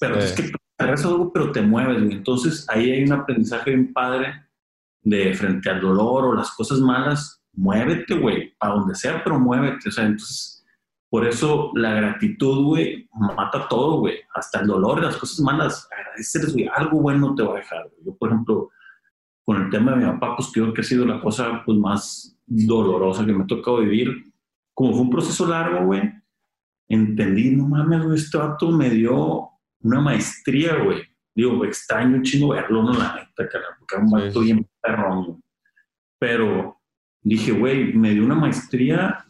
Pero 0.00 0.16
es 0.16 0.32
que 0.32 0.50
agarras 0.78 1.04
algo, 1.04 1.32
pero 1.32 1.52
te 1.52 1.60
mueves, 1.60 2.02
güey. 2.02 2.16
Entonces, 2.16 2.66
ahí 2.70 2.90
hay 2.90 3.04
un 3.04 3.12
aprendizaje 3.12 3.70
bien 3.70 3.92
padre 3.92 4.47
de 5.02 5.34
frente 5.34 5.70
al 5.70 5.80
dolor 5.80 6.24
o 6.24 6.34
las 6.34 6.50
cosas 6.54 6.80
malas, 6.80 7.42
muévete, 7.52 8.14
güey, 8.14 8.54
a 8.60 8.68
donde 8.68 8.94
sea, 8.94 9.22
pero 9.22 9.38
muévete. 9.38 9.88
O 9.88 9.92
sea, 9.92 10.04
entonces, 10.04 10.64
por 11.10 11.26
eso 11.26 11.72
la 11.74 11.94
gratitud, 11.94 12.64
güey, 12.64 13.08
mata 13.12 13.66
todo, 13.68 14.00
güey. 14.00 14.18
Hasta 14.34 14.60
el 14.60 14.66
dolor, 14.66 15.02
las 15.02 15.16
cosas 15.16 15.40
malas, 15.40 15.88
agradecerles, 15.96 16.52
güey, 16.52 16.68
algo 16.74 17.00
bueno 17.00 17.34
te 17.34 17.42
va 17.42 17.54
a 17.54 17.58
dejar. 17.58 17.90
Yo, 18.04 18.14
por 18.16 18.30
ejemplo, 18.30 18.70
con 19.44 19.62
el 19.62 19.70
tema 19.70 19.92
de 19.92 20.04
mi 20.04 20.12
papá, 20.12 20.36
pues 20.36 20.50
creo 20.52 20.74
que 20.74 20.82
ha 20.82 20.84
sido 20.84 21.06
la 21.06 21.20
cosa 21.20 21.62
pues, 21.64 21.78
más 21.78 22.38
dolorosa 22.46 23.24
que 23.24 23.32
me 23.32 23.44
ha 23.44 23.46
tocado 23.46 23.78
vivir. 23.78 24.32
Como 24.74 24.92
fue 24.92 25.02
un 25.02 25.10
proceso 25.10 25.46
largo, 25.46 25.86
güey, 25.86 26.02
entendí, 26.86 27.50
no 27.50 27.66
mames, 27.66 28.04
güey, 28.04 28.16
este 28.16 28.38
vato 28.38 28.70
me 28.70 28.90
dio 28.90 29.48
una 29.80 30.00
maestría, 30.00 30.76
güey. 30.76 31.02
Digo, 31.38 31.64
extraño 31.64 32.16
un 32.16 32.22
chingo 32.24 32.48
verlo, 32.48 32.82
no 32.82 32.92
la 32.94 33.14
neta, 33.14 33.48
cara, 33.48 33.66
porque 33.78 33.94
era 33.94 34.04
un 34.04 34.10
vato 34.10 34.40
bien 34.40 34.68
perrón, 34.82 35.40
Pero 36.18 36.80
dije, 37.22 37.52
güey, 37.52 37.92
me 37.92 38.10
dio 38.10 38.24
una 38.24 38.34
maestría 38.34 39.24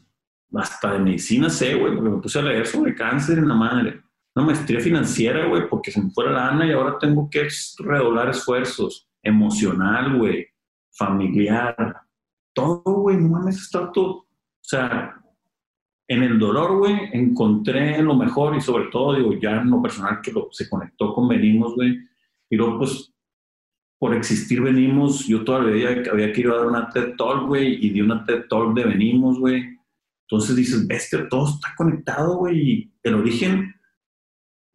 hasta 0.54 0.94
de 0.94 1.00
medicina 1.00 1.50
sé, 1.50 1.74
güey, 1.74 1.94
porque 1.94 2.08
me 2.08 2.22
puse 2.22 2.38
a 2.38 2.42
leer 2.42 2.66
sobre 2.66 2.94
cáncer 2.94 3.36
en 3.36 3.48
la 3.48 3.54
madre. 3.54 4.00
Una 4.34 4.46
maestría 4.46 4.80
financiera, 4.80 5.48
güey, 5.48 5.68
porque 5.68 5.90
se 5.90 6.00
me 6.00 6.10
fue 6.10 6.24
la 6.24 6.30
lana 6.30 6.66
y 6.66 6.72
ahora 6.72 6.98
tengo 6.98 7.28
que 7.28 7.46
redoblar 7.78 8.30
esfuerzos 8.30 9.06
emocional, 9.22 10.16
güey, 10.16 10.46
familiar, 10.96 11.94
todo, 12.54 12.82
güey, 12.84 13.18
no 13.18 13.28
mames, 13.28 13.58
está 13.58 13.92
todo. 13.92 14.12
O 14.12 14.26
sea, 14.62 15.14
en 16.08 16.22
el 16.22 16.38
dolor, 16.38 16.78
güey, 16.78 17.10
encontré 17.12 18.02
lo 18.02 18.16
mejor 18.16 18.56
y 18.56 18.62
sobre 18.62 18.86
todo, 18.86 19.14
digo, 19.14 19.34
ya 19.38 19.60
en 19.60 19.70
lo 19.70 19.82
personal 19.82 20.20
que 20.22 20.32
lo, 20.32 20.48
se 20.50 20.68
conectó 20.68 21.12
con 21.12 21.28
Venimos, 21.28 21.74
güey, 21.74 21.98
y 22.48 22.56
luego, 22.56 22.78
pues, 22.78 23.12
por 23.98 24.14
existir 24.14 24.62
Venimos, 24.62 25.26
yo 25.26 25.44
todavía 25.44 26.02
había 26.10 26.32
querido 26.32 26.56
dar 26.56 26.66
una 26.66 26.88
TED 26.88 27.14
Talk, 27.16 27.46
güey, 27.46 27.84
y 27.84 27.90
di 27.90 28.00
una 28.00 28.24
TED 28.24 28.46
Talk 28.48 28.74
de 28.74 28.84
Venimos, 28.84 29.38
güey. 29.38 29.64
Entonces 30.22 30.56
dices, 30.56 30.86
este, 30.88 31.18
todo 31.24 31.48
está 31.48 31.74
conectado, 31.76 32.36
güey, 32.36 32.58
y 32.58 32.92
el 33.02 33.14
origen, 33.14 33.74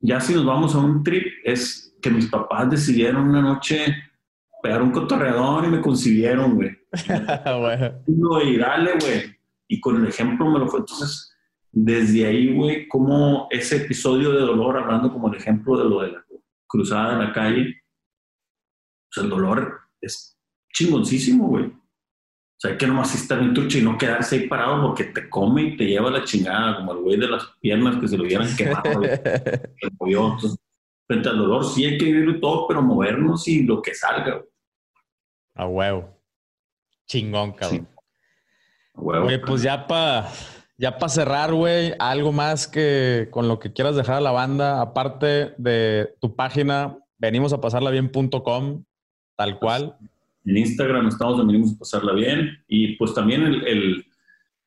ya 0.01 0.19
si 0.19 0.33
nos 0.33 0.45
vamos 0.45 0.75
a 0.75 0.79
un 0.79 1.03
trip, 1.03 1.25
es 1.43 1.95
que 2.01 2.11
mis 2.11 2.27
papás 2.27 2.69
decidieron 2.69 3.29
una 3.29 3.41
noche 3.41 3.95
pegar 4.61 4.81
un 4.81 4.91
cotorreador 4.91 5.65
y 5.65 5.69
me 5.69 5.81
concibieron, 5.81 6.55
güey. 6.55 6.77
Y 8.45 8.57
dale, 8.57 8.91
güey. 8.99 9.42
Y 9.73 9.81
con 9.81 9.95
el 9.95 10.07
ejemplo 10.07 10.45
me 10.51 10.59
lo 10.59 10.67
fue. 10.67 10.81
Entonces, 10.81 11.35
desde 11.71 12.27
ahí, 12.27 12.55
güey, 12.55 12.87
como 12.87 13.47
ese 13.49 13.77
episodio 13.77 14.31
de 14.31 14.41
dolor, 14.41 14.77
hablando 14.77 15.11
como 15.11 15.29
el 15.29 15.39
ejemplo 15.39 15.75
de 15.75 15.89
lo 15.89 16.01
de 16.01 16.11
la 16.11 16.23
cruzada 16.67 17.13
en 17.13 17.19
la 17.19 17.33
calle, 17.33 17.81
pues 19.09 19.23
el 19.23 19.31
dolor 19.31 19.79
es 19.99 20.37
chingoncísimo, 20.71 21.47
güey. 21.47 21.65
O 21.65 22.59
sea, 22.59 22.69
hay 22.69 22.77
que 22.77 22.85
nomás 22.85 23.15
estar 23.15 23.39
en 23.39 23.55
trucha 23.55 23.79
y 23.79 23.81
no 23.81 23.97
quedarse 23.97 24.35
ahí 24.35 24.47
parado 24.47 24.79
porque 24.83 25.05
te 25.05 25.27
come 25.27 25.63
y 25.63 25.75
te 25.75 25.85
lleva 25.85 26.11
la 26.11 26.23
chingada, 26.23 26.75
como 26.75 26.91
el 26.91 26.99
güey 26.99 27.17
de 27.17 27.27
las 27.27 27.47
piernas 27.59 27.97
que 27.97 28.07
se 28.07 28.15
lo 28.15 28.25
hubieran 28.25 28.55
quemado. 28.55 29.01
Entonces, 29.81 30.55
frente 31.07 31.29
al 31.29 31.39
dolor 31.39 31.65
sí 31.65 31.83
hay 31.85 31.97
que 31.97 32.05
vivirlo 32.05 32.39
todo, 32.39 32.67
pero 32.67 32.83
movernos 32.83 33.47
y 33.47 33.63
lo 33.63 33.81
que 33.81 33.95
salga, 33.95 34.35
güey. 34.35 34.49
A 35.55 35.65
huevo. 35.65 36.21
Chingón, 37.07 37.53
cabrón. 37.53 37.92
Güey, 38.95 39.41
pues 39.41 39.63
ya 39.63 39.87
para 39.87 40.29
ya 40.77 40.97
pa 40.97 41.07
cerrar, 41.07 41.53
güey, 41.53 41.93
algo 41.99 42.31
más 42.31 42.67
que 42.67 43.27
con 43.31 43.47
lo 43.47 43.59
que 43.59 43.71
quieras 43.73 43.95
dejar 43.95 44.15
a 44.15 44.21
la 44.21 44.31
banda, 44.31 44.81
aparte 44.81 45.53
de 45.57 46.13
tu 46.19 46.35
página, 46.35 46.97
venimos 47.17 47.53
a 47.53 47.61
pasarla 47.61 47.89
bien.com, 47.89 48.83
tal 49.37 49.59
cual. 49.59 49.95
En 50.45 50.57
Instagram 50.57 51.07
estamos 51.07 51.39
en 51.39 51.47
venimos 51.47 51.73
a 51.73 51.79
pasarla 51.79 52.13
bien 52.13 52.63
y 52.67 52.95
pues 52.97 53.13
también 53.13 53.43
el, 53.43 54.05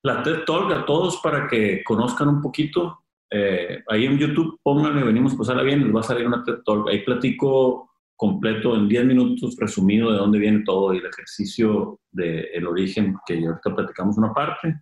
la 0.02 0.22
TED 0.22 0.44
Talk 0.46 0.72
a 0.72 0.86
todos 0.86 1.18
para 1.22 1.48
que 1.48 1.82
conozcan 1.84 2.28
un 2.28 2.40
poquito. 2.40 3.00
Eh, 3.30 3.82
ahí 3.88 4.06
en 4.06 4.18
YouTube 4.18 4.58
pónganle 4.62 5.02
venimos 5.02 5.34
a 5.34 5.38
pasarla 5.38 5.64
bien, 5.64 5.84
les 5.84 5.94
va 5.94 6.00
a 6.00 6.04
salir 6.04 6.26
una 6.26 6.42
TED 6.44 6.62
Talk. 6.64 6.88
Ahí 6.88 7.04
platico 7.04 7.85
completo 8.16 8.74
en 8.74 8.88
10 8.88 9.04
minutos 9.04 9.56
resumido 9.58 10.10
de 10.10 10.18
dónde 10.18 10.38
viene 10.38 10.64
todo 10.64 10.94
y 10.94 10.98
el 10.98 11.06
ejercicio 11.06 12.00
del 12.10 12.66
origen, 12.66 13.16
que 13.26 13.34
ahorita 13.34 13.74
platicamos 13.74 14.16
una 14.16 14.32
parte. 14.32 14.80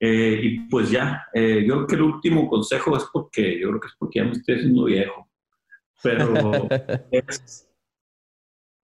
Eh, 0.00 0.40
y 0.42 0.60
pues 0.68 0.90
ya, 0.90 1.24
eh, 1.32 1.64
yo 1.66 1.74
creo 1.74 1.86
que 1.86 1.94
el 1.96 2.02
último 2.02 2.48
consejo 2.48 2.96
es 2.96 3.04
porque 3.12 3.58
yo 3.58 3.68
creo 3.68 3.80
que 3.80 3.86
es 3.86 3.94
porque 3.98 4.18
ya 4.18 4.24
me 4.24 4.32
estoy 4.32 4.56
haciendo 4.56 4.84
viejo. 4.84 5.28
Pero 6.02 6.32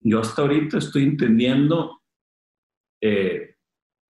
yo 0.02 0.20
hasta 0.20 0.42
ahorita 0.42 0.78
estoy 0.78 1.04
entendiendo 1.04 2.02
eh, 3.02 3.56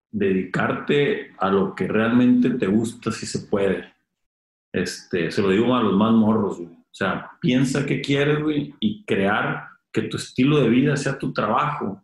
dedicarte 0.09 1.33
a 1.37 1.49
lo 1.49 1.75
que 1.75 1.87
realmente 1.87 2.51
te 2.51 2.67
gusta 2.67 3.11
si 3.11 3.25
se 3.25 3.47
puede. 3.47 3.93
Este, 4.73 5.29
se 5.31 5.41
lo 5.41 5.49
digo 5.49 5.75
a 5.75 5.83
los 5.83 5.93
más 5.93 6.13
morros, 6.13 6.59
güey 6.59 6.80
o 6.91 6.93
sea, 6.93 7.31
piensa 7.39 7.85
qué 7.85 8.01
quieres, 8.01 8.43
güey, 8.43 8.75
y 8.81 9.05
crear 9.05 9.69
que 9.93 10.03
tu 10.03 10.17
estilo 10.17 10.59
de 10.59 10.69
vida 10.69 10.97
sea 10.97 11.17
tu 11.17 11.31
trabajo. 11.31 12.03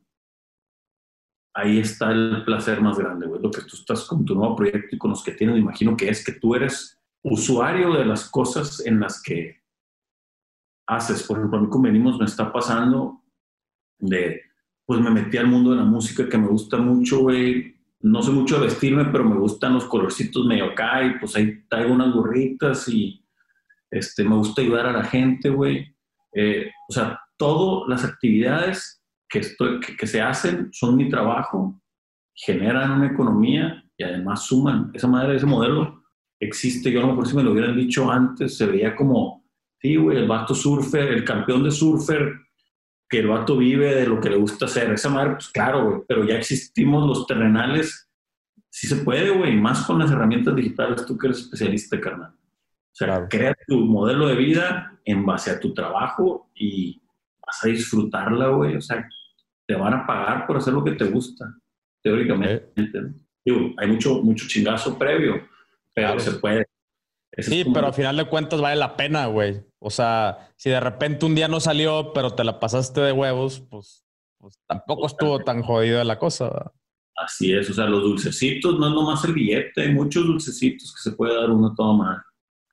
Ahí 1.53 1.79
está 1.79 2.11
el 2.11 2.43
placer 2.45 2.81
más 2.81 2.97
grande, 2.97 3.27
güey. 3.27 3.41
Lo 3.41 3.51
que 3.51 3.61
tú 3.61 3.75
estás 3.75 4.05
con 4.05 4.23
tu 4.23 4.33
nuevo 4.33 4.55
proyecto 4.55 4.95
y 4.95 4.97
con 4.97 5.11
los 5.11 5.23
que 5.23 5.33
tienes, 5.33 5.57
imagino 5.57 5.97
que 5.97 6.07
es 6.07 6.23
que 6.23 6.33
tú 6.33 6.55
eres 6.55 6.97
usuario 7.21 7.93
de 7.93 8.05
las 8.05 8.29
cosas 8.29 8.85
en 8.85 9.01
las 9.01 9.21
que 9.21 9.61
haces. 10.87 11.23
Por 11.23 11.37
ejemplo, 11.37 11.59
a 11.59 11.61
mí 11.63 11.69
con 11.69 11.81
Venimos 11.81 12.17
me 12.17 12.25
está 12.25 12.53
pasando 12.53 13.23
de, 13.99 14.41
pues 14.85 15.01
me 15.01 15.09
metí 15.09 15.35
al 15.35 15.47
mundo 15.47 15.71
de 15.71 15.77
la 15.77 15.83
música 15.83 16.29
que 16.29 16.37
me 16.37 16.47
gusta 16.47 16.77
mucho, 16.77 17.19
güey. 17.19 17.75
No 17.99 18.21
sé 18.21 18.31
mucho 18.31 18.61
vestirme, 18.61 19.05
pero 19.05 19.25
me 19.25 19.37
gustan 19.37 19.73
los 19.73 19.85
colorcitos 19.85 20.45
medio 20.45 20.65
acá 20.65 21.03
y 21.03 21.19
pues 21.19 21.35
ahí 21.35 21.63
traigo 21.67 21.93
unas 21.93 22.13
gorritas 22.13 22.87
y 22.87 23.26
este, 23.91 24.23
me 24.23 24.35
gusta 24.35 24.61
ayudar 24.61 24.87
a 24.87 24.93
la 24.93 25.03
gente, 25.03 25.49
güey. 25.49 25.95
Eh, 26.33 26.71
o 26.89 26.93
sea, 26.93 27.19
todas 27.37 27.87
las 27.87 28.03
actividades 28.03 29.01
que, 29.29 29.39
estoy, 29.39 29.79
que, 29.79 30.07
se 30.07 30.21
hacen 30.21 30.69
son 30.71 30.95
mi 30.95 31.09
trabajo, 31.09 31.81
generan 32.33 32.91
una 32.91 33.07
economía 33.07 33.83
y 33.97 34.03
además 34.03 34.45
suman. 34.45 34.91
Esa 34.93 35.07
madre, 35.07 35.35
ese 35.35 35.45
modelo 35.45 36.03
existe. 36.39 36.91
Yo 36.91 36.99
a 36.99 37.03
lo 37.03 37.09
mejor 37.09 37.27
si 37.27 37.35
me 37.35 37.43
lo 37.43 37.51
hubieran 37.51 37.75
dicho 37.75 38.09
antes, 38.11 38.57
se 38.57 38.65
veía 38.65 38.95
como, 38.95 39.45
sí, 39.81 39.95
güey, 39.95 40.17
el 40.17 40.27
vato 40.27 40.53
surfer, 40.53 41.09
el 41.09 41.23
campeón 41.23 41.63
de 41.63 41.71
surfer, 41.71 42.33
que 43.09 43.19
el 43.19 43.27
vato 43.27 43.57
vive 43.57 43.95
de 43.95 44.05
lo 44.05 44.19
que 44.19 44.29
le 44.29 44.37
gusta 44.37 44.65
hacer. 44.65 44.91
Esa 44.91 45.09
madre, 45.09 45.33
pues 45.33 45.47
claro, 45.49 45.85
güey, 45.85 46.01
pero 46.07 46.25
ya 46.25 46.35
existimos 46.35 47.07
los 47.07 47.25
terrenales. 47.25 48.09
Sí 48.69 48.87
se 48.87 48.97
puede, 48.97 49.29
güey, 49.31 49.55
más 49.55 49.85
con 49.85 49.99
las 49.99 50.11
herramientas 50.11 50.55
digitales, 50.55 51.05
tú 51.05 51.17
que 51.17 51.27
eres 51.27 51.39
especialista, 51.39 51.99
carnal. 51.99 52.36
O 52.99 53.05
sea, 53.05 53.27
crea 53.27 53.55
tu 53.67 53.77
modelo 53.77 54.27
de 54.27 54.35
vida 54.35 54.99
en 55.05 55.23
base 55.23 55.51
a 55.51 55.59
tu 55.59 55.71
trabajo 55.71 56.49
y 56.55 56.99
vas 57.45 57.63
a 57.63 57.67
disfrutarla, 57.67 58.47
güey. 58.47 58.75
O 58.75 58.81
sea, 58.81 59.07
te 59.67 59.75
van 59.75 59.93
a 59.93 60.07
pagar 60.07 60.47
por 60.47 60.57
hacer 60.57 60.73
lo 60.73 60.83
que 60.83 60.93
te 60.93 61.05
gusta. 61.05 61.45
teóricamente. 62.01 62.71
Digo, 63.45 63.71
hay 63.77 63.87
mucho, 63.87 64.23
mucho 64.23 64.47
chingazo 64.47 64.97
previo, 64.97 65.47
pero 65.93 66.19
se 66.19 66.31
puede. 66.39 66.65
sí, 67.37 67.65
pero 67.71 67.87
al 67.87 67.93
final 67.93 68.17
de 68.17 68.25
cuentas 68.25 68.61
vale 68.61 68.77
la 68.77 68.97
pena, 68.97 69.27
güey. 69.27 69.61
O 69.77 69.91
sea, 69.91 70.49
si 70.55 70.71
de 70.71 70.79
repente 70.79 71.27
un 71.27 71.35
día 71.35 71.47
no 71.47 71.59
salió, 71.59 72.13
pero 72.13 72.31
te 72.31 72.43
la 72.43 72.59
pasaste 72.59 72.99
de 72.99 73.11
huevos, 73.11 73.59
pues, 73.69 74.07
pues 74.39 74.59
tampoco 74.65 75.05
estuvo 75.05 75.39
tan 75.43 75.61
jodida 75.61 76.03
la 76.03 76.17
cosa. 76.17 76.71
Así 77.15 77.53
es, 77.53 77.69
o 77.69 77.73
sea, 77.73 77.85
los 77.85 78.01
dulcecitos 78.01 78.79
no 78.79 78.87
es 78.87 78.93
nomás 78.93 79.23
el 79.25 79.33
billete, 79.33 79.81
hay 79.81 79.93
muchos 79.93 80.25
dulcecitos 80.25 80.93
que 80.95 81.09
se 81.09 81.15
puede 81.15 81.35
dar 81.35 81.51
uno 81.51 81.75
todo 81.75 81.93
mal. 81.93 82.21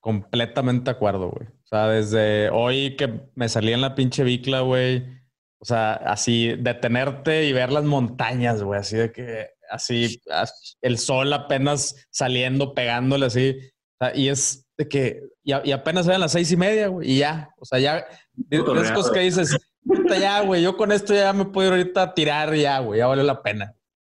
Completamente 0.05 0.85
de 0.85 0.91
acuerdo, 0.91 1.31
güey. 1.31 1.49
O 1.49 1.67
sea, 1.67 1.89
desde 1.89 2.51
hoy 2.51 2.95
que 2.95 3.23
me 3.35 3.49
salí 3.49 3.73
en 3.73 3.81
la 3.81 3.95
pinche 3.95 4.23
bicla, 4.23 4.61
güey. 4.61 5.03
O 5.59 5.65
sea, 5.65 5.95
así 5.95 6.57
detenerte 6.59 7.47
y 7.47 7.55
ver 7.55 7.73
las 7.73 7.85
montañas, 7.85 8.63
güey. 8.63 8.79
Así 8.79 8.99
de 8.99 9.11
que, 9.11 9.49
así, 9.71 10.21
el 10.83 10.99
sol 10.99 11.33
apenas 11.33 12.07
saliendo, 12.11 12.75
pegándole 12.75 13.25
así. 13.25 13.57
y 14.15 14.29
es 14.29 14.67
de 14.77 14.89
que, 14.91 15.23
y, 15.43 15.53
apenas 15.73 16.07
eran 16.07 16.21
las 16.21 16.33
seis 16.33 16.53
y 16.53 16.59
media, 16.59 16.89
güey. 16.89 17.11
Y 17.11 17.19
ya, 17.21 17.49
o 17.59 17.65
sea, 17.65 17.79
ya, 17.79 18.07
cosas 18.63 19.11
que 19.11 19.21
dices, 19.21 19.57
ya, 20.21 20.43
güey, 20.43 20.63
yo 20.63 20.77
con 20.77 20.93
esto 20.93 21.15
ya 21.15 21.33
me 21.33 21.47
puedo 21.47 21.69
ir 21.69 21.81
ahorita 21.81 22.03
a 22.03 22.15
tirar 22.15 22.55
ya, 22.55 22.79
güey, 22.81 22.99
ya 22.99 23.07
vale 23.07 23.23
la 23.23 23.43
pena. 23.43 23.75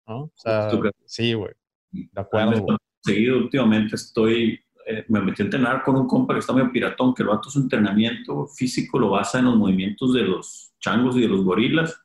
¿No? 0.07 0.23
O 0.23 0.33
sea, 0.35 0.71
sí, 1.05 1.35
güey. 1.35 1.53
De 1.93 2.23
acuerdo. 2.23 2.65
Seguido, 3.03 3.37
últimamente 3.37 3.97
estoy 3.97 4.64
eh, 4.87 5.05
me 5.09 5.21
metí 5.21 5.43
a 5.43 5.47
entrenar 5.47 5.83
con 5.83 5.97
un 5.97 6.07
compa 6.07 6.35
que 6.35 6.41
está 6.41 6.53
medio 6.53 6.71
piratón, 6.71 7.15
que 7.15 7.23
el 7.23 7.29
vato 7.29 7.49
su 7.49 7.61
entrenamiento 7.61 8.47
físico 8.47 8.99
lo 8.99 9.11
basa 9.11 9.39
en 9.39 9.47
los 9.47 9.57
movimientos 9.57 10.13
de 10.13 10.23
los 10.23 10.73
changos 10.81 11.17
y 11.17 11.23
de 11.23 11.29
los 11.29 11.45
gorilas 11.45 11.99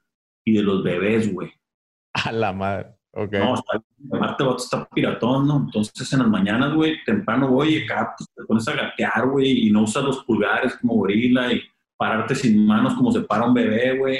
y 0.45 0.53
de 0.53 0.63
los 0.63 0.83
bebés, 0.83 1.33
güey. 1.33 1.51
A 2.13 2.31
la 2.31 2.53
madre. 2.53 2.95
Ok. 3.11 3.33
No, 3.33 3.55
está, 3.55 3.77
aparte, 3.77 4.43
el 4.43 4.49
vato 4.49 4.57
está 4.57 4.89
piratón, 4.89 5.47
¿no? 5.47 5.57
Entonces, 5.65 6.13
en 6.13 6.19
las 6.19 6.27
mañanas, 6.27 6.73
güey, 6.73 7.03
temprano 7.05 7.49
voy 7.49 7.75
y 7.75 7.83
acá 7.83 8.13
pues, 8.17 8.29
te 8.35 8.43
pones 8.43 8.67
a 8.67 8.75
gatear, 8.75 9.27
güey, 9.27 9.67
y 9.67 9.71
no 9.71 9.83
usas 9.83 10.03
los 10.03 10.23
pulgares 10.23 10.75
como 10.75 10.95
gorila 10.95 11.51
y 11.51 11.61
pararte 11.97 12.35
sin 12.35 12.65
manos 12.65 12.93
como 12.93 13.11
se 13.11 13.21
para 13.21 13.45
un 13.45 13.53
bebé, 13.53 13.97
güey. 13.97 14.19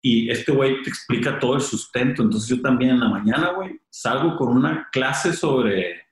Y 0.00 0.30
este 0.30 0.52
güey 0.52 0.82
te 0.82 0.90
explica 0.90 1.38
todo 1.38 1.56
el 1.56 1.60
sustento. 1.62 2.22
Entonces, 2.22 2.48
yo 2.48 2.62
también 2.62 2.92
en 2.92 3.00
la 3.00 3.08
mañana, 3.08 3.50
güey, 3.50 3.80
salgo 3.90 4.36
con 4.36 4.56
una 4.56 4.88
clase 4.92 5.32
sobre 5.32 6.03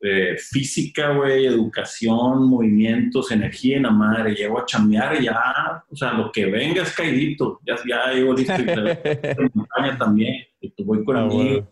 eh, 0.00 0.36
física, 0.38 1.10
güey, 1.10 1.46
educación, 1.46 2.48
movimientos, 2.48 3.32
energía 3.32 3.78
en 3.78 3.82
la 3.82 3.90
madre. 3.90 4.34
Llego 4.34 4.60
a 4.60 4.64
chambear 4.64 5.20
y 5.20 5.24
ya, 5.24 5.84
o 5.90 5.96
sea, 5.96 6.12
lo 6.12 6.30
que 6.30 6.46
venga 6.46 6.82
es 6.82 6.94
caidito. 6.94 7.60
Ya, 7.66 7.76
ya 7.86 8.12
llego 8.12 8.34
listo. 8.34 8.54
y 8.54 8.64
montaña 9.54 9.98
también. 9.98 10.44
Y 10.60 10.72
voy 10.84 11.04
con 11.04 11.16
ah, 11.16 11.22
amigos, 11.22 11.64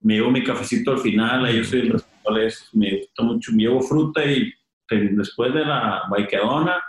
Me 0.00 0.14
llevo 0.14 0.30
mi 0.30 0.44
cafecito 0.44 0.92
al 0.92 0.98
final, 0.98 1.44
ahí 1.44 1.56
yo 1.56 1.64
soy 1.64 1.80
el 1.80 1.90
responsable 1.90 2.40
de 2.40 2.46
eso. 2.46 2.64
Me 2.72 2.98
gusta 2.98 3.22
mucho. 3.24 3.52
Me 3.52 3.62
llevo 3.64 3.80
fruta 3.80 4.24
y 4.24 4.52
después 4.88 5.52
de 5.54 5.64
la 5.64 6.02
baiqueadona, 6.08 6.82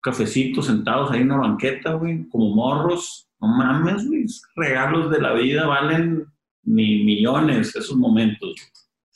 cafecito 0.00 0.62
sentados 0.62 1.10
ahí 1.10 1.22
en 1.22 1.32
una 1.32 1.48
banqueta, 1.48 1.94
güey, 1.94 2.28
como 2.28 2.54
morros. 2.54 3.26
No 3.40 3.48
mames, 3.48 4.06
güey, 4.06 4.26
regalos 4.54 5.10
de 5.10 5.20
la 5.20 5.32
vida 5.32 5.66
valen 5.66 6.26
ni 6.62 7.04
millones 7.04 7.74
esos 7.74 7.96
momentos. 7.96 8.54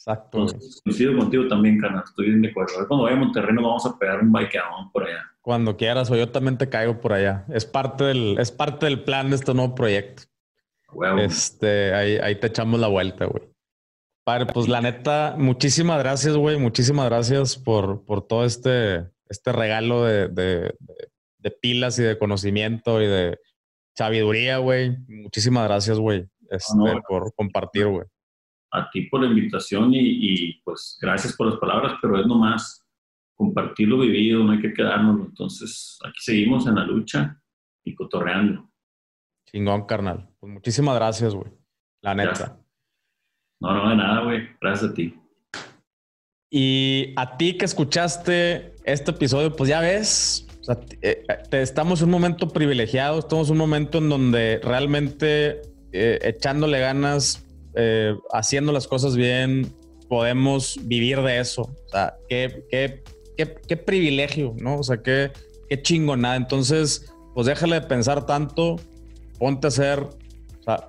Exacto. 0.07 0.47
coincido 0.85 1.17
contigo 1.17 1.49
también, 1.49 1.81
carnal. 1.81 2.05
Estoy 2.05 2.27
bien 2.27 2.43
de 2.43 2.49
acuerdo. 2.51 2.87
Cuando 2.87 3.05
vaya 3.05 3.17
a 3.17 3.21
Monterrey 3.21 3.55
nos 3.55 3.65
vamos 3.65 3.87
a 3.87 3.99
pegar 3.99 4.21
un 4.21 4.31
bikeadón 4.31 4.93
por 4.93 5.05
allá. 5.05 5.25
Cuando 5.41 5.77
quieras, 5.79 6.11
o 6.11 6.17
yo 6.17 6.29
también 6.29 6.59
te 6.59 6.69
caigo 6.69 7.01
por 7.01 7.15
allá. 7.15 7.47
Es 7.49 7.65
parte 7.65 8.05
del, 8.05 8.37
es 8.39 8.51
parte 8.51 8.85
del 8.85 9.03
plan 9.03 9.31
de 9.31 9.37
este 9.37 9.55
nuevo 9.55 9.75
proyecto. 9.75 10.25
Este, 11.19 11.95
ahí, 11.95 12.19
ahí 12.19 12.39
te 12.39 12.49
echamos 12.49 12.79
la 12.79 12.89
vuelta, 12.89 13.25
güey. 13.25 13.45
Padre, 14.25 14.47
pues 14.53 14.69
la 14.69 14.83
neta, 14.83 15.37
muchísimas 15.39 15.99
gracias, 15.99 16.37
güey. 16.37 16.59
Muchísimas 16.59 17.07
gracias 17.07 17.57
por, 17.57 18.05
por 18.05 18.27
todo 18.27 18.45
este, 18.45 19.09
este 19.29 19.53
regalo 19.53 20.05
de, 20.05 20.29
de, 20.29 20.75
de, 21.39 21.51
pilas 21.51 21.99
y 21.99 22.03
de 22.03 22.19
conocimiento 22.19 23.01
y 23.01 23.07
de 23.07 23.39
sabiduría, 23.95 24.59
güey. 24.59 24.99
Muchísimas 25.09 25.65
gracias, 25.65 25.99
güey, 25.99 26.27
este, 26.51 26.75
por 27.09 27.35
compartir, 27.35 27.87
güey 27.87 28.07
a 28.75 28.91
ti 28.91 29.03
por 29.03 29.23
la 29.23 29.29
invitación 29.29 29.91
y, 29.95 30.61
pues 30.65 30.99
gracias 31.01 31.37
por 31.37 31.47
las 31.47 31.59
palabras, 31.59 31.95
pero 32.03 32.21
es 32.21 32.27
nomás 32.27 32.85
compartir 33.37 33.89
lo 33.89 33.99
vivido, 33.99 34.43
no 34.43 34.53
hay 34.53 34.61
que 34.61 34.75
quedarnos. 34.75 35.29
Entonces, 35.29 35.99
aquí 36.05 36.19
seguimos 36.19 36.67
en 36.67 36.75
la 36.75 36.85
lucha 36.85 37.41
y 37.85 37.95
cotorreando. 37.95 38.69
Chingón, 39.47 39.87
carnal. 39.87 40.29
Pues 40.41 40.53
muchísimas 40.53 40.97
gracias, 40.97 41.35
güey. 41.35 41.53
La 42.03 42.15
neta. 42.15 42.59
No, 43.61 43.73
no, 43.73 43.89
de 43.91 43.97
nada, 43.97 44.25
güey. 44.25 44.49
Gracias 44.61 44.91
a 44.91 44.95
ti. 44.95 45.15
Y 46.51 47.13
a 47.17 47.37
ti 47.37 47.57
que 47.57 47.65
escuchaste 47.65 48.75
este 48.85 49.11
episodio, 49.11 49.55
pues 49.55 49.69
ya 49.69 49.81
ves, 49.81 50.47
eh, 51.03 51.25
estamos 51.53 52.01
en 52.01 52.07
un 52.07 52.13
momento 52.13 52.49
privilegiado, 52.49 53.21
estamos 53.21 53.49
en 53.49 53.53
un 53.53 53.59
momento 53.59 53.99
en 53.99 54.09
donde 54.09 54.61
realmente 54.63 55.63
eh, 55.93 56.19
echándole 56.23 56.81
ganas 56.81 57.44
eh, 57.77 58.17
haciendo 58.33 58.73
las 58.73 58.87
cosas 58.87 59.17
bien, 59.17 59.75
podemos 60.09 60.79
vivir 60.83 61.21
de 61.23 61.41
eso. 61.41 61.63
O 61.63 61.89
sea, 61.89 62.17
qué, 62.29 62.65
qué, 62.71 63.03
qué, 63.37 63.77
privilegio, 63.77 64.55
¿no? 64.59 64.79
O 64.79 64.83
sea, 64.83 65.03
qué, 65.03 65.33
qué 65.69 65.83
chingonada. 65.83 66.37
Entonces, 66.37 67.13
pues 67.35 67.47
déjale 67.47 67.81
de 67.81 67.87
pensar 67.87 68.27
tanto, 68.27 68.77
ponte 69.39 69.67
a 69.67 69.69
hacer, 69.69 70.01
o 70.01 70.63
sea, 70.63 70.89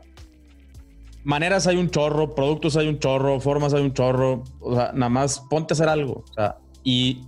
maneras 1.23 1.65
hay 1.67 1.77
un 1.77 1.89
chorro, 1.89 2.36
productos 2.36 2.77
hay 2.77 2.88
un 2.88 2.99
chorro, 2.99 3.39
formas 3.39 3.73
hay 3.73 3.81
un 3.81 3.93
chorro, 3.93 4.43
o 4.59 4.75
sea, 4.75 4.91
nada 4.93 5.09
más 5.09 5.39
ponte 5.49 5.73
a 5.73 5.75
hacer 5.75 5.89
algo, 5.89 6.23
o 6.29 6.33
sea, 6.33 6.59
y, 6.83 7.21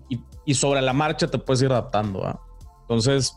y, 0.46 0.54
sobre 0.54 0.82
la 0.82 0.94
marcha 0.94 1.28
te 1.28 1.40
puedes 1.40 1.64
ir 1.64 1.72
adaptando. 1.72 2.40
Entonces, 2.82 3.36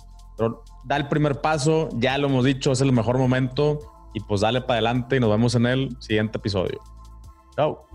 da 0.85 0.97
el 0.97 1.09
primer 1.09 1.41
paso, 1.41 1.89
ya 1.95 2.19
lo 2.19 2.29
hemos 2.29 2.45
dicho, 2.45 2.73
es 2.73 2.83
el 2.83 2.93
mejor 2.93 3.19
momento 3.19 3.90
y 4.13 4.21
pues 4.21 4.41
dale 4.41 4.61
para 4.61 4.75
adelante 4.75 5.17
y 5.17 5.21
nos 5.21 5.31
vemos 5.31 5.55
en 5.55 5.67
el 5.67 5.97
siguiente 6.01 6.39
episodio. 6.39 6.81
Chao. 7.57 7.87